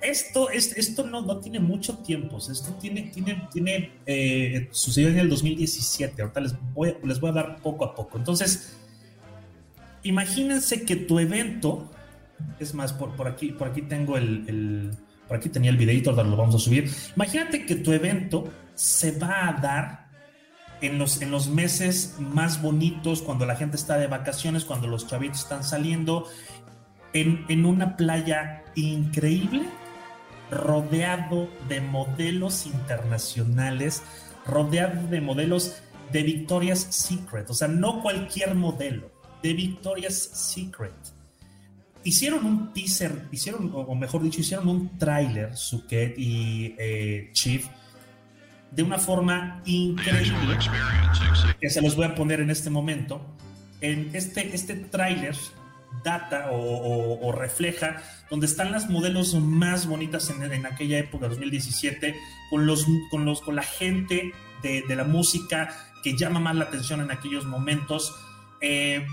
Esto, 0.01 0.49
esto 0.51 1.05
no, 1.05 1.23
no 1.23 1.39
tiene 1.39 1.59
mucho 1.59 1.99
tiempo, 1.99 2.39
esto 2.39 2.73
tiene, 2.81 3.11
tiene, 3.13 3.49
tiene 3.53 3.95
eh, 4.07 4.69
sucedió 4.71 5.09
en 5.09 5.19
el 5.19 5.29
2017, 5.29 6.23
ahorita 6.23 6.41
les 6.41 6.55
voy, 6.73 6.97
les 7.03 7.19
voy 7.19 7.31
a 7.31 7.33
dar 7.33 7.61
poco 7.61 7.85
a 7.85 7.97
poco. 7.97 8.17
Entonces, 8.17 8.77
imagínense 10.05 10.85
que 10.85 10.95
tu 10.95 11.19
evento, 11.19 11.91
es 12.61 12.75
más, 12.75 12.93
por, 12.93 13.17
por 13.17 13.27
aquí, 13.27 13.51
por 13.51 13.69
aquí 13.69 13.83
tengo 13.83 14.17
el, 14.17 14.45
el 14.47 14.91
por 15.27 15.37
aquí 15.37 15.51
tenía 15.51 15.71
el 15.71 15.77
videito, 15.77 16.11
ahora 16.11 16.23
lo 16.23 16.37
vamos 16.37 16.55
a 16.55 16.59
subir. 16.59 16.91
Imagínate 17.15 17.67
que 17.67 17.75
tu 17.77 17.93
evento 17.93 18.51
se 18.75 19.19
va 19.19 19.49
a 19.49 19.53
dar 19.53 20.08
en 20.81 20.99
los, 20.99 21.21
en 21.23 21.31
los 21.31 21.49
meses 21.49 22.17
más 22.19 22.63
bonitos, 22.63 23.23
cuando 23.23 23.47
la 23.47 23.57
gente 23.57 23.77
está 23.77 23.99
de 23.99 24.07
vacaciones, 24.07 24.65
cuando 24.65 24.87
los 24.87 25.07
chavitos 25.07 25.41
están 25.41 25.65
saliendo, 25.65 26.27
en, 27.13 27.45
en 27.49 27.67
una 27.67 27.97
playa 27.97 28.65
increíble, 28.75 29.63
rodeado 30.51 31.49
de 31.69 31.81
modelos 31.81 32.67
internacionales, 32.67 34.03
rodeado 34.47 35.07
de 35.09 35.21
modelos 35.21 35.83
de 36.13 36.23
Victoria's 36.23 36.81
Secret, 36.91 37.51
o 37.51 37.55
sea, 37.55 37.69
no 37.69 38.03
cualquier 38.03 38.55
modelo, 38.55 39.11
de 39.43 39.53
Victoria's 39.53 40.17
Secret. 40.17 40.93
Hicieron 42.05 42.47
un 42.47 42.73
teaser, 42.73 43.27
hicieron, 43.31 43.71
o 43.75 43.95
mejor 43.95 44.23
dicho, 44.23 44.41
hicieron 44.41 44.69
un 44.69 44.99
tráiler, 44.99 45.57
Suket 45.57 46.19
y 46.19 46.75
eh, 46.79 47.31
Chief, 47.33 47.67
de 48.71 48.83
una 48.83 48.99
forma 48.99 49.63
increíble, 49.65 50.59
que 51.61 51.71
se 51.71 51.81
los 51.81 51.97
voy 51.97 52.07
a 52.07 52.15
poner 52.15 52.41
en 52.41 52.51
este 52.51 52.71
momento. 52.71 53.21
En 53.81 54.11
este, 54.13 54.55
este 54.55 54.75
tráiler 54.75 55.37
data 56.05 56.49
o, 56.53 57.33
refleja 57.33 58.03
donde 58.31 58.47
están 58.47 58.73
las 58.73 58.91
modelos 58.91 59.35
más 59.35 59.87
bonitas 59.87 60.31
en, 60.31 60.43
en 60.53 60.67
aquella 60.67 60.99
época, 60.99 61.29
2017, 61.29 62.15
con, 62.51 62.67
los, 62.67 62.87
con, 63.11 63.25
los, 63.25 63.41
con 63.41 63.57
la 63.57 63.63
gente 63.63 64.33
de, 64.63 64.85
la 64.95 65.05
música 65.05 65.75
que 66.03 66.17
llama 66.17 66.41
más 66.41 66.57
la 66.57 66.65
atención 66.65 67.01
en 67.01 67.11
aquellos 67.11 67.47
momentos. 67.47 68.15
Eh, 68.61 69.07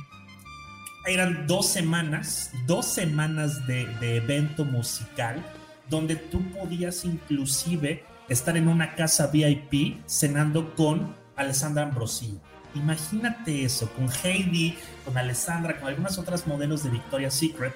eran 1.05 1.45
dos 1.47 1.67
semanas, 1.67 2.51
dos 2.65 2.85
semanas 2.87 3.65
de, 3.67 3.85
de, 3.99 4.17
evento 4.17 4.65
musical 4.65 5.43
donde 5.89 6.15
tú 6.15 6.41
podías 6.51 7.05
inclusive 7.05 8.03
estar 8.30 8.57
en 8.57 8.67
una 8.67 8.95
casa 8.95 9.28
VIP 9.28 10.01
cenando 10.07 10.73
con 10.76 11.15
Alessandra 11.36 11.84
Ambrosio. 11.84 12.41
Imagínate 12.73 13.63
eso, 13.63 13.89
con 13.93 14.09
Heidi, 14.23 14.76
con 15.05 15.17
Alessandra, 15.17 15.80
con 15.80 15.89
algunas 15.89 16.17
otras 16.17 16.45
modelos 16.45 16.84
de 16.84 16.89
Victoria's 16.89 17.34
Secret. 17.34 17.73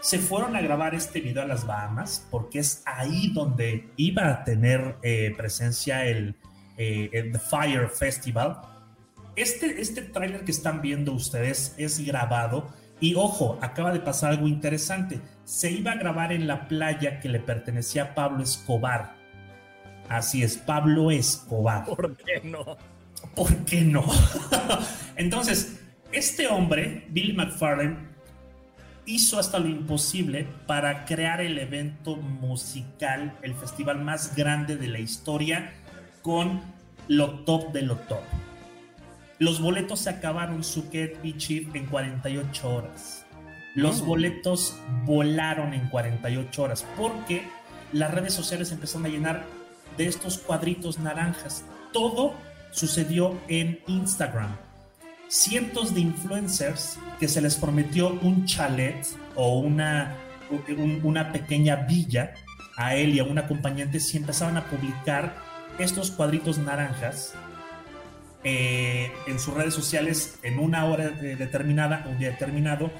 Se 0.00 0.18
fueron 0.18 0.56
a 0.56 0.60
grabar 0.60 0.94
este 0.94 1.20
video 1.20 1.42
a 1.42 1.46
las 1.46 1.66
Bahamas 1.66 2.26
porque 2.30 2.58
es 2.58 2.82
ahí 2.84 3.32
donde 3.32 3.88
iba 3.96 4.28
a 4.28 4.44
tener 4.44 4.96
eh, 5.02 5.32
presencia 5.36 6.04
el, 6.04 6.36
eh, 6.76 7.08
el, 7.12 7.32
The 7.32 7.38
Fire 7.38 7.88
Festival. 7.88 8.60
Este, 9.36 9.80
este 9.80 10.02
tráiler 10.02 10.44
que 10.44 10.50
están 10.50 10.82
viendo 10.82 11.12
ustedes 11.12 11.74
es 11.78 12.04
grabado 12.04 12.74
y 13.00 13.14
ojo, 13.14 13.58
acaba 13.62 13.92
de 13.92 14.00
pasar 14.00 14.30
algo 14.30 14.48
interesante. 14.48 15.20
Se 15.44 15.70
iba 15.70 15.92
a 15.92 15.96
grabar 15.96 16.32
en 16.32 16.46
la 16.46 16.68
playa 16.68 17.20
que 17.20 17.28
le 17.28 17.40
pertenecía 17.40 18.02
a 18.02 18.14
Pablo 18.14 18.42
Escobar. 18.42 19.21
Así 20.12 20.42
es, 20.42 20.58
Pablo 20.58 21.10
Escobar. 21.10 21.84
¿Por 21.86 22.16
qué 22.16 22.40
no? 22.44 22.76
¿por 23.34 23.56
qué 23.64 23.82
no? 23.82 24.04
Entonces, 25.16 25.80
este 26.12 26.48
hombre, 26.48 27.06
Billy 27.10 27.32
McFarlane, 27.32 27.96
hizo 29.06 29.38
hasta 29.38 29.58
lo 29.58 29.68
imposible 29.68 30.46
para 30.66 31.04
crear 31.04 31.40
el 31.40 31.58
evento 31.58 32.16
musical, 32.16 33.36
el 33.42 33.54
festival 33.54 34.02
más 34.02 34.36
grande 34.36 34.76
de 34.76 34.88
la 34.88 34.98
historia, 34.98 35.72
con 36.22 36.60
lo 37.08 37.40
top 37.40 37.72
de 37.72 37.82
lo 37.82 37.96
top. 37.96 38.22
Los 39.38 39.60
boletos 39.60 40.00
se 40.00 40.10
acabaron, 40.10 40.62
Suket 40.62 41.18
y 41.24 41.36
Chip, 41.36 41.74
en 41.74 41.86
48 41.86 42.68
horas. 42.68 43.26
Los 43.74 44.04
boletos 44.04 44.76
volaron 45.04 45.72
en 45.72 45.88
48 45.88 46.62
horas 46.62 46.86
porque 46.96 47.42
las 47.92 48.12
redes 48.12 48.34
sociales 48.34 48.70
empezaron 48.70 49.06
a 49.06 49.08
llenar 49.08 49.61
de 49.96 50.06
estos 50.06 50.38
cuadritos 50.38 50.98
naranjas. 50.98 51.64
Todo 51.92 52.34
sucedió 52.70 53.38
en 53.48 53.80
Instagram. 53.86 54.56
Cientos 55.28 55.94
de 55.94 56.00
influencers 56.00 56.98
que 57.18 57.28
se 57.28 57.40
les 57.40 57.56
prometió 57.56 58.18
un 58.22 58.44
chalet 58.44 59.06
o 59.34 59.58
una, 59.60 60.16
una 61.02 61.32
pequeña 61.32 61.76
villa 61.76 62.34
a 62.76 62.96
él 62.96 63.14
y 63.14 63.18
a 63.18 63.24
un 63.24 63.38
acompañante 63.38 64.00
si 64.00 64.18
empezaban 64.18 64.56
a 64.56 64.64
publicar 64.64 65.36
estos 65.78 66.10
cuadritos 66.10 66.58
naranjas 66.58 67.34
eh, 68.44 69.12
en 69.26 69.38
sus 69.38 69.54
redes 69.54 69.72
sociales 69.72 70.38
en 70.42 70.58
una 70.58 70.84
hora 70.86 71.10
determinada, 71.10 72.06
un 72.10 72.18
día 72.18 72.30
determinado. 72.30 72.90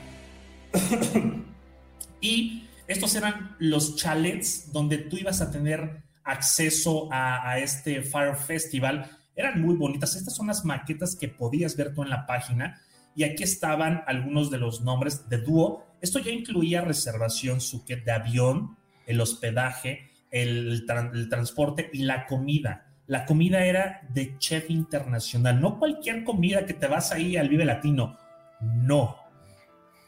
y 2.20 2.68
estos 2.86 3.14
eran 3.14 3.56
los 3.58 3.96
chalets 3.96 4.72
donde 4.72 4.98
tú 4.98 5.16
ibas 5.16 5.40
a 5.40 5.50
tener 5.50 6.02
acceso 6.24 7.08
a, 7.10 7.58
este 7.58 8.02
Fire 8.02 8.36
Festival 8.36 9.10
eran 9.34 9.60
muy 9.60 9.76
bonitas. 9.76 10.16
Estas 10.16 10.34
son 10.34 10.46
las 10.48 10.64
maquetas 10.64 11.16
que 11.16 11.28
podías 11.28 11.76
ver 11.76 11.94
tú 11.94 12.02
en 12.02 12.10
la 12.10 12.26
página. 12.26 12.80
Y 13.14 13.24
aquí 13.24 13.42
estaban 13.42 14.04
algunos 14.06 14.50
de 14.50 14.58
los 14.58 14.80
nombres 14.82 15.28
de 15.28 15.38
dúo. 15.38 15.86
Esto 16.00 16.18
ya 16.18 16.30
incluía 16.30 16.80
reservación, 16.80 17.60
suquet 17.60 18.04
de 18.04 18.12
avión, 18.12 18.76
el 19.06 19.20
hospedaje, 19.20 20.10
el, 20.30 20.86
el 21.12 21.28
transporte 21.28 21.90
y 21.92 22.02
la 22.02 22.26
comida. 22.26 22.86
La 23.06 23.26
comida 23.26 23.64
era 23.66 24.00
de 24.08 24.38
chef 24.38 24.70
internacional, 24.70 25.60
no 25.60 25.78
cualquier 25.78 26.24
comida 26.24 26.64
que 26.64 26.74
te 26.74 26.86
vas 26.86 27.12
ahí 27.12 27.36
al 27.36 27.48
Vive 27.48 27.64
Latino. 27.64 28.16
No. 28.60 29.16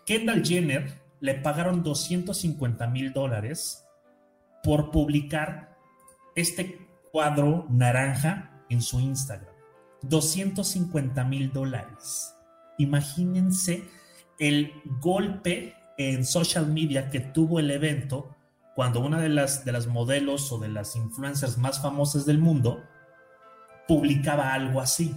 Kendall 0.06 0.44
Jenner 0.44 1.02
le 1.20 1.34
pagaron 1.34 1.82
250 1.82 2.86
mil 2.86 3.12
dólares 3.12 3.84
por 4.62 4.90
publicar 4.90 5.73
este 6.34 6.88
cuadro 7.12 7.66
naranja 7.70 8.64
en 8.68 8.82
su 8.82 9.00
Instagram. 9.00 9.54
250 10.02 11.24
mil 11.24 11.52
dólares. 11.52 12.34
Imagínense 12.78 13.84
el 14.38 14.72
golpe 15.00 15.74
en 15.96 16.24
social 16.24 16.66
media 16.66 17.10
que 17.10 17.20
tuvo 17.20 17.60
el 17.60 17.70
evento 17.70 18.34
cuando 18.74 19.00
una 19.00 19.20
de 19.20 19.28
las, 19.28 19.64
de 19.64 19.72
las 19.72 19.86
modelos 19.86 20.50
o 20.50 20.58
de 20.58 20.68
las 20.68 20.96
influencers 20.96 21.56
más 21.58 21.80
famosas 21.80 22.26
del 22.26 22.38
mundo 22.38 22.82
publicaba 23.86 24.52
algo 24.52 24.80
así. 24.80 25.14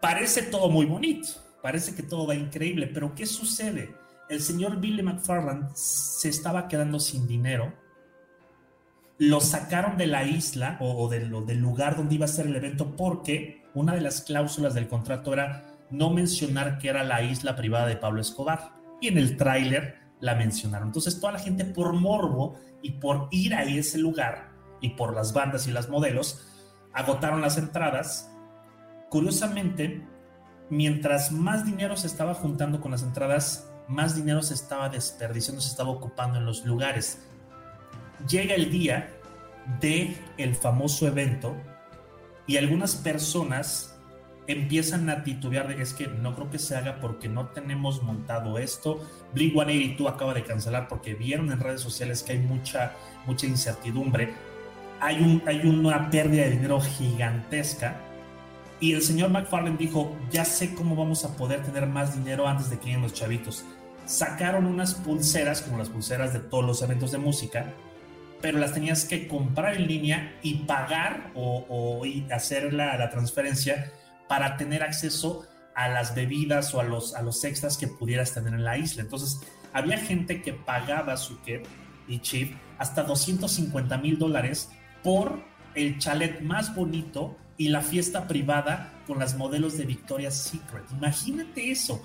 Parece 0.00 0.42
todo 0.42 0.68
muy 0.68 0.86
bonito, 0.86 1.28
parece 1.62 1.94
que 1.94 2.02
todo 2.02 2.26
va 2.26 2.34
increíble, 2.34 2.86
pero 2.86 3.14
¿qué 3.14 3.26
sucede? 3.26 3.94
El 4.28 4.40
señor 4.40 4.78
Billy 4.78 5.02
McFarland 5.02 5.74
se 5.74 6.28
estaba 6.28 6.68
quedando 6.68 7.00
sin 7.00 7.26
dinero 7.26 7.72
lo 9.20 9.42
sacaron 9.42 9.98
de 9.98 10.06
la 10.06 10.24
isla 10.24 10.78
o, 10.80 11.06
del 11.10 11.28
lugar 11.58 11.94
donde 11.94 12.14
iba 12.14 12.24
a 12.24 12.28
ser 12.28 12.46
el 12.46 12.56
evento 12.56 12.96
porque 12.96 13.62
una 13.74 13.94
de 13.94 14.00
las 14.00 14.22
cláusulas 14.22 14.72
del 14.72 14.88
contrato 14.88 15.34
era 15.34 15.76
no 15.90 16.08
mencionar 16.08 16.78
que 16.78 16.88
era 16.88 17.04
la 17.04 17.22
isla 17.22 17.54
privada 17.54 17.86
de 17.86 17.96
Pablo 17.96 18.22
Escobar. 18.22 18.72
Y 18.98 19.08
en 19.08 19.18
el 19.18 19.36
tráiler 19.36 19.98
la 20.20 20.36
mencionaron. 20.36 20.88
Entonces 20.88 21.20
toda 21.20 21.34
la 21.34 21.38
gente 21.38 21.66
por 21.66 21.92
morbo 21.92 22.54
y 22.80 22.92
por 22.92 23.28
ir 23.30 23.54
a 23.54 23.64
ese 23.64 23.98
lugar 23.98 24.52
y 24.80 24.90
por 24.90 25.14
las 25.14 25.34
bandas 25.34 25.66
y 25.66 25.70
las 25.70 25.90
modelos 25.90 26.48
agotaron 26.94 27.42
las 27.42 27.58
entradas. 27.58 28.34
Curiosamente, 29.10 30.02
mientras 30.70 31.30
más 31.30 31.66
dinero 31.66 31.94
se 31.98 32.06
estaba 32.06 32.32
juntando 32.32 32.80
con 32.80 32.90
las 32.90 33.02
entradas, 33.02 33.70
más 33.86 34.16
dinero 34.16 34.40
se 34.40 34.54
estaba 34.54 34.88
desperdiciando, 34.88 35.60
se 35.60 35.68
estaba 35.68 35.90
ocupando 35.90 36.38
en 36.38 36.46
los 36.46 36.64
lugares 36.64 37.29
llega 38.28 38.54
el 38.54 38.70
día 38.70 39.10
de 39.80 40.16
el 40.36 40.54
famoso 40.54 41.06
evento 41.06 41.56
y 42.46 42.56
algunas 42.56 42.96
personas 42.96 43.90
empiezan 44.46 45.08
a 45.08 45.22
titubear 45.22 45.68
de 45.68 45.80
es 45.80 45.94
que 45.94 46.08
no 46.08 46.34
creo 46.34 46.50
que 46.50 46.58
se 46.58 46.76
haga 46.76 47.00
porque 47.00 47.28
no 47.28 47.48
tenemos 47.48 48.02
montado 48.02 48.58
esto. 48.58 49.00
Blink 49.32 49.52
182 49.52 50.12
acaba 50.12 50.34
de 50.34 50.42
cancelar 50.42 50.88
porque 50.88 51.14
vieron 51.14 51.52
en 51.52 51.60
redes 51.60 51.80
sociales 51.80 52.22
que 52.22 52.32
hay 52.32 52.38
mucha, 52.38 52.92
mucha 53.26 53.46
incertidumbre. 53.46 54.34
Hay, 55.00 55.20
un, 55.20 55.42
hay 55.46 55.60
una 55.66 56.10
pérdida 56.10 56.44
de 56.44 56.50
dinero 56.50 56.80
gigantesca. 56.80 58.00
Y 58.80 58.94
el 58.94 59.02
señor 59.02 59.30
McFarlane 59.30 59.76
dijo, 59.76 60.16
ya 60.30 60.44
sé 60.44 60.74
cómo 60.74 60.96
vamos 60.96 61.24
a 61.24 61.36
poder 61.36 61.62
tener 61.62 61.86
más 61.86 62.16
dinero 62.16 62.48
antes 62.48 62.70
de 62.70 62.78
que 62.78 62.86
lleguen 62.86 63.02
los 63.02 63.12
chavitos. 63.12 63.64
Sacaron 64.06 64.66
unas 64.66 64.94
pulseras, 64.94 65.62
como 65.62 65.78
las 65.78 65.90
pulseras 65.90 66.32
de 66.32 66.40
todos 66.40 66.64
los 66.64 66.82
eventos 66.82 67.12
de 67.12 67.18
música, 67.18 67.74
pero 68.40 68.58
las 68.58 68.72
tenías 68.72 69.04
que 69.04 69.28
comprar 69.28 69.76
en 69.76 69.86
línea 69.86 70.38
y 70.42 70.54
pagar 70.64 71.30
o, 71.34 72.02
hacer 72.32 72.72
la, 72.72 73.08
transferencia 73.10 73.92
para 74.28 74.56
tener 74.56 74.82
acceso 74.82 75.46
a 75.74 75.88
las 75.88 76.14
bebidas 76.14 76.74
o 76.74 76.80
a 76.80 76.84
los, 76.84 77.44
extras 77.44 77.76
que 77.76 77.88
pudieras 77.88 78.32
tener 78.34 78.54
en 78.54 78.64
la 78.64 78.78
isla. 78.78 79.02
Entonces, 79.02 79.40
había 79.72 79.98
gente 79.98 80.42
que 80.42 80.52
pagaba 80.52 81.16
su 81.16 81.40
kit 81.42 81.62
y 82.08 82.18
chip 82.20 82.54
hasta 82.78 83.02
250 83.02 83.98
mil 83.98 84.18
dólares 84.18 84.70
por 85.02 85.42
el 85.74 85.98
chalet 85.98 86.40
más 86.40 86.74
bonito 86.74 87.36
y 87.56 87.68
la 87.68 87.82
fiesta 87.82 88.26
privada 88.26 88.92
con 89.06 89.18
las 89.18 89.36
modelos 89.36 89.76
de 89.76 89.84
Victoria's 89.84 90.34
Secret. 90.34 90.84
Imagínate 90.92 91.70
eso. 91.70 92.02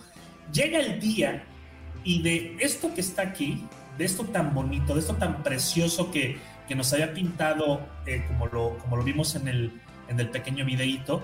Llega 0.52 0.80
el 0.80 1.00
día 1.00 1.44
y 2.04 2.22
de 2.22 2.58
esto 2.60 2.94
que 2.94 3.02
está 3.02 3.24
aquí, 3.24 3.64
de 3.98 4.06
esto 4.06 4.24
tan 4.26 4.54
bonito, 4.54 4.93
de 4.93 5.00
esto 5.00 5.16
tan 5.16 5.43
precioso 5.43 6.12
que, 6.12 6.39
que 6.68 6.76
nos 6.76 6.91
había 6.93 7.14
pintado, 7.14 7.82
eh, 8.06 8.24
como, 8.28 8.48
lo, 8.48 8.78
como 8.80 8.98
lo 8.98 9.04
vimos 9.04 9.36
en 9.36 9.48
el, 9.48 9.82
en 10.08 10.20
el 10.20 10.30
pequeño 10.30 10.66
videíto, 10.66 11.22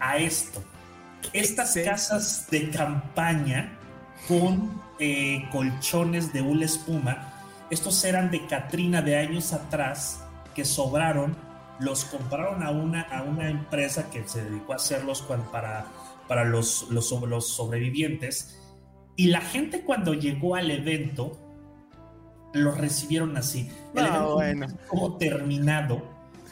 a 0.00 0.16
esto. 0.18 0.62
Estas 1.32 1.74
casas 1.84 2.46
de 2.50 2.70
campaña 2.70 3.76
con 4.26 4.80
eh, 4.98 5.48
colchones 5.50 6.32
de 6.32 6.42
hula 6.42 6.64
espuma, 6.64 7.34
estos 7.70 8.02
eran 8.04 8.30
de 8.30 8.46
Katrina 8.46 9.02
de 9.02 9.16
años 9.16 9.52
atrás 9.52 10.24
que 10.54 10.64
sobraron, 10.64 11.36
los 11.80 12.04
compraron 12.04 12.62
a 12.62 12.70
una, 12.70 13.02
a 13.02 13.22
una 13.22 13.50
empresa 13.50 14.10
que 14.10 14.26
se 14.26 14.42
dedicó 14.44 14.72
a 14.72 14.76
hacerlos 14.76 15.22
para, 15.52 15.86
para 16.26 16.44
los, 16.44 16.88
los, 16.90 17.10
los 17.22 17.48
sobrevivientes 17.48 18.57
y 19.18 19.26
la 19.26 19.40
gente 19.40 19.80
cuando 19.80 20.14
llegó 20.14 20.54
al 20.54 20.70
evento, 20.70 21.36
lo 22.54 22.70
recibieron 22.70 23.36
así. 23.36 23.68
El 23.92 24.06
evento 24.06 24.40
nunca 24.40 24.66
estuvo 24.66 25.16
terminado, 25.16 26.02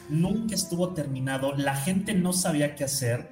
nunca 0.09 0.53
estuvo 0.53 0.93
terminado, 0.93 1.55
la 1.55 1.77
gente 1.77 2.13
no 2.13 2.33
sabía 2.33 2.75
qué 2.75 2.83
hacer. 2.83 3.29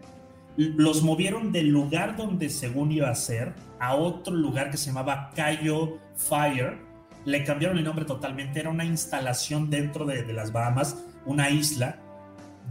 Los 0.55 1.03
movieron 1.03 1.51
del 1.51 1.67
lugar 1.67 2.15
donde 2.15 2.49
según 2.49 2.93
iba 2.93 3.09
a 3.09 3.15
ser 3.15 3.53
a 3.77 3.95
otro 3.95 4.33
lugar 4.33 4.71
que 4.71 4.77
se 4.77 4.87
llamaba 4.87 5.31
Cayo 5.35 5.97
Fire. 6.15 6.77
Le 7.25 7.43
cambiaron 7.43 7.77
el 7.77 7.83
nombre 7.83 8.05
totalmente, 8.05 8.61
era 8.61 8.69
una 8.69 8.85
instalación 8.85 9.69
dentro 9.69 10.05
de, 10.05 10.23
de 10.23 10.31
las 10.31 10.53
Bahamas, 10.53 11.03
una 11.25 11.49
isla. 11.49 11.99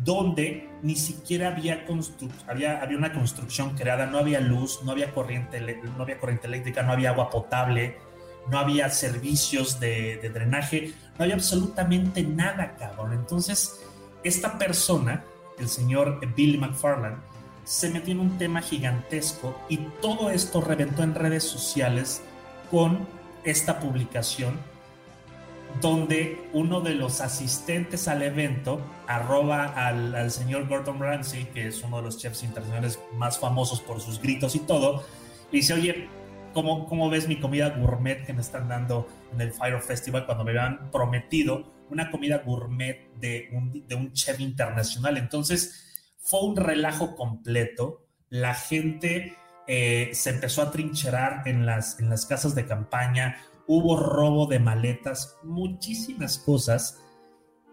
Donde 0.03 0.68
ni 0.82 0.97
siquiera 0.97 1.49
había, 1.49 1.86
había, 2.47 2.82
había 2.82 2.99
una 2.99 3.12
construcción 3.12 3.76
creada, 3.76 4.07
no 4.07 4.18
había 4.18 4.40
luz, 4.40 4.80
no 4.84 4.92
había, 4.92 5.12
corriente, 5.12 5.61
no 5.97 6.03
había 6.03 6.18
corriente 6.18 6.47
eléctrica, 6.47 6.82
no 6.82 6.92
había 6.92 7.11
agua 7.11 7.30
potable, 7.30 7.97
no 8.51 8.59
había 8.59 8.90
servicios 8.90 9.80
de, 9.80 10.18
de 10.18 10.28
drenaje, 10.30 10.92
no 11.18 11.24
había 11.24 11.34
absolutamente 11.34 12.22
nada, 12.22 12.76
cabrón. 12.76 13.12
Entonces, 13.12 13.80
esta 14.24 14.59
persona, 14.59 15.24
el 15.59 15.68
señor 15.68 16.20
Billy 16.34 16.59
McFarland, 16.59 17.18
se 17.64 17.88
metió 17.90 18.12
en 18.12 18.20
un 18.20 18.36
tema 18.36 18.61
gigantesco 18.61 19.59
y 19.68 19.78
todo 20.03 20.30
esto 20.30 20.61
reventó 20.61 21.03
en 21.03 21.14
redes 21.14 21.45
sociales 21.45 22.22
con 22.70 23.07
esta 23.45 23.80
publicación 23.80 24.59
donde 25.81 26.49
uno 26.53 26.81
de 26.81 26.95
los 26.95 27.20
asistentes 27.20 28.09
al 28.09 28.22
evento 28.22 28.81
arroba 29.07 29.64
al, 29.64 30.31
señor 30.31 30.68
Gordon 30.68 31.01
Ramsay, 31.01 31.47
que 31.47 31.68
es 31.68 31.83
uno 31.83 31.99
de 31.99 32.05
los 32.05 32.18
chefs 32.18 32.43
internacionales 32.43 32.99
más 33.14 33.39
famosos 33.39 33.81
por 33.81 34.01
sus 34.01 34.20
gritos 34.20 34.55
y 34.55 34.61
todo, 34.61 35.05
y 35.51 35.59
dice, 35.59 35.75
oye, 35.75 36.09
¿cómo, 36.53 36.87
¿cómo 36.87 37.11
ves 37.11 37.29
mi 37.29 37.41
comida 37.41 37.70
gourmet 37.70 38.25
que 38.25 38.33
me 38.33 38.41
están 38.41 38.68
dando 38.68 39.09
en 39.33 39.41
el 39.41 39.53
Fire 39.53 39.81
Festival 39.81 40.27
cuando 40.27 40.45
me 40.45 40.53
habían 40.53 40.91
prometido 40.91 41.72
una 41.91 42.11
comida 42.11 42.39
gourmet 42.39 43.12
de 43.16 43.49
un, 43.53 43.87
de 43.87 43.95
un 43.95 44.12
chef 44.12 44.41
internacional? 44.41 45.16
Entonces, 45.16 46.14
fue 46.18 46.41
un 46.43 46.57
relajo 46.57 47.16
completo, 47.16 48.07
la 48.29 48.55
gente... 48.55 49.37
Eh, 49.66 50.11
se 50.12 50.29
empezó 50.29 50.61
a 50.61 50.70
trincherar 50.70 51.49
en 51.49 51.64
las, 51.64 51.99
en 51.99 52.11
las 52.11 52.27
casas 52.27 52.55
de 52.55 52.66
campaña, 52.66 53.39
hubo 53.67 53.99
robo 53.99 54.47
de 54.47 54.59
maletas, 54.59 55.39
muchísimas 55.43 56.39
cosas. 56.39 57.01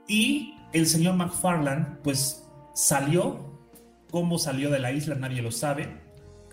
Y 0.08 0.56
el 0.74 0.88
señor 0.88 1.16
McFarland, 1.16 2.00
pues 2.02 2.48
salió. 2.74 3.50
¿Cómo 4.10 4.38
salió 4.38 4.70
de 4.70 4.80
la 4.80 4.92
isla? 4.92 5.16
Nadie 5.16 5.42
lo 5.42 5.52
sabe. 5.52 6.02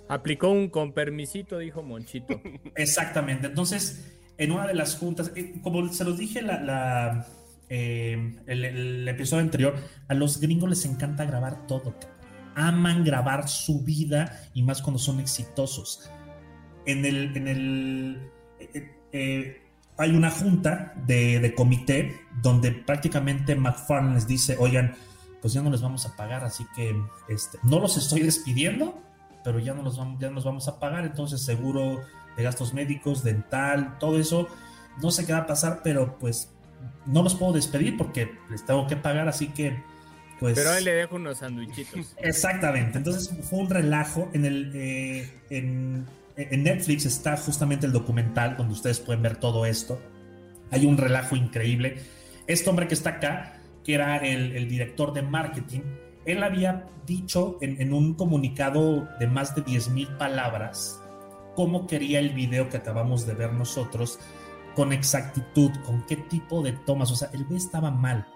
Aplicó 0.08 0.50
un 0.50 0.68
con 0.68 0.92
permisito, 0.92 1.58
dijo 1.58 1.82
Monchito. 1.82 2.40
Exactamente. 2.76 3.48
Entonces, 3.48 4.18
en 4.38 4.52
una 4.52 4.66
de 4.66 4.74
las 4.74 4.96
juntas, 4.96 5.32
eh, 5.34 5.54
como 5.62 5.92
se 5.92 6.04
los 6.04 6.16
dije 6.16 6.40
la, 6.40 7.26
eh, 7.68 8.36
el, 8.46 9.06
episodio 9.08 9.42
anterior, 9.42 9.74
a 10.06 10.14
los 10.14 10.40
gringos 10.40 10.70
les 10.70 10.84
encanta 10.84 11.24
grabar 11.24 11.66
todo. 11.66 11.94
Aman 12.54 13.04
grabar 13.04 13.48
su 13.48 13.84
vida 13.84 14.48
y 14.54 14.62
más 14.62 14.82
cuando 14.82 14.98
son 14.98 15.20
exitosos. 15.20 16.10
En 16.86 17.04
el, 17.04 17.36
en 17.36 17.48
el 17.48 18.30
eh, 19.12 19.62
hay 19.96 20.10
una 20.10 20.30
junta 20.30 20.94
de, 21.06 21.52
comité 21.56 22.20
donde 22.40 22.70
prácticamente 22.72 23.56
McFarlane 23.56 24.14
les 24.14 24.26
dice, 24.26 24.56
oigan, 24.58 24.94
pues 25.42 25.52
ya 25.52 25.62
no 25.62 25.70
les 25.70 25.82
vamos 25.82 26.06
a 26.06 26.16
pagar, 26.16 26.44
así 26.44 26.66
que 26.74 26.96
este, 27.28 27.58
no 27.64 27.80
los 27.80 27.96
estoy 27.96 28.20
despidiendo, 28.20 29.02
pero 29.44 29.58
ya 29.58 29.74
no 29.74 29.82
los 29.82 29.98
vamos, 29.98 30.20
ya 30.20 30.30
nos 30.30 30.44
vamos 30.44 30.68
a 30.68 30.78
pagar, 30.78 31.04
entonces 31.04 31.42
seguro 31.42 32.00
de 32.36 32.42
gastos 32.42 32.74
médicos, 32.74 33.24
dental, 33.24 33.98
todo 33.98 34.18
eso, 34.18 34.48
no 35.02 35.10
sé 35.10 35.26
qué 35.26 35.32
va 35.32 35.40
a 35.40 35.46
pasar, 35.46 35.80
pero 35.82 36.16
pues 36.18 36.52
no 37.06 37.22
los 37.22 37.34
puedo 37.34 37.52
despedir 37.52 37.96
porque 37.96 38.32
les 38.50 38.64
tengo 38.64 38.86
que 38.86 38.96
pagar, 38.96 39.28
así 39.28 39.48
que 39.48 39.82
pues... 40.38 40.54
Pero 40.54 40.70
ahí 40.70 40.84
le 40.84 40.92
dejo 40.92 41.16
unos 41.16 41.38
sandwichitos. 41.38 42.14
Exactamente, 42.22 42.98
entonces 42.98 43.34
fue 43.48 43.58
un 43.58 43.70
relajo 43.70 44.30
en 44.32 44.44
el... 44.44 44.72
Eh, 44.74 45.40
en, 45.50 46.06
en 46.38 46.62
Netflix 46.62 47.04
está 47.04 47.36
justamente 47.36 47.84
el 47.86 47.92
documental 47.92 48.56
donde 48.56 48.74
ustedes 48.74 49.00
pueden 49.00 49.22
ver 49.22 49.36
todo 49.36 49.66
esto. 49.66 50.00
Hay 50.70 50.86
un 50.86 50.96
relajo 50.96 51.34
increíble. 51.34 51.96
Este 52.46 52.70
hombre 52.70 52.86
que 52.86 52.94
está 52.94 53.10
acá, 53.10 53.60
que 53.82 53.94
era 53.94 54.18
el, 54.18 54.68
director 54.68 55.12
de 55.12 55.22
marketing, 55.22 55.80
él 56.24 56.42
había 56.44 56.86
dicho 57.06 57.58
en, 57.60 57.92
un 57.92 58.14
comunicado 58.14 59.08
de 59.18 59.26
más 59.26 59.54
de 59.56 59.62
10 59.62 59.90
mil 59.90 60.08
palabras 60.16 61.02
cómo 61.56 61.88
quería 61.88 62.20
el 62.20 62.30
video 62.30 62.68
que 62.68 62.76
acabamos 62.76 63.26
de 63.26 63.34
ver 63.34 63.52
nosotros 63.52 64.20
con 64.76 64.92
exactitud, 64.92 65.72
con 65.84 66.06
qué 66.06 66.14
tipo 66.14 66.62
de 66.62 66.72
tomas. 66.72 67.10
O 67.10 67.16
sea, 67.16 67.30
el 67.32 67.44
güey 67.46 67.58
estaba 67.58 67.90
mal. 67.90 68.28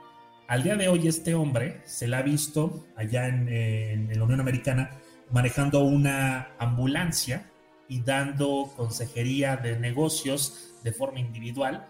Al 0.49 0.65
día 0.65 0.75
de 0.75 0.89
hoy 0.89 1.07
este 1.07 1.37
hombre 1.37 1.83
se 1.85 2.09
la 2.09 2.19
ha 2.19 2.23
visto 2.23 2.85
allá 2.97 3.29
en, 3.29 3.49
en 3.49 4.19
la 4.19 4.25
Unión 4.25 4.41
Americana 4.41 4.91
manejando 5.31 5.85
una 5.85 6.49
ambulancia 6.59 7.52
y 7.93 8.01
dando 8.01 8.73
consejería 8.75 9.59
de 9.59 9.79
negocios 9.79 10.73
de 10.83 10.93
forma 10.93 11.21
individual. 11.21 11.87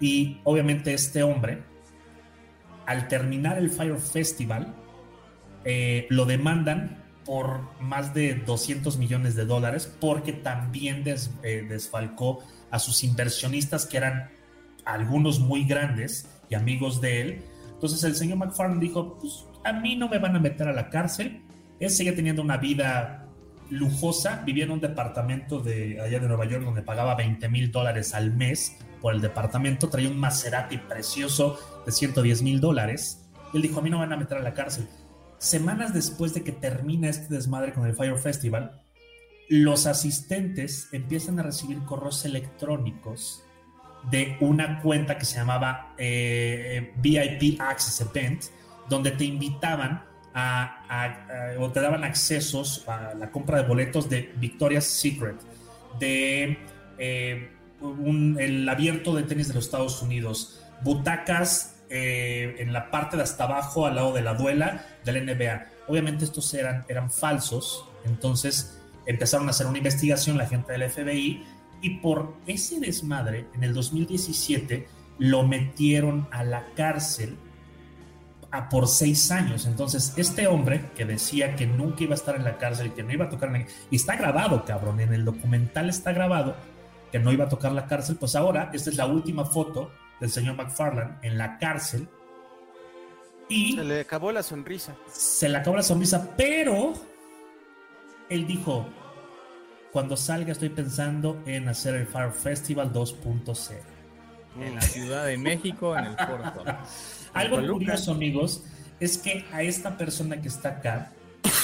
Y 0.00 0.40
obviamente 0.42 0.92
este 0.92 1.22
hombre, 1.22 1.62
al 2.86 3.06
terminar 3.06 3.56
el 3.56 3.70
Fire 3.70 3.98
Festival, 3.98 4.74
eh, 5.64 6.08
lo 6.10 6.26
demandan 6.26 7.04
por 7.24 7.60
más 7.80 8.12
de 8.14 8.34
200 8.34 8.98
millones 8.98 9.36
de 9.36 9.44
dólares 9.44 9.90
porque 10.00 10.32
también 10.32 11.04
eh, 11.06 11.64
desfalcó 11.68 12.40
a 12.72 12.80
sus 12.80 13.04
inversionistas 13.04 13.86
que 13.86 13.98
eran 13.98 14.32
algunos 14.84 15.38
muy 15.38 15.64
grandes 15.64 16.28
y 16.50 16.56
amigos 16.56 17.00
de 17.00 17.20
él. 17.20 17.42
Entonces 17.74 18.02
el 18.02 18.16
señor 18.16 18.38
McFarlane 18.38 18.80
dijo, 18.80 19.18
pues 19.20 19.46
a 19.62 19.72
mí 19.72 19.94
no 19.94 20.08
me 20.08 20.18
van 20.18 20.34
a 20.34 20.40
meter 20.40 20.66
a 20.66 20.72
la 20.72 20.90
cárcel. 20.90 21.42
Él 21.78 21.90
sigue 21.90 22.10
teniendo 22.10 22.42
una 22.42 22.56
vida 22.56 23.23
lujosa, 23.70 24.42
vivía 24.44 24.64
en 24.64 24.70
un 24.70 24.80
departamento 24.80 25.60
de 25.60 26.00
allá 26.00 26.20
de 26.20 26.28
Nueva 26.28 26.44
York 26.44 26.64
donde 26.64 26.82
pagaba 26.82 27.14
20 27.14 27.48
mil 27.48 27.72
dólares 27.72 28.14
al 28.14 28.32
mes 28.32 28.76
por 29.00 29.14
el 29.14 29.20
departamento, 29.20 29.88
traía 29.88 30.08
un 30.08 30.18
Maserati 30.18 30.78
precioso 30.78 31.58
de 31.84 31.92
110 31.92 32.42
mil 32.42 32.60
dólares. 32.60 33.22
Él 33.52 33.62
dijo, 33.62 33.80
a 33.80 33.82
mí 33.82 33.90
no 33.90 33.98
van 33.98 34.12
a 34.12 34.16
meter 34.16 34.38
a 34.38 34.42
la 34.42 34.54
cárcel. 34.54 34.88
Semanas 35.38 35.92
después 35.92 36.32
de 36.32 36.42
que 36.42 36.52
termina 36.52 37.08
este 37.08 37.34
desmadre 37.34 37.72
con 37.72 37.86
el 37.86 37.94
Fire 37.94 38.16
Festival, 38.16 38.82
los 39.48 39.86
asistentes 39.86 40.88
empiezan 40.92 41.38
a 41.38 41.42
recibir 41.42 41.84
correos 41.84 42.24
electrónicos 42.24 43.44
de 44.10 44.36
una 44.40 44.80
cuenta 44.80 45.18
que 45.18 45.24
se 45.24 45.36
llamaba 45.36 45.94
eh, 45.98 46.92
VIP 46.96 47.60
Access 47.60 48.00
Event, 48.00 48.44
donde 48.88 49.10
te 49.10 49.24
invitaban 49.24 50.04
o 50.34 51.70
te 51.70 51.80
daban 51.80 52.04
accesos 52.04 52.84
a 52.88 53.14
la 53.14 53.30
compra 53.30 53.62
de 53.62 53.68
boletos 53.68 54.08
de 54.08 54.32
Victoria's 54.36 54.84
Secret, 54.84 55.36
de 55.98 56.58
eh, 56.98 57.50
el 58.38 58.68
abierto 58.68 59.14
de 59.14 59.22
tenis 59.22 59.48
de 59.48 59.54
los 59.54 59.64
Estados 59.64 60.02
Unidos, 60.02 60.60
butacas 60.82 61.76
eh, 61.90 62.56
en 62.58 62.72
la 62.72 62.90
parte 62.90 63.16
de 63.16 63.22
hasta 63.22 63.44
abajo 63.44 63.86
al 63.86 63.96
lado 63.96 64.12
de 64.12 64.22
la 64.22 64.34
duela 64.34 64.84
del 65.04 65.24
NBA. 65.24 65.66
Obviamente 65.86 66.24
estos 66.24 66.52
eran, 66.54 66.84
eran 66.88 67.10
falsos, 67.10 67.84
entonces 68.04 68.80
empezaron 69.06 69.46
a 69.48 69.50
hacer 69.50 69.66
una 69.66 69.78
investigación 69.78 70.38
la 70.38 70.46
gente 70.46 70.72
del 70.72 70.90
FBI 70.90 71.44
y 71.82 71.90
por 71.98 72.34
ese 72.46 72.80
desmadre 72.80 73.46
en 73.54 73.62
el 73.62 73.74
2017 73.74 74.88
lo 75.18 75.46
metieron 75.46 76.26
a 76.30 76.42
la 76.42 76.66
cárcel 76.74 77.36
por 78.70 78.88
seis 78.88 79.30
años. 79.30 79.66
Entonces, 79.66 80.14
este 80.16 80.46
hombre 80.46 80.90
que 80.96 81.04
decía 81.04 81.56
que 81.56 81.66
nunca 81.66 82.04
iba 82.04 82.12
a 82.12 82.16
estar 82.16 82.36
en 82.36 82.44
la 82.44 82.56
cárcel, 82.56 82.92
que 82.92 83.02
no 83.02 83.12
iba 83.12 83.26
a 83.26 83.28
tocar 83.28 83.50
la... 83.50 83.66
Y 83.90 83.96
está 83.96 84.16
grabado, 84.16 84.64
cabrón, 84.64 85.00
en 85.00 85.12
el 85.12 85.24
documental 85.24 85.88
está 85.88 86.12
grabado 86.12 86.54
que 87.10 87.18
no 87.18 87.32
iba 87.32 87.44
a 87.44 87.48
tocar 87.48 87.72
la 87.72 87.86
cárcel, 87.86 88.16
pues 88.16 88.34
ahora 88.34 88.70
esta 88.72 88.90
es 88.90 88.96
la 88.96 89.06
última 89.06 89.44
foto 89.44 89.92
del 90.20 90.30
señor 90.30 90.56
McFarland 90.56 91.24
en 91.24 91.38
la 91.38 91.58
cárcel. 91.58 92.08
Y... 93.48 93.76
Se 93.76 93.84
le 93.84 94.00
acabó 94.00 94.32
la 94.32 94.42
sonrisa. 94.42 94.96
Se 95.12 95.48
le 95.48 95.58
acabó 95.58 95.76
la 95.76 95.82
sonrisa, 95.82 96.34
pero 96.36 96.92
él 98.28 98.46
dijo, 98.46 98.86
cuando 99.92 100.16
salga 100.16 100.52
estoy 100.52 100.70
pensando 100.70 101.40
en 101.46 101.68
hacer 101.68 101.94
el 101.94 102.06
Fire 102.06 102.32
Festival 102.32 102.92
2.0. 102.92 103.76
En 104.60 104.74
la 104.74 104.80
Ciudad 104.80 105.26
de 105.26 105.36
México, 105.36 105.96
en 105.96 106.04
el 106.04 106.16
Foro 106.16 106.52
Algo 107.34 107.56
curioso, 107.66 108.12
amigos, 108.12 108.64
es 109.00 109.18
que 109.18 109.44
a 109.52 109.62
esta 109.62 109.98
persona 109.98 110.40
que 110.40 110.48
está 110.48 110.70
acá 110.70 111.12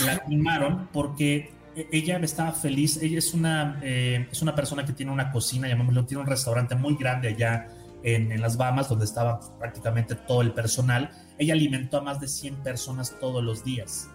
la 0.05 0.21
animaron 0.27 0.89
porque 0.93 1.53
e-, 1.77 1.89
ella 1.93 2.19
estaba 2.19 2.53
feliz. 2.53 3.01
Ella 3.03 3.19
es 3.19 3.33
una, 3.35 3.81
eh, 3.83 4.29
es 4.31 4.43
una 4.43 4.55
persona 4.55 4.85
que 4.85 4.93
tiene 4.93 5.13
una 5.13 5.31
cocina, 5.31 5.69
llamémoslo, 5.69 6.05
tiene 6.05 6.23
un 6.23 6.27
restaurante 6.27 6.75
muy 6.75 6.97
grande 6.97 7.29
allá 7.29 7.69
en, 8.03 8.33
en, 8.33 8.41
las 8.41 8.57
Bahamas, 8.57 8.89
donde 8.89 9.05
estaba 9.05 9.41
prácticamente 9.59 10.15
todo 10.15 10.43
el 10.43 10.53
personal. 10.53 11.11
Ella 11.39 11.55
alimentó 11.55 11.99
a 11.99 12.03
más 12.03 12.21
de 12.21 12.29
100 12.29 12.57
personas 12.57 13.17
todos 13.21 13.43
los 13.43 13.65
días. 13.65 14.09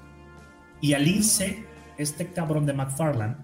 Y 0.81 0.93
al 0.93 1.07
irse, 1.07 1.65
este 1.97 2.27
cabrón 2.27 2.65
de 2.65 2.73
McFarland, 2.73 3.37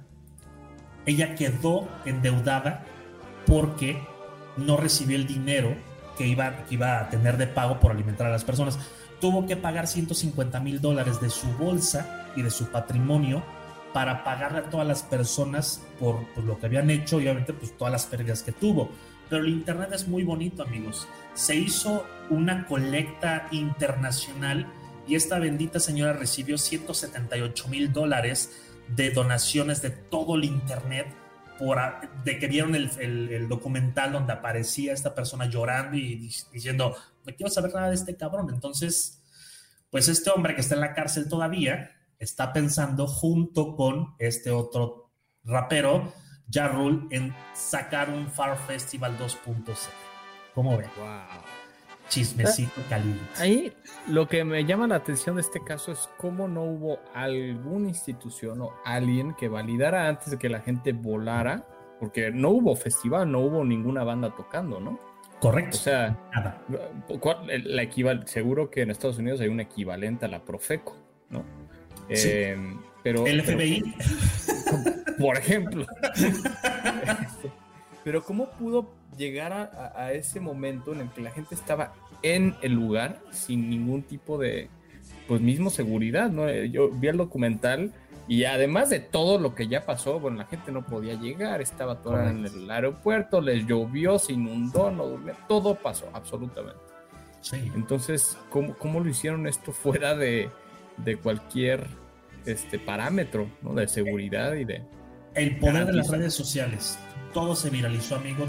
ella 1.06 1.36
quedó 1.36 1.88
endeudada 2.06 2.84
porque 3.48 3.98
no 4.58 4.78
recibió 4.78 5.16
el 5.16 5.26
dinero 5.26 5.76
que 6.18 6.28
iba, 6.28 6.66
que 6.66 6.76
iba 6.76 7.00
a 7.00 7.10
tener 7.10 7.38
de 7.38 7.48
pago 7.48 7.80
por 7.80 7.92
alimentar 7.92 8.28
a 8.28 8.32
las 8.32 8.44
personas. 8.44 8.80
Tuvo 9.20 9.46
que 9.46 9.56
pagar 9.56 9.88
150 9.88 10.60
mil 10.60 10.82
dólares 10.82 11.22
de 11.22 11.30
su 11.30 11.48
bolsa 11.58 12.28
y 12.36 12.42
de 12.42 12.50
su 12.50 12.72
patrimonio 12.72 13.44
para 13.94 14.24
pagarle 14.24 14.60
a 14.60 14.70
todas 14.70 14.88
las 14.88 15.04
personas 15.04 15.82
por, 16.00 16.26
lo 16.44 16.58
que 16.58 16.66
habían 16.66 16.90
hecho 16.90 17.20
y 17.20 17.24
obviamente 17.24 17.54
pues 17.54 17.78
todas 17.78 17.92
las 17.92 18.06
pérdidas 18.06 18.44
que 18.44 18.52
tuvo. 18.52 18.90
Pero 19.30 19.44
el 19.44 19.50
Internet 19.50 19.90
es 19.94 20.08
muy 20.08 20.24
bonito, 20.24 20.64
amigos. 20.64 21.08
Se 21.34 21.56
hizo 21.56 22.06
una 22.30 22.66
colecta 22.66 23.48
internacional 23.52 24.68
y 25.08 25.16
esta 25.16 25.40
bendita 25.40 25.80
señora 25.80 26.14
recibió 26.14 26.58
178 26.58 27.68
mil 27.68 27.92
dólares 27.92 28.52
de 28.96 29.12
donaciones 29.12 29.82
de 29.82 29.90
todo 29.90 30.36
el 30.36 30.46
internet 30.46 31.08
por 31.62 31.78
de 32.24 32.40
que 32.40 32.48
vieron 32.48 32.74
el, 32.74 33.48
documental 33.48 34.12
donde 34.12 34.34
aparecía 34.34 34.94
esta 34.94 35.14
persona 35.14 35.46
llorando 35.46 35.96
y 35.96 36.16
diciendo 36.52 36.96
no 37.24 37.36
quiero 37.36 37.52
saber 37.52 37.72
nada 37.72 37.90
de 37.90 37.96
este 37.96 38.18
cabrón 38.18 38.50
entonces 38.52 39.22
pues 39.92 40.08
este 40.08 40.32
hombre 40.32 40.56
que 40.56 40.62
está 40.62 40.74
en 40.74 40.82
la 40.82 40.96
cárcel 40.96 41.30
todavía 41.30 41.92
está 42.18 42.52
pensando 42.52 43.06
junto 43.06 43.76
con 43.76 44.16
este 44.18 44.50
otro 44.50 45.12
rapero 45.44 46.12
Ja 46.52 46.72
en 47.12 47.34
sacar 47.54 48.10
un 48.10 48.28
Far 48.28 48.58
Festival 48.58 49.20
2.0 49.20 49.76
¿cómo 50.56 50.78
ven? 50.78 50.90
Wow 50.98 51.61
chismecito 52.12 52.82
caliente. 52.90 53.24
Ahí 53.38 53.74
lo 54.08 54.28
que 54.28 54.44
me 54.44 54.66
llama 54.66 54.86
la 54.88 54.96
atención 54.96 55.36
de 55.36 55.42
este 55.42 55.64
caso 55.64 55.92
es 55.92 56.10
cómo 56.18 56.48
no 56.48 56.64
hubo 56.64 57.00
alguna 57.16 57.88
institución 57.88 58.62
o 58.62 58.74
alguien 58.86 59.34
que 59.34 59.48
validara 59.48 60.08
antes 60.08 60.30
de 60.30 60.38
que 60.38 60.50
la 60.50 60.60
gente 60.60 60.92
volara, 60.92 61.66
porque 62.00 62.30
no 62.30 62.50
hubo 62.50 62.76
festival, 62.76 63.32
no 63.32 63.40
hubo 63.40 63.64
ninguna 63.64 64.04
banda 64.04 64.36
tocando, 64.36 64.80
¿no? 64.80 65.00
Correcto. 65.40 65.78
O 65.78 65.80
sea, 65.80 66.20
Nada. 66.36 66.62
La 67.64 67.82
equival 67.82 68.28
seguro 68.28 68.70
que 68.70 68.82
en 68.82 68.92
Estados 68.92 69.18
Unidos 69.18 69.40
hay 69.40 69.48
un 69.48 69.60
equivalente 69.60 70.26
a 70.26 70.28
la 70.28 70.44
Profeco, 70.44 70.98
¿no? 71.30 71.44
Sí. 72.14 72.28
Eh, 72.30 72.78
pero, 73.04 73.26
el 73.26 73.42
FBI. 73.42 73.96
por 75.18 75.38
ejemplo. 75.38 75.86
pero 78.04 78.22
¿cómo 78.24 78.50
pudo 78.52 78.92
llegar 79.18 79.54
a, 79.96 80.14
ese 80.14 80.40
momento 80.40 80.94
en 80.94 81.02
el 81.02 81.10
que 81.10 81.22
la 81.22 81.32
gente 81.32 81.56
estaba 81.56 81.94
en 82.24 82.56
el 82.62 82.74
lugar 82.74 83.20
sin 83.32 83.70
ningún 83.70 84.04
tipo 84.04 84.38
de, 84.38 84.70
pues 85.28 85.42
mismo 85.42 85.70
seguridad, 85.70 86.30
¿no? 86.30 86.48
Eh, 86.48 86.70
yo 86.70 86.90
vi 86.90 87.08
el 87.08 87.18
documental 87.18 87.92
y 88.28 88.46
además 88.46 88.90
de 88.90 89.00
todo 89.00 89.40
lo 89.40 89.56
que 89.56 89.68
ya 89.68 89.86
pasó, 89.86 90.20
bueno, 90.20 90.38
la 90.38 90.46
gente 90.46 90.72
no 90.72 90.86
podía 90.86 91.16
llegar, 91.16 91.62
estaba 91.62 92.02
toda 92.02 92.30
en 92.30 92.46
el 92.46 92.70
aeropuerto, 92.70 93.42
les 93.42 93.66
llovió, 93.66 94.20
se 94.20 94.34
inundó, 94.34 94.92
no 94.92 95.06
durmió, 95.06 95.36
todo 95.48 95.76
pasó, 95.76 96.10
absolutamente. 96.14 96.80
Sí. 97.42 97.72
Entonces, 97.76 98.38
¿cómo, 98.50 98.78
cómo 98.78 99.00
lo 99.00 99.10
hicieron 99.10 99.48
esto 99.48 99.72
fuera 99.74 100.16
de, 100.16 100.50
de 100.98 101.18
cualquier 101.18 101.88
este 102.46 102.80
parámetro, 102.80 103.48
¿no? 103.62 103.74
De 103.74 103.88
seguridad 103.88 104.54
y 104.54 104.66
de... 104.66 104.84
El 105.34 105.58
poder 105.60 105.86
de 105.86 105.94
las 105.94 106.10
redes 106.10 106.34
sociales 106.34 106.98
todo 107.34 107.56
se 107.56 107.70
viralizó, 107.70 108.16
amigo. 108.16 108.48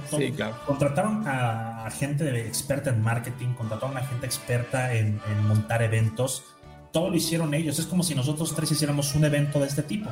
Contrataron 0.66 1.24
a, 1.26 1.88
gente 1.90 2.24
de 2.24 2.46
experta 2.46 2.90
en 2.90 3.02
marketing, 3.02 3.54
contrataron 3.54 3.96
a 3.96 4.04
gente 4.04 4.26
experta 4.26 4.94
en, 4.94 5.20
montar 5.46 5.82
eventos. 5.82 6.44
Todo 6.92 7.10
lo 7.10 7.16
hicieron 7.16 7.54
ellos. 7.54 7.78
Es 7.78 7.86
como 7.86 8.02
si 8.02 8.14
nosotros 8.14 8.54
tres 8.54 8.70
hiciéramos 8.72 9.14
un 9.14 9.24
evento 9.24 9.60
de 9.60 9.66
este 9.66 9.82
tipo. 9.82 10.10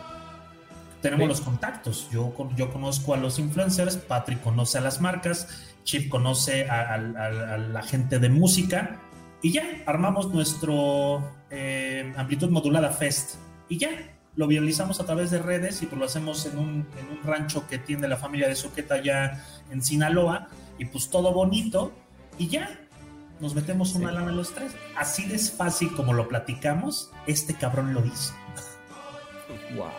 Tenemos 1.03 1.29
los 1.29 1.41
contactos. 1.41 2.09
Yo, 2.11 2.33
yo 2.57 2.73
conozco 2.73 3.14
a 3.14 3.16
los 3.16 3.39
influencers, 3.39 3.97
Patrick 3.97 4.43
conoce 4.43 4.79
a 4.79 4.81
las 4.83 5.01
marcas, 5.01 5.49
Chip 5.85 6.09
conoce 6.11 6.68
a, 6.68 6.99
la 6.99 7.83
gente 7.83 8.18
de 8.18 8.29
música 8.29 9.01
y 9.43 9.53
ya 9.53 9.64
armamos 9.87 10.33
nuestro 10.33 11.23
eh, 11.51 12.12
amplitud 12.16 12.51
modulada 12.51 12.91
fest 12.91 13.37
y 13.68 13.79
ya 13.79 13.89
lo 14.41 14.47
viralizamos 14.47 14.99
a 15.01 15.05
través 15.05 15.30
de 15.30 15.38
redes 15.38 15.82
y 15.82 15.86
pues 15.86 15.99
lo 15.99 16.07
hacemos 16.07 16.47
en 16.47 16.59
un, 16.59 16.86
rancho 17.22 17.66
que 17.68 17.76
tiene 17.76 18.09
la 18.09 18.16
familia 18.16 18.49
de 18.49 18.57
Soqueta 18.57 19.03
ya 19.03 19.45
en 19.70 19.82
Sinaloa 19.82 20.49
y 20.78 20.86
pues 20.86 21.11
todo 21.11 21.34
bonito 21.34 21.93
y 22.38 22.49
ya 22.49 22.80
nos 23.38 23.55
metemos 23.55 23.95
una 23.95 24.11
lana 24.11 24.32
los 24.32 24.55
tres. 24.55 24.72
Así 24.97 25.28
de 25.28 25.38
fácil 25.38 25.95
como 25.95 26.14
lo 26.14 26.26
platicamos, 26.26 27.11
este 27.26 27.53
cabrón 27.53 27.93
lo 27.93 28.03
hizo. 28.07 28.32
Wow. 29.76 29.91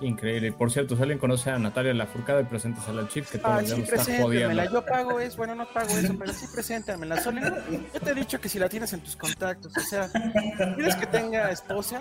Increíble. 0.00 0.50
Por 0.52 0.72
cierto, 0.72 0.96
si 0.96 1.02
alguien 1.02 1.18
conoce 1.18 1.50
a 1.50 1.58
Natalia 1.58 1.92
La 1.92 2.06
Furcada 2.06 2.40
y 2.40 2.44
preséntasela 2.44 3.02
al 3.02 3.08
chip 3.08 3.26
que 3.26 3.36
todo 3.36 3.58
el 3.58 3.66
día 3.66 3.76
está 3.76 4.22
jodiendo. 4.22 4.64
Yo 4.72 4.86
pago 4.86 5.20
eso, 5.20 5.36
bueno, 5.36 5.54
no 5.54 5.66
pago 5.66 5.90
eso, 5.90 6.14
pero 6.18 6.32
sí 6.32 6.46
preséntamela. 6.50 7.20
Solo, 7.20 7.42
yo 7.42 8.00
te 8.00 8.10
he 8.10 8.14
dicho 8.14 8.40
que 8.40 8.48
si 8.48 8.58
la 8.58 8.70
tienes 8.70 8.90
en 8.94 9.00
tus 9.00 9.16
contactos, 9.16 9.76
o 9.76 9.80
sea, 9.80 10.08
¿quieres 10.76 10.96
que 10.96 11.06
tenga 11.06 11.50
esposa? 11.50 12.00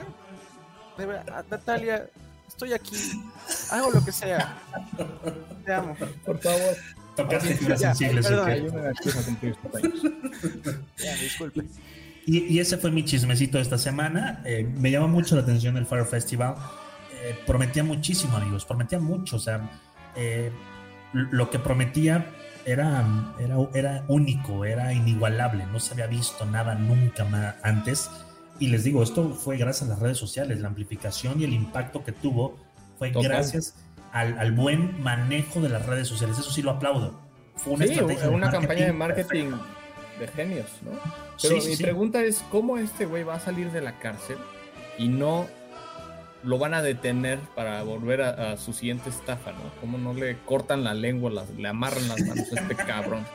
Natalia, 1.49 2.09
estoy 2.47 2.73
aquí, 2.73 2.95
hago 3.71 3.91
lo 3.91 4.03
que 4.03 4.11
sea. 4.11 4.57
Te 5.65 5.73
amo. 5.73 5.95
Por 6.25 6.39
favor. 6.39 6.75
Tocaste 7.15 7.55
fibras 7.55 7.79
sensibles. 7.79 8.27
disculpe. 11.21 11.63
Y, 12.25 12.59
ese 12.59 12.77
fue 12.77 12.89
mi 12.91 13.03
chismecito 13.03 13.57
de 13.57 13.63
esta 13.63 13.77
semana. 13.77 14.41
Eh, 14.45 14.63
me 14.63 14.91
llama 14.91 15.07
mucho 15.07 15.35
la 15.35 15.41
atención 15.41 15.77
el 15.77 15.85
Fire 15.85 16.05
Festival. 16.05 16.55
Eh, 17.21 17.37
prometía 17.45 17.83
muchísimo, 17.83 18.37
amigos. 18.37 18.65
Prometía 18.65 18.99
mucho. 18.99 19.35
O 19.35 19.39
sea, 19.39 19.69
eh, 20.15 20.51
lo 21.13 21.49
que 21.49 21.59
prometía 21.59 22.25
era, 22.65 23.05
era, 23.39 23.55
era 23.73 24.05
único, 24.07 24.65
era 24.65 24.93
inigualable. 24.93 25.65
No 25.67 25.79
se 25.79 25.93
había 25.93 26.07
visto 26.07 26.45
nada 26.45 26.75
nunca 26.75 27.25
más 27.25 27.55
antes. 27.61 28.09
Y 28.59 28.67
les 28.67 28.83
digo, 28.83 29.03
esto 29.03 29.29
fue 29.29 29.57
gracias 29.57 29.89
a 29.89 29.93
las 29.93 29.99
redes 29.99 30.17
sociales, 30.17 30.59
la 30.59 30.67
amplificación 30.67 31.41
y 31.41 31.43
el 31.43 31.53
impacto 31.53 32.03
que 32.03 32.11
tuvo 32.11 32.57
fue 32.97 33.11
gracias 33.11 33.75
al, 34.11 34.51
buen 34.51 35.01
manejo 35.01 35.59
de 35.59 35.69
las 35.69 35.85
redes 35.85 36.07
sociales. 36.07 36.37
Eso 36.37 36.51
sí 36.51 36.61
lo 36.61 36.71
aplaudo. 36.71 37.19
Fue 37.55 37.73
una, 37.73 37.87
sí, 37.87 37.99
una 38.31 38.51
campaña 38.51 38.85
de 38.85 38.93
marketing 38.93 39.51
de 40.19 40.27
genios, 40.27 40.67
¿no? 40.83 40.91
Pero 41.41 41.57
mi 41.57 41.75
pregunta 41.75 42.23
es, 42.23 42.43
¿cómo 42.51 42.77
este 42.77 43.05
güey 43.05 43.23
va 43.23 43.35
a 43.35 43.39
salir 43.39 43.71
de 43.71 43.81
la 43.81 43.99
cárcel 43.99 44.37
y 44.97 45.07
no 45.07 45.47
lo 46.43 46.57
van 46.57 46.73
a 46.73 46.81
detener 46.81 47.39
para 47.55 47.83
volver 47.83 48.21
a, 48.21 48.57
su 48.57 48.73
siguiente 48.73 49.09
estafa, 49.09 49.51
¿no? 49.51 49.59
¿Cómo 49.79 49.97
no 49.97 50.13
le 50.13 50.37
cortan 50.45 50.83
la 50.83 50.93
lengua, 50.93 51.31
le 51.57 51.67
amarran 51.67 52.07
las 52.07 52.21
manos 52.21 52.51
a 52.51 52.61
este 52.61 52.75
cabrón? 52.87 53.25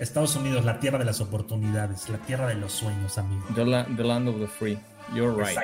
Estados 0.00 0.34
Unidos, 0.34 0.64
la 0.64 0.80
tierra 0.80 0.98
de 0.98 1.04
las 1.04 1.20
oportunidades, 1.20 2.08
la 2.08 2.16
tierra 2.18 2.46
de 2.46 2.54
los 2.54 2.72
sueños, 2.72 3.18
amigo. 3.18 3.44
The, 3.54 3.64
land 3.64 4.28
of 4.28 4.40
the 4.40 4.46
free. 4.46 4.78
You're 5.14 5.32
right. 5.32 5.58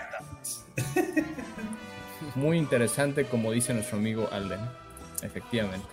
Muy 2.35 2.59
interesante, 2.59 3.25
como 3.25 3.51
dice 3.51 3.73
nuestro 3.73 3.97
amigo 3.97 4.29
Alden. 4.31 4.61
Efectivamente. 5.23 5.87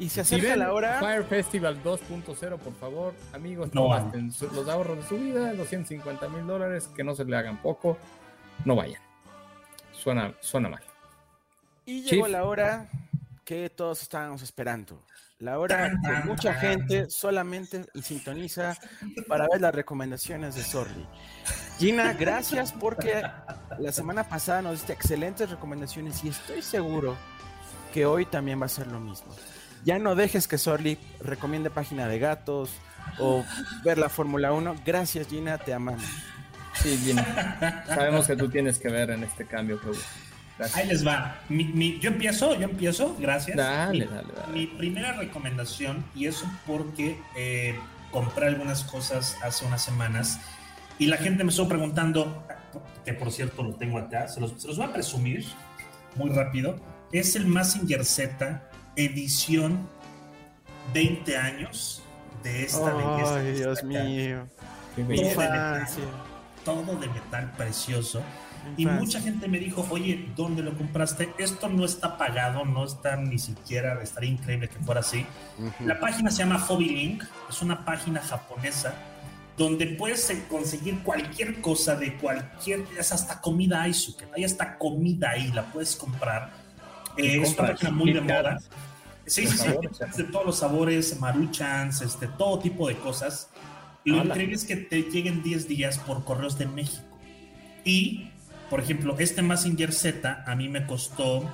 Y 0.00 0.08
se 0.08 0.22
acerca 0.22 0.56
la 0.56 0.72
hora. 0.72 0.98
Fire 0.98 1.22
Festival 1.22 1.80
2.0, 1.84 2.58
por 2.58 2.74
favor, 2.74 3.14
amigos, 3.32 3.72
no 3.72 3.88
vayan. 3.88 4.32
los 4.52 4.68
ahorros 4.68 4.96
de 4.96 5.02
su 5.04 5.16
vida, 5.16 5.54
250 5.54 6.28
mil 6.30 6.46
dólares, 6.48 6.88
que 6.96 7.04
no 7.04 7.14
se 7.14 7.24
le 7.24 7.36
hagan 7.36 7.62
poco, 7.62 7.96
no 8.64 8.74
vayan. 8.74 9.02
Suena, 9.92 10.34
suena 10.40 10.68
mal. 10.68 10.82
Y 11.86 12.02
llegó 12.02 12.26
la 12.26 12.44
hora 12.44 12.88
que 13.44 13.70
todos 13.70 14.02
estábamos 14.02 14.42
esperando. 14.42 15.00
La 15.40 15.60
hora 15.60 15.92
que 16.02 16.26
mucha 16.26 16.52
gente 16.54 17.08
solamente 17.08 17.86
sintoniza 18.02 18.76
para 19.28 19.46
ver 19.46 19.60
las 19.60 19.72
recomendaciones 19.72 20.56
de 20.56 20.64
Sorry. 20.64 21.06
Gina, 21.78 22.12
gracias 22.12 22.72
porque 22.72 23.22
la 23.78 23.92
semana 23.92 24.24
pasada 24.28 24.62
nos 24.62 24.72
diste 24.72 24.94
excelentes 24.94 25.48
recomendaciones 25.48 26.24
y 26.24 26.30
estoy 26.30 26.60
seguro 26.60 27.16
que 27.94 28.04
hoy 28.04 28.26
también 28.26 28.60
va 28.60 28.66
a 28.66 28.68
ser 28.68 28.88
lo 28.88 28.98
mismo. 28.98 29.28
Ya 29.84 30.00
no 30.00 30.16
dejes 30.16 30.48
que 30.48 30.58
Sorly 30.58 30.98
recomiende 31.20 31.70
página 31.70 32.08
de 32.08 32.18
gatos 32.18 32.70
o 33.20 33.44
ver 33.84 33.96
la 33.96 34.08
Fórmula 34.08 34.52
1. 34.52 34.74
Gracias, 34.84 35.28
Gina, 35.28 35.56
te 35.56 35.72
amamos. 35.72 36.02
Sí, 36.74 36.98
Gina. 36.98 37.84
Sabemos 37.86 38.26
que 38.26 38.34
tú 38.34 38.48
tienes 38.48 38.80
que 38.80 38.88
ver 38.88 39.10
en 39.10 39.22
este 39.22 39.46
cambio 39.46 39.80
que 39.80 39.90
Ahí 40.74 40.86
les 40.86 41.06
va. 41.06 41.40
yo 41.48 42.10
empiezo, 42.10 42.54
yo 42.58 42.64
empiezo, 42.64 43.16
gracias. 43.18 43.56
Dale, 43.56 44.06
mi, 44.06 44.12
dale, 44.12 44.28
dale. 44.36 44.52
Mi 44.52 44.66
primera 44.66 45.12
recomendación, 45.12 46.04
y 46.14 46.26
eso 46.26 46.50
porque 46.66 47.18
eh, 47.36 47.78
compré 48.10 48.46
algunas 48.46 48.84
cosas 48.84 49.36
hace 49.42 49.64
unas 49.64 49.82
semanas 49.82 50.40
y 50.98 51.06
la 51.06 51.16
gente 51.16 51.44
me 51.44 51.50
estuvo 51.50 51.68
preguntando, 51.68 52.44
que 53.04 53.14
por 53.14 53.30
cierto 53.30 53.62
lo 53.62 53.74
tengo 53.74 53.98
acá, 53.98 54.26
se 54.26 54.40
los, 54.40 54.76
voy 54.76 54.86
a 54.86 54.92
presumir 54.92 55.46
muy 56.16 56.30
rápido. 56.30 56.76
Es 57.12 57.36
el 57.36 57.46
Massinger 57.46 58.04
Z 58.04 58.68
edición 58.96 59.88
20 60.92 61.36
años 61.36 62.02
de 62.42 62.64
esta 62.64 62.92
belleza. 62.92 63.36
Ay, 63.36 63.52
Dios 63.52 63.84
mío. 63.84 64.46
todo 66.64 66.96
de 66.96 67.08
metal 67.08 67.52
precioso. 67.56 68.22
Y 68.76 68.86
mucha 68.86 69.20
gente 69.20 69.48
me 69.48 69.58
dijo, 69.58 69.86
oye, 69.90 70.28
¿dónde 70.36 70.62
lo 70.62 70.76
compraste? 70.76 71.30
Esto 71.38 71.68
no 71.68 71.84
está 71.84 72.16
pagado, 72.16 72.64
no 72.64 72.84
está 72.84 73.16
ni 73.16 73.38
siquiera, 73.38 74.00
estaría 74.02 74.30
increíble 74.30 74.68
que 74.68 74.78
fuera 74.78 75.00
así. 75.00 75.26
La 75.84 75.98
página 75.98 76.30
se 76.30 76.38
llama 76.38 76.58
Hobby 76.58 76.88
Link, 76.88 77.24
es 77.48 77.62
una 77.62 77.84
página 77.84 78.20
japonesa 78.20 78.94
donde 79.58 79.86
puedes 79.86 80.32
conseguir 80.48 81.00
cualquier 81.00 81.60
cosa 81.60 81.96
de 81.96 82.16
cualquier, 82.16 82.84
es 82.96 83.12
hasta 83.12 83.40
comida 83.40 83.82
Aizuke, 83.82 84.28
hay 84.34 84.44
hasta 84.44 84.78
comida 84.78 85.30
ahí, 85.30 85.50
la 85.52 85.70
puedes 85.72 85.96
comprar. 85.96 86.52
Eh, 87.16 87.40
es 87.42 87.58
una 87.58 87.68
página 87.68 87.90
muy 87.90 88.12
de 88.12 88.20
moda. 88.20 88.58
Sí, 89.26 89.46
sí, 89.46 89.58
sí, 89.58 89.68
de 90.16 90.24
todos 90.24 90.46
los 90.46 90.58
sabores, 90.58 91.18
maruchans, 91.20 92.00
este, 92.00 92.28
todo 92.28 92.60
tipo 92.60 92.88
de 92.88 92.96
cosas. 92.96 93.50
Lo 94.04 94.24
increíble 94.24 94.54
es 94.54 94.64
que 94.64 94.76
te 94.76 95.02
lleguen 95.02 95.42
10 95.42 95.68
días 95.68 95.98
por 95.98 96.24
correos 96.24 96.56
de 96.56 96.66
México. 96.66 97.04
Y, 97.84 98.30
por 98.70 98.80
ejemplo, 98.80 99.16
este 99.18 99.42
Massinger 99.42 99.92
Z 99.92 100.44
a 100.46 100.54
mí 100.54 100.68
me 100.68 100.86
costó 100.86 101.48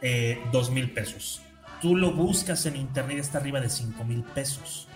eh, 0.00 0.42
dos 0.52 0.70
mil 0.70 0.90
pesos. 0.90 1.42
Tú 1.80 1.96
lo 1.96 2.12
buscas 2.12 2.64
en 2.66 2.76
internet 2.76 3.18
está 3.18 3.38
arriba 3.38 3.60
de 3.60 3.68
cinco 3.68 4.04
mil 4.04 4.22
pesos. 4.22 4.88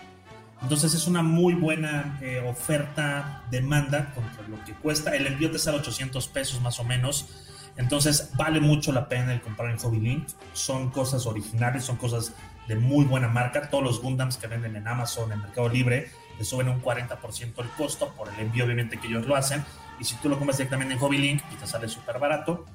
Entonces 0.61 0.93
es 0.93 1.07
una 1.07 1.21
muy 1.21 1.53
buena 1.53 2.17
eh, 2.21 2.39
oferta 2.39 3.43
demanda 3.51 4.13
contra 4.15 4.47
lo 4.47 4.63
que 4.65 4.73
cuesta. 4.73 5.15
El 5.15 5.27
envío 5.27 5.51
te 5.51 5.59
sale 5.59 5.77
800 5.77 6.27
pesos 6.29 6.61
más 6.61 6.79
o 6.79 6.83
menos. 6.83 7.27
Entonces 7.75 8.31
vale 8.35 8.59
mucho 8.59 8.91
la 8.91 9.07
pena 9.07 9.33
el 9.33 9.41
comprar 9.41 9.69
en 9.69 9.77
Hobby 9.77 9.99
Link. 9.99 10.27
Son 10.53 10.89
cosas 10.89 11.27
originales, 11.27 11.83
son 11.83 11.97
cosas 11.97 12.33
de 12.67 12.75
muy 12.75 13.05
buena 13.05 13.27
marca. 13.27 13.69
Todos 13.69 13.83
los 13.83 14.01
Gundams 14.01 14.37
que 14.37 14.47
venden 14.47 14.75
en 14.75 14.87
Amazon, 14.87 15.31
en 15.31 15.41
Mercado 15.41 15.69
Libre, 15.69 16.09
le 16.39 16.43
suben 16.43 16.69
un 16.69 16.81
40% 16.81 17.61
el 17.61 17.69
costo 17.77 18.13
por 18.17 18.29
el 18.33 18.39
envío, 18.39 18.65
obviamente, 18.65 18.97
que 18.97 19.07
ellos 19.07 19.27
lo 19.27 19.35
hacen. 19.35 19.63
Y 19.99 20.03
si 20.03 20.15
tú 20.17 20.29
lo 20.29 20.37
compras 20.37 20.57
directamente 20.57 20.93
en 20.93 20.99
Hobby 20.99 21.17
Link, 21.17 21.41
te 21.59 21.67
sale 21.67 21.87
súper 21.87 22.19
barato. 22.19 22.65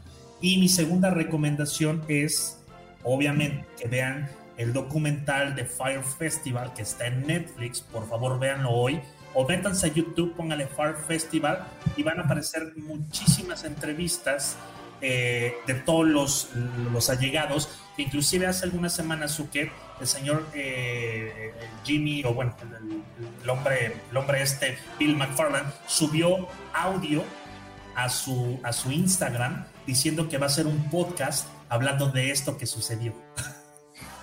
Y 0.41 0.59
mi 0.59 0.69
segunda 0.69 1.11
recomendación 1.11 2.03
es, 2.09 2.63
obviamente, 3.05 3.67
que 3.79 3.89
vean 3.89 4.29
el 4.57 4.73
documental 4.73 5.55
de 5.55 5.65
Fire 5.65 6.03
Festival 6.03 6.75
que 6.75 6.83
está 6.83 7.07
en 7.07 7.27
Netflix. 7.27 7.81
Por 7.81 8.09
favor, 8.09 8.39
véanlo 8.39 8.71
hoy. 8.71 9.01
O 9.35 9.47
métanse 9.49 9.87
a 9.87 9.93
YouTube, 9.93 10.35
póngale 10.35 10.67
Fire 10.67 10.97
Festival 10.97 11.67
y 11.97 12.03
van 12.03 12.21
a 12.21 12.25
aparecer 12.25 12.73
muchísimas 12.77 13.65
entrevistas 13.65 14.57
eh, 15.01 15.55
de 15.67 15.75
todos 15.75 16.07
los, 16.07 16.51
los 16.93 17.09
allegados. 17.09 17.69
Inclusive 17.97 18.47
hace 18.47 18.67
algunas 18.67 18.95
semanas, 18.95 19.33
Suke, 19.33 19.73
el 20.03 20.09
señor 20.09 20.47
eh, 20.55 21.53
Jimmy, 21.85 22.25
o 22.25 22.35
bueno, 22.35 22.55
el, 23.43 23.51
hombre, 23.51 23.97
el 24.11 24.17
hombre 24.17 24.43
este, 24.43 24.77
Bill 24.99 25.17
McFarland, 25.17 25.73
subió 25.87 26.49
audio 26.75 27.25
a 27.95 28.09
su, 28.09 28.61
a 28.63 28.73
su 28.73 28.91
Instagram 28.91 29.65
diciendo 29.87 30.29
que 30.29 30.39
va 30.39 30.47
a 30.47 30.51
ser 30.51 30.67
un 30.67 30.91
podcast 30.91 31.49
hablando 31.69 32.09
de 32.09 32.31
esto 32.31 32.59
que 32.59 32.67
sucedió. 32.67 33.15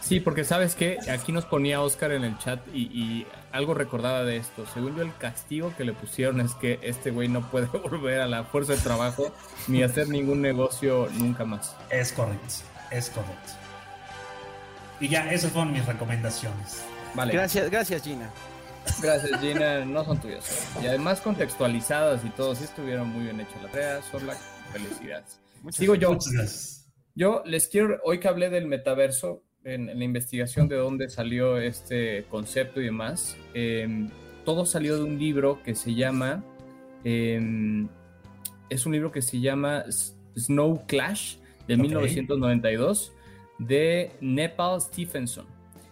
Sí, 0.02 0.20
porque 0.20 0.44
sabes 0.44 0.74
que 0.74 0.98
aquí 1.12 1.32
nos 1.32 1.46
ponía 1.46 1.82
Oscar 1.82 2.12
en 2.12 2.24
el 2.24 2.38
chat 2.40 2.60
y, 2.74 3.28
algo 3.52 3.74
recordaba 3.74 4.24
de 4.24 4.38
esto. 4.38 4.66
Según 4.74 4.96
yo, 4.96 5.02
el 5.04 5.16
castigo 5.16 5.74
que 5.76 5.84
le 5.84 5.94
pusieron 5.94 6.42
es 6.42 6.54
que 6.56 6.80
este 6.82 7.12
güey 7.12 7.28
no 7.28 7.42
puede 7.50 7.66
volver 7.78 8.20
a 8.22 8.28
la 8.28 8.44
fuerza 8.44 8.74
de 8.74 8.80
trabajo 8.80 9.32
ni 9.68 9.84
hacer 9.84 10.10
ningún 10.10 10.42
negocio 10.42 11.08
nunca 11.14 11.46
más. 11.46 11.76
Es 11.90 12.12
correcto, 12.12 12.56
es 12.92 13.10
correcto. 13.10 13.59
Y 15.00 15.08
ya, 15.08 15.32
esas 15.32 15.52
fueron 15.52 15.72
mis 15.72 15.86
recomendaciones. 15.86 16.84
Vale. 17.14 17.34
Gracias, 17.34 17.70
gracias 17.70 18.04
Gina. 18.04 18.30
Gracias 19.02 19.40
Gina, 19.40 19.86
no 19.86 20.04
son 20.04 20.20
tuyas. 20.20 20.68
Y 20.82 20.88
además 20.88 21.22
contextualizadas 21.22 22.24
y 22.26 22.30
todo, 22.30 22.56
sí 22.56 22.66
estuvieron 22.66 23.08
muy 23.10 23.24
bien 23.24 23.40
hechas 23.40 23.62
la 23.64 23.70
tarea, 23.70 24.02
son 24.12 24.28
las 24.28 24.40
felicidades. 24.72 25.40
Sigo 25.72 25.96
yo. 25.96 26.14
Muchas 26.14 26.32
gracias. 26.34 26.80
Yo 27.16 27.44
les 27.46 27.68
quiero, 27.68 28.00
hoy 28.04 28.20
que 28.20 28.28
hablé 28.28 28.50
del 28.50 28.68
metaverso, 28.68 29.44
en, 29.64 29.88
la 29.88 30.04
investigación 30.04 30.68
de 30.68 30.78
dónde 30.78 31.10
salió 31.10 31.58
este 31.58 32.26
concepto 32.30 32.82
y 32.82 32.86
demás, 32.86 33.36
em, 33.54 34.10
todo 34.46 34.66
salió 34.66 34.98
de 34.98 35.04
un 35.04 35.20
libro 35.20 35.62
que 35.64 35.76
se 35.76 35.96
llama, 35.96 36.44
em, 37.04 37.90
es 38.70 38.86
un 38.86 38.94
libro 38.94 39.12
que 39.12 39.22
se 39.22 39.40
llama 39.40 39.84
Snow 40.38 40.86
Clash 40.88 41.38
de 41.68 41.78
1992 41.78 43.12
de 43.60 44.12
Nepal 44.22 44.82
Stephenson. 44.82 45.46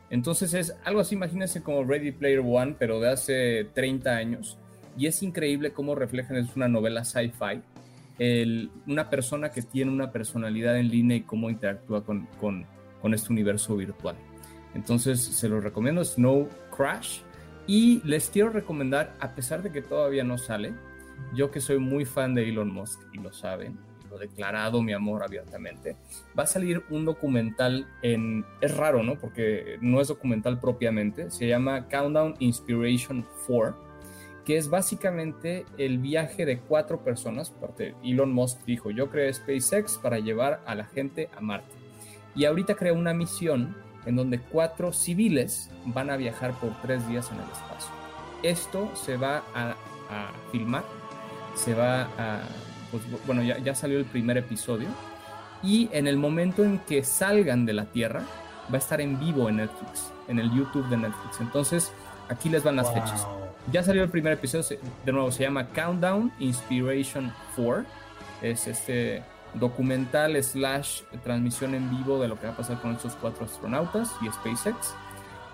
Entonces 0.10 0.54
es 0.54 0.76
algo 0.86 1.02
así, 1.02 1.16
imagínense 1.16 1.62
como 1.62 1.84
Ready 1.84 2.12
Player 2.12 2.40
One, 2.40 2.76
pero 2.80 3.00
de 3.00 3.10
hace 3.10 3.68
30 3.74 4.16
años. 4.16 4.58
Y 4.98 5.06
es 5.06 5.22
increíble 5.22 5.72
cómo 5.72 5.94
reflejan, 5.94 6.38
es 6.38 6.56
una 6.56 6.68
novela 6.68 7.04
sci-fi, 7.04 7.62
una 8.88 9.10
persona 9.10 9.52
que 9.52 9.62
tiene 9.62 9.92
una 9.92 10.12
personalidad 10.12 10.78
en 10.80 10.90
línea 10.90 11.18
y 11.18 11.22
cómo 11.22 11.50
interactúa 11.50 12.04
con, 12.04 12.26
con, 12.40 12.66
con 13.02 13.14
este 13.14 13.32
universo 13.32 13.76
virtual. 13.76 14.16
Entonces 14.74 15.22
se 15.22 15.50
los 15.50 15.64
recomiendo, 15.64 16.04
Snow 16.04 16.48
Crash. 16.76 17.20
Y 17.68 18.02
les 18.06 18.30
quiero 18.30 18.50
recomendar, 18.50 19.14
a 19.20 19.36
pesar 19.36 19.62
de 19.62 19.72
que 19.72 19.82
todavía 19.82 20.24
no 20.24 20.38
sale, 20.38 20.74
yo 21.36 21.52
que 21.52 21.60
soy 21.60 21.80
muy 21.80 22.06
fan 22.06 22.34
de 22.34 22.48
Elon 22.48 22.72
Musk 22.72 23.02
y 23.14 23.18
lo 23.18 23.34
saben, 23.34 23.78
declarado 24.18 24.82
mi 24.82 24.94
amor 24.94 25.24
abiertamente, 25.24 25.96
va 26.38 26.44
a 26.44 26.48
salir 26.48 26.84
un 26.90 27.06
documental 27.06 27.88
en... 28.02 28.46
Es 28.62 28.76
raro, 28.76 29.04
¿no? 29.04 29.16
Porque 29.16 29.78
no 29.82 30.02
es 30.02 30.08
documental 30.08 30.60
propiamente, 30.60 31.32
se 31.32 31.48
llama 31.48 31.88
Countdown 31.88 32.36
Inspiration 32.40 33.26
4, 33.48 33.88
que 34.46 34.58
es 34.58 34.70
básicamente 34.70 35.66
el 35.78 35.98
viaje 35.98 36.46
de 36.46 36.60
cuatro 36.60 37.04
personas, 37.04 37.50
parte 37.50 37.96
Elon 38.04 38.32
Musk 38.32 38.64
dijo, 38.66 38.92
yo 38.92 39.10
creé 39.10 39.34
SpaceX 39.34 39.98
para 39.98 40.20
llevar 40.20 40.62
a 40.66 40.74
la 40.74 40.86
gente 40.86 41.30
a 41.36 41.42
Marte 41.42 41.76
y 42.38 42.46
ahorita 42.46 42.76
crea 42.76 42.94
una 42.94 43.14
misión 43.14 43.76
en 44.06 44.16
donde 44.16 44.40
cuatro 44.40 44.94
civiles 44.94 45.70
van 45.86 46.10
a 46.10 46.16
viajar 46.16 46.54
por 46.60 46.80
tres 46.82 47.06
días 47.10 47.30
en 47.32 47.38
el 47.38 47.52
espacio. 47.52 47.92
Esto 48.44 48.90
se 48.96 49.18
va 49.18 49.44
a, 49.54 49.76
filmar, 50.52 50.86
se 51.56 51.74
va 51.74 52.04
a... 52.18 52.42
Pues, 52.92 53.04
bueno, 53.26 53.44
ya, 53.44 53.58
ya 53.60 53.76
salió 53.76 53.98
el 54.00 54.06
primer 54.06 54.38
episodio 54.38 54.88
y 55.64 55.90
en 55.92 56.08
el 56.08 56.18
momento 56.18 56.64
en 56.64 56.80
que 56.80 57.04
salgan 57.04 57.66
de 57.66 57.74
la 57.74 57.86
Tierra 57.86 58.22
va 58.72 58.76
a 58.76 58.78
estar 58.78 59.02
en 59.02 59.20
vivo 59.20 59.50
en 59.50 59.58
Netflix, 59.58 60.12
en 60.28 60.40
el 60.40 60.52
YouTube 60.52 60.88
de 60.90 60.98
Netflix. 60.98 61.40
Entonces, 61.40 61.92
aquí 62.30 62.50
les 62.50 62.64
van 62.64 62.76
las 62.76 62.94
fechas. 62.94 63.26
Ya 63.72 63.84
salió 63.84 64.04
el 64.04 64.10
primer 64.10 64.34
episodio, 64.34 64.80
de 65.06 65.12
nuevo 65.12 65.32
se 65.32 65.44
llama 65.44 65.68
Countdown 65.68 66.32
Inspiration 66.40 67.34
4. 67.56 67.86
Es 68.42 68.68
este 68.68 69.24
documental 69.54 70.42
slash 70.44 71.02
transmisión 71.24 71.74
en 71.74 71.90
vivo 71.90 72.22
de 72.22 72.28
lo 72.28 72.40
que 72.40 72.48
va 72.48 72.54
a 72.54 72.58
pasar 72.58 72.80
con 72.82 72.92
estos 72.94 73.16
cuatro 73.16 73.46
astronautas 73.46 74.12
y 74.22 74.30
SpaceX. 74.30 74.94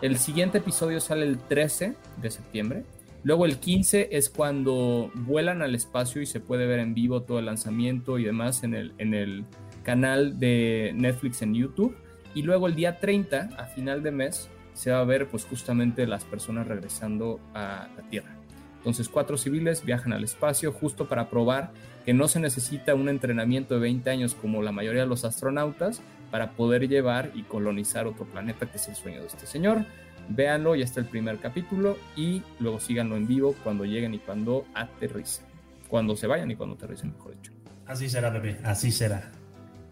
El 0.02 0.18
siguiente 0.18 0.58
episodio 0.58 1.00
sale 1.00 1.26
el 1.26 1.40
13 1.40 1.96
de 2.18 2.32
septiembre. 2.32 2.84
Luego 3.24 3.46
el 3.46 3.58
15 3.58 4.10
es 4.12 4.30
cuando 4.30 5.10
vuelan 5.16 5.62
al 5.62 5.76
espacio 5.76 6.22
y 6.22 6.26
se 6.26 6.42
puede 6.42 6.66
ver 6.68 6.80
en 6.80 6.94
vivo 6.94 7.22
todo 7.24 7.40
el 7.40 7.46
lanzamiento 7.46 8.20
y 8.20 8.26
demás 8.26 8.64
en 8.64 8.74
el, 8.74 8.94
en 8.98 9.14
el 9.14 9.46
canal 9.84 10.40
de 10.40 10.92
Netflix 10.96 11.42
en 11.42 11.54
YouTube. 11.54 11.96
Y 12.36 12.42
luego 12.42 12.68
el 12.68 12.76
día 12.76 13.00
30, 13.00 13.50
a 13.58 13.66
final 13.66 14.04
de 14.04 14.12
mes, 14.12 14.50
se 14.74 14.92
va 14.92 15.00
a 15.00 15.06
ver 15.06 15.28
pues 15.28 15.46
justamente 15.46 16.06
las 16.06 16.26
personas 16.26 16.68
regresando 16.68 17.40
a 17.54 17.88
la 17.96 18.10
Tierra. 18.10 18.36
Entonces 18.78 19.08
cuatro 19.08 19.38
civiles 19.38 19.86
viajan 19.86 20.12
al 20.12 20.26
espacio 20.26 20.74
justo 20.74 21.08
para 21.08 21.30
probar 21.30 21.72
que 22.06 22.14
no 22.14 22.28
se 22.28 22.42
necesita 22.42 22.96
un 22.96 23.08
entrenamiento 23.08 23.76
de 23.76 23.80
20 23.80 24.10
años 24.10 24.36
como 24.36 24.62
la 24.62 24.74
mayoría 24.74 25.04
de 25.04 25.08
los 25.08 25.24
astronautas 25.24 26.02
para 26.34 26.54
poder 26.54 26.90
llevar 26.90 27.30
y 27.36 27.44
colonizar 27.44 28.08
otro 28.08 28.26
planeta, 28.26 28.66
que 28.66 28.78
es 28.78 28.88
el 28.88 28.96
sueño 28.96 29.22
de 29.22 29.28
este 29.28 29.46
señor. 29.46 29.86
Véanlo, 30.30 30.74
ya 30.76 30.84
está 30.84 31.00
el 31.00 31.06
primer 31.06 31.38
capítulo 31.38 31.96
y 32.16 32.42
luego 32.60 32.80
síganlo 32.80 33.16
en 33.18 33.28
vivo 33.28 33.54
cuando 33.64 33.86
lleguen 33.86 34.16
y 34.16 34.18
cuando 34.18 34.66
aterricen. 34.74 35.46
Cuando 35.88 36.16
se 36.16 36.26
vayan 36.26 36.50
y 36.50 36.56
cuando 36.56 36.74
aterricen, 36.74 37.12
mejor 37.12 37.36
dicho. 37.36 37.52
Así 37.86 38.10
será, 38.10 38.32
bebé, 38.32 38.60
así 38.64 38.92
será. 38.92 39.32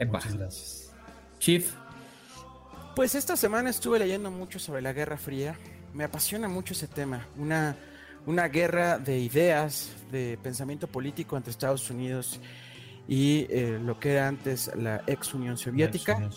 Muchas 0.03 0.35
gracias. 0.35 0.95
Chief. 1.37 1.71
Pues 2.95 3.13
esta 3.13 3.37
semana 3.37 3.69
estuve 3.69 3.99
leyendo 3.99 4.31
mucho 4.31 4.57
sobre 4.57 4.81
la 4.81 4.93
Guerra 4.93 5.17
Fría. 5.17 5.53
Me 5.93 6.05
apasiona 6.05 6.47
mucho 6.47 6.73
ese 6.73 6.87
tema. 6.87 7.23
Una 7.37 7.75
una 8.25 8.47
guerra 8.47 8.99
de 8.99 9.19
ideas, 9.19 9.89
de 10.11 10.37
pensamiento 10.41 10.87
político 10.87 11.37
entre 11.37 11.51
Estados 11.51 11.89
Unidos 11.89 12.39
y 12.39 12.41
eh, 13.07 13.79
lo 13.83 13.99
que 13.99 14.13
era 14.13 14.27
antes 14.27 14.71
la 14.75 15.03
ex 15.07 15.33
Unión 15.33 15.57
Soviética. 15.57 16.29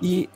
Y 0.00 0.28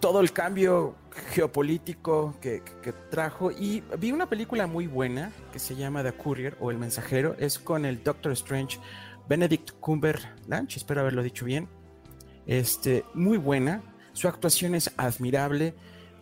todo 0.00 0.20
el 0.20 0.32
cambio 0.32 0.96
geopolítico 1.32 2.34
que, 2.40 2.62
trajo. 3.10 3.50
Y 3.50 3.82
vi 3.98 4.12
una 4.12 4.28
película 4.28 4.66
muy 4.66 4.86
buena 4.86 5.32
que 5.52 5.58
se 5.58 5.76
llama 5.76 6.02
The 6.02 6.12
Courier 6.12 6.56
o 6.60 6.70
El 6.70 6.78
Mensajero. 6.78 7.36
Es 7.38 7.58
con 7.58 7.84
el 7.84 8.02
Doctor 8.02 8.32
Strange, 8.32 8.78
Benedict 9.28 9.72
Cumberbatch, 9.80 10.76
espero 10.76 11.02
haberlo 11.02 11.22
dicho 11.22 11.44
bien. 11.44 11.68
Este, 12.46 13.04
muy 13.14 13.38
buena. 13.38 13.82
Su 14.12 14.28
actuación 14.28 14.74
es 14.74 14.90
admirable. 14.96 15.74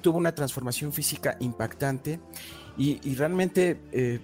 Tuvo 0.02 0.18
una 0.18 0.34
transformación 0.34 0.92
física 0.92 1.36
impactante. 1.40 2.20
Y, 2.76 3.14
realmente 3.16 3.80
eh, 3.90 4.20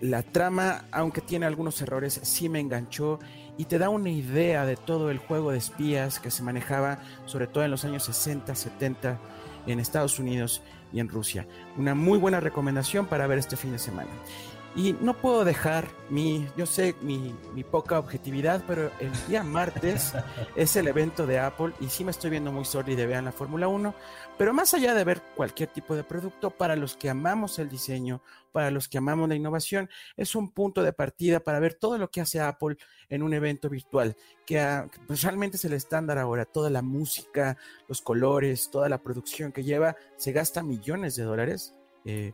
la 0.00 0.22
trama, 0.22 0.86
aunque 0.90 1.20
tiene 1.20 1.44
algunos 1.44 1.80
errores, 1.82 2.20
sí 2.22 2.48
me 2.48 2.58
enganchó 2.58 3.18
y 3.58 3.64
te 3.64 3.78
da 3.78 3.90
una 3.90 4.08
idea 4.08 4.64
de 4.64 4.76
todo 4.76 5.10
el 5.10 5.18
juego 5.18 5.50
de 5.50 5.58
espías 5.58 6.20
que 6.20 6.30
se 6.30 6.42
manejaba, 6.42 7.00
sobre 7.26 7.48
todo 7.48 7.64
en 7.64 7.72
los 7.72 7.84
años 7.84 8.04
60, 8.04 8.54
70 8.54 9.18
en 9.66 9.80
Estados 9.80 10.18
Unidos 10.18 10.62
y 10.92 11.00
en 11.00 11.08
Rusia. 11.08 11.46
Una 11.76 11.94
muy 11.94 12.18
buena 12.18 12.40
recomendación 12.40 13.06
para 13.06 13.26
ver 13.26 13.38
este 13.38 13.56
fin 13.56 13.72
de 13.72 13.78
semana. 13.78 14.10
Y 14.76 14.92
no 15.00 15.14
puedo 15.14 15.44
dejar 15.44 15.88
mi, 16.10 16.46
yo 16.56 16.66
sé, 16.66 16.94
mi, 17.00 17.34
mi, 17.54 17.64
poca 17.64 17.98
objetividad, 17.98 18.62
pero 18.66 18.90
el 19.00 19.10
día 19.26 19.42
martes 19.42 20.12
es 20.56 20.76
el 20.76 20.88
evento 20.88 21.26
de 21.26 21.38
Apple 21.38 21.72
y 21.80 21.88
sí 21.88 22.04
me 22.04 22.10
estoy 22.10 22.30
viendo 22.30 22.52
muy 22.52 22.64
sorry 22.64 22.94
de 22.94 23.06
vean 23.06 23.24
la 23.24 23.32
Fórmula 23.32 23.66
1, 23.66 23.94
pero 24.36 24.52
más 24.52 24.74
allá 24.74 24.94
de 24.94 25.04
ver 25.04 25.22
cualquier 25.34 25.70
tipo 25.70 25.96
de 25.96 26.04
producto, 26.04 26.50
para 26.50 26.76
los 26.76 26.96
que 26.96 27.10
amamos 27.10 27.58
el 27.58 27.68
diseño, 27.68 28.22
para 28.52 28.70
los 28.70 28.88
que 28.88 28.98
amamos 28.98 29.28
la 29.28 29.34
innovación, 29.34 29.90
es 30.16 30.34
un 30.34 30.52
punto 30.52 30.82
de 30.82 30.92
partida 30.92 31.40
para 31.40 31.60
ver 31.60 31.74
todo 31.74 31.98
lo 31.98 32.10
que 32.10 32.20
hace 32.20 32.40
Apple 32.40 32.76
en 33.08 33.22
un 33.22 33.34
evento 33.34 33.68
virtual, 33.68 34.16
que, 34.46 34.88
pues, 35.06 35.22
realmente 35.22 35.56
es 35.56 35.64
el 35.64 35.72
estándar 35.72 36.18
ahora, 36.18 36.44
toda 36.44 36.70
la 36.70 36.82
música, 36.82 37.56
los 37.88 38.00
colores, 38.00 38.70
toda 38.70 38.88
la 38.88 39.02
producción 39.02 39.50
que 39.50 39.64
lleva, 39.64 39.96
se 40.16 40.32
gasta 40.32 40.62
millones 40.62 41.16
de 41.16 41.24
dólares. 41.24 41.74
Eh, 42.04 42.32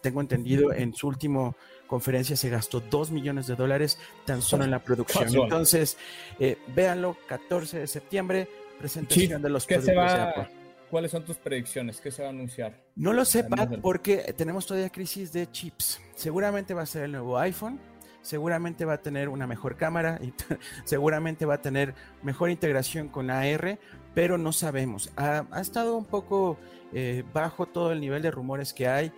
tengo 0.00 0.20
entendido, 0.20 0.72
en 0.72 0.94
su 0.94 1.08
última 1.08 1.54
conferencia 1.86 2.36
se 2.36 2.48
gastó 2.48 2.80
2 2.80 3.10
millones 3.10 3.46
de 3.46 3.56
dólares 3.56 3.98
tan 4.24 4.42
solo 4.42 4.64
en 4.64 4.70
la 4.70 4.78
producción. 4.78 5.28
Entonces, 5.28 5.96
eh, 6.38 6.58
véanlo, 6.74 7.16
14 7.26 7.80
de 7.80 7.86
septiembre, 7.86 8.48
presentación 8.78 9.42
de 9.42 9.50
los 9.50 9.66
productos 9.66 9.94
de 9.94 10.00
Apple. 10.00 10.60
¿Cuáles 10.90 11.12
son 11.12 11.24
tus 11.24 11.36
predicciones? 11.36 12.00
¿Qué 12.00 12.10
se 12.10 12.22
va 12.22 12.28
a 12.28 12.30
anunciar? 12.30 12.74
No 12.96 13.12
lo 13.12 13.24
sé, 13.24 13.44
Pat, 13.44 13.80
porque 13.80 14.34
tenemos 14.36 14.66
todavía 14.66 14.90
crisis 14.90 15.32
de 15.32 15.50
chips. 15.50 16.00
Seguramente 16.16 16.74
va 16.74 16.82
a 16.82 16.86
ser 16.86 17.04
el 17.04 17.12
nuevo 17.12 17.38
iPhone, 17.38 17.78
seguramente 18.22 18.84
va 18.84 18.94
a 18.94 18.98
tener 19.00 19.28
una 19.28 19.46
mejor 19.46 19.76
cámara, 19.76 20.18
y 20.20 20.32
seguramente 20.84 21.46
va 21.46 21.54
a 21.54 21.60
tener 21.60 21.94
mejor 22.22 22.50
integración 22.50 23.08
con 23.08 23.30
AR, 23.30 23.78
pero 24.14 24.36
no 24.36 24.52
sabemos. 24.52 25.12
Ha, 25.16 25.44
estado 25.60 25.96
un 25.96 26.06
poco 26.06 26.58
eh, 26.92 27.22
bajo 27.32 27.66
todo 27.66 27.92
el 27.92 28.00
nivel 28.00 28.22
de 28.22 28.32
rumores 28.32 28.72
que 28.72 28.88
hay. 28.88 29.12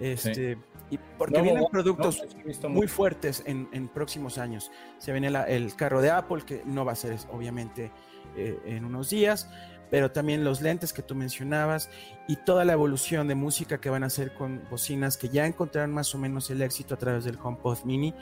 Este, 0.00 0.58
y 0.90 0.98
porque 1.18 1.42
vienen 1.42 1.64
productos 1.70 2.22
muy 2.68 2.88
fuertes 2.88 3.42
en, 3.46 3.88
próximos 3.88 4.38
años. 4.38 4.70
Se 4.98 5.12
viene 5.12 5.28
el 5.48 5.74
carro 5.76 6.00
de 6.00 6.10
Apple, 6.10 6.42
que 6.46 6.62
no 6.64 6.84
va 6.84 6.92
a 6.92 6.96
ser 6.96 7.16
obviamente 7.32 7.90
eh, 8.36 8.58
en 8.64 8.84
unos 8.84 9.10
días, 9.10 9.48
pero 9.90 10.10
también 10.10 10.44
los 10.44 10.60
lentes 10.60 10.92
que 10.92 11.02
tú 11.02 11.14
mencionabas 11.14 11.90
y 12.26 12.36
toda 12.36 12.64
la 12.64 12.72
evolución 12.72 13.28
de 13.28 13.34
música 13.34 13.80
que 13.80 13.90
van 13.90 14.02
a 14.02 14.06
hacer 14.06 14.34
con 14.34 14.62
bocinas 14.70 15.16
que 15.16 15.28
ya 15.28 15.46
encontraron 15.46 15.92
más 15.92 16.14
o 16.14 16.18
menos 16.18 16.50
el 16.50 16.62
éxito 16.62 16.94
a 16.94 16.98
través 16.98 17.24
del 17.24 17.38
HomePod 17.42 17.84
Mini. 17.84 18.14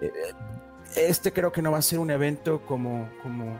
Eh, 0.00 0.12
este 0.94 1.32
creo 1.32 1.52
que 1.52 1.62
no 1.62 1.72
va 1.72 1.78
a 1.78 1.82
ser 1.82 1.98
un 1.98 2.10
evento 2.10 2.64
como, 2.64 3.08
como 3.22 3.58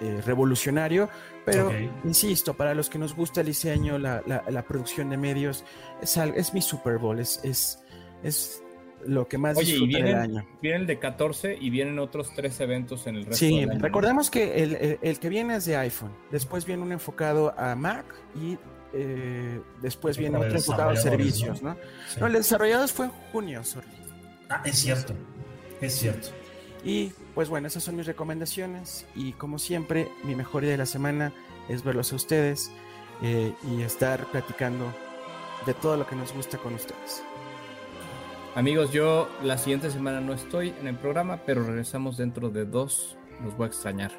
eh, 0.00 0.20
revolucionario, 0.24 1.08
pero 1.44 1.70
insisto, 2.04 2.54
para 2.54 2.74
los 2.74 2.88
que 2.88 2.98
nos 2.98 3.14
gusta 3.14 3.40
el 3.40 3.48
diseño, 3.48 3.98
la, 3.98 4.22
la, 4.26 4.62
producción 4.62 5.10
de 5.10 5.16
medios, 5.16 5.64
es, 6.00 6.16
es 6.16 6.54
mi 6.54 6.62
Super 6.62 6.98
Bowl, 6.98 7.20
es, 7.20 7.40
es, 7.44 7.78
es 8.22 8.62
lo 9.06 9.28
que 9.28 9.38
más 9.38 9.56
Oye, 9.56 9.76
y 9.76 9.86
vienen, 9.86 10.16
año. 10.16 10.46
Viene 10.62 10.78
el 10.78 10.86
de 10.86 10.98
14 10.98 11.56
y 11.60 11.70
vienen 11.70 11.98
otros 11.98 12.32
tres 12.34 12.58
eventos 12.60 13.06
en 13.06 13.16
el 13.16 13.26
resto 13.26 13.36
sí, 13.36 13.66
recordemos 13.66 14.30
que 14.30 14.62
el, 14.62 14.98
el, 15.00 15.18
que 15.18 15.28
viene 15.28 15.56
es 15.56 15.66
de 15.66 15.76
iPhone, 15.76 16.12
después 16.30 16.64
viene 16.64 16.82
un 16.82 16.92
enfocado 16.92 17.54
a 17.58 17.74
Mac 17.74 18.06
y 18.34 18.56
eh, 18.94 19.60
después 19.82 20.16
viene 20.16 20.38
otro 20.38 20.56
enfocado 20.56 20.90
a 20.90 20.96
servicios, 20.96 21.62
¿no? 21.62 21.76
No, 22.18 22.26
el 22.26 22.32
desarrollado 22.34 22.86
fue 22.88 23.06
en 23.06 23.12
junio, 23.32 23.64
sorry. 23.64 23.88
Ah, 24.48 24.62
es 24.64 24.78
cierto, 24.78 25.14
es 25.80 25.94
cierto. 25.94 26.28
Y 26.84 27.12
pues 27.34 27.48
bueno, 27.48 27.66
esas 27.66 27.82
son 27.82 27.96
mis 27.96 28.06
recomendaciones 28.06 29.06
y 29.14 29.32
como 29.32 29.58
siempre, 29.58 30.08
mi 30.22 30.34
mejor 30.34 30.62
día 30.62 30.72
de 30.72 30.78
la 30.78 30.86
semana 30.86 31.32
es 31.68 31.82
verlos 31.82 32.12
a 32.12 32.16
ustedes 32.16 32.70
eh, 33.22 33.52
y 33.68 33.82
estar 33.82 34.26
platicando 34.26 34.92
de 35.66 35.74
todo 35.74 35.96
lo 35.96 36.06
que 36.06 36.14
nos 36.14 36.32
gusta 36.32 36.58
con 36.58 36.74
ustedes. 36.74 37.22
Amigos, 38.54 38.92
yo 38.92 39.28
la 39.42 39.58
siguiente 39.58 39.90
semana 39.90 40.20
no 40.20 40.32
estoy 40.32 40.72
en 40.80 40.86
el 40.86 40.94
programa, 40.94 41.40
pero 41.44 41.64
regresamos 41.64 42.16
dentro 42.16 42.50
de 42.50 42.64
dos. 42.64 43.16
Los 43.42 43.56
voy 43.56 43.64
a 43.64 43.68
extrañar. 43.68 44.12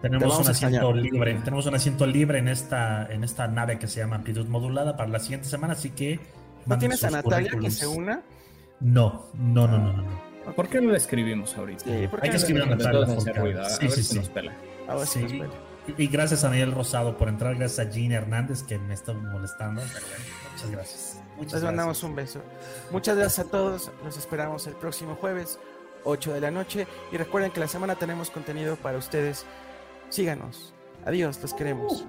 Tenemos 0.00 0.38
un 0.38 0.48
asiento 0.48 0.92
libre. 0.92 1.34
Tenemos 1.44 1.66
un 1.66 1.74
asiento 1.74 2.06
libre 2.06 2.38
en 2.38 2.46
esta, 2.46 3.06
en 3.12 3.24
esta 3.24 3.48
nave 3.48 3.78
que 3.80 3.88
se 3.88 4.00
llama 4.00 4.16
amplitud 4.16 4.46
modulada 4.46 4.96
para 4.96 5.08
la 5.08 5.18
siguiente 5.18 5.48
semana, 5.48 5.72
así 5.72 5.90
que. 5.90 6.20
¿No 6.64 6.78
tienes 6.78 7.02
a 7.02 7.10
Natalia 7.10 7.50
que 7.60 7.70
se 7.72 7.88
una? 7.88 8.22
No, 8.78 9.26
no, 9.34 9.66
no, 9.66 9.78
no, 9.78 9.92
no. 9.92 10.31
¿Por 10.56 10.68
qué 10.68 10.80
no 10.80 10.90
le 10.90 10.96
escribimos 10.96 11.56
ahorita? 11.56 11.84
Hay 11.90 12.30
que 12.30 12.36
escribir 12.36 12.62
a 12.62 12.66
Natalia. 12.66 13.64
Sí, 13.68 13.88
sí, 13.88 14.02
sí. 14.02 14.20
sí. 15.06 15.42
Y 15.96 16.06
gracias 16.06 16.44
a 16.44 16.48
Daniel 16.48 16.72
Rosado 16.72 17.16
por 17.16 17.28
entrar, 17.28 17.56
gracias 17.56 17.86
a 17.86 17.90
Gina 17.90 18.16
Hernández 18.16 18.62
que 18.62 18.78
me 18.78 18.94
está 18.94 19.12
molestando. 19.12 19.82
muchas 19.82 20.70
gracias. 20.70 21.20
Muchas 21.36 21.54
Les 21.54 21.62
mandamos 21.64 22.02
un 22.02 22.14
beso. 22.14 22.40
Muchas 22.90 23.16
gracias 23.16 23.46
a 23.46 23.50
todos. 23.50 23.90
Los 24.04 24.16
esperamos 24.16 24.66
el 24.66 24.74
próximo 24.74 25.16
jueves, 25.16 25.58
8 26.04 26.34
de 26.34 26.40
la 26.40 26.50
noche. 26.50 26.86
Y 27.10 27.16
recuerden 27.16 27.50
que 27.50 27.60
la 27.60 27.68
semana 27.68 27.96
tenemos 27.96 28.30
contenido 28.30 28.76
para 28.76 28.98
ustedes. 28.98 29.44
Síganos. 30.08 30.72
Adiós, 31.04 31.40
los 31.42 31.52
queremos. 31.54 32.04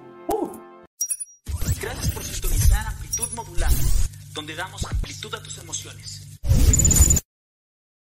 Gracias 1.81 2.11
por 2.11 2.23
sintonizar 2.23 2.85
Amplitud 2.87 3.29
Modulada, 3.35 3.75
donde 4.33 4.55
damos 4.55 4.85
amplitud 4.85 5.33
a 5.33 5.41
tus 5.41 5.57
emociones. 5.57 6.39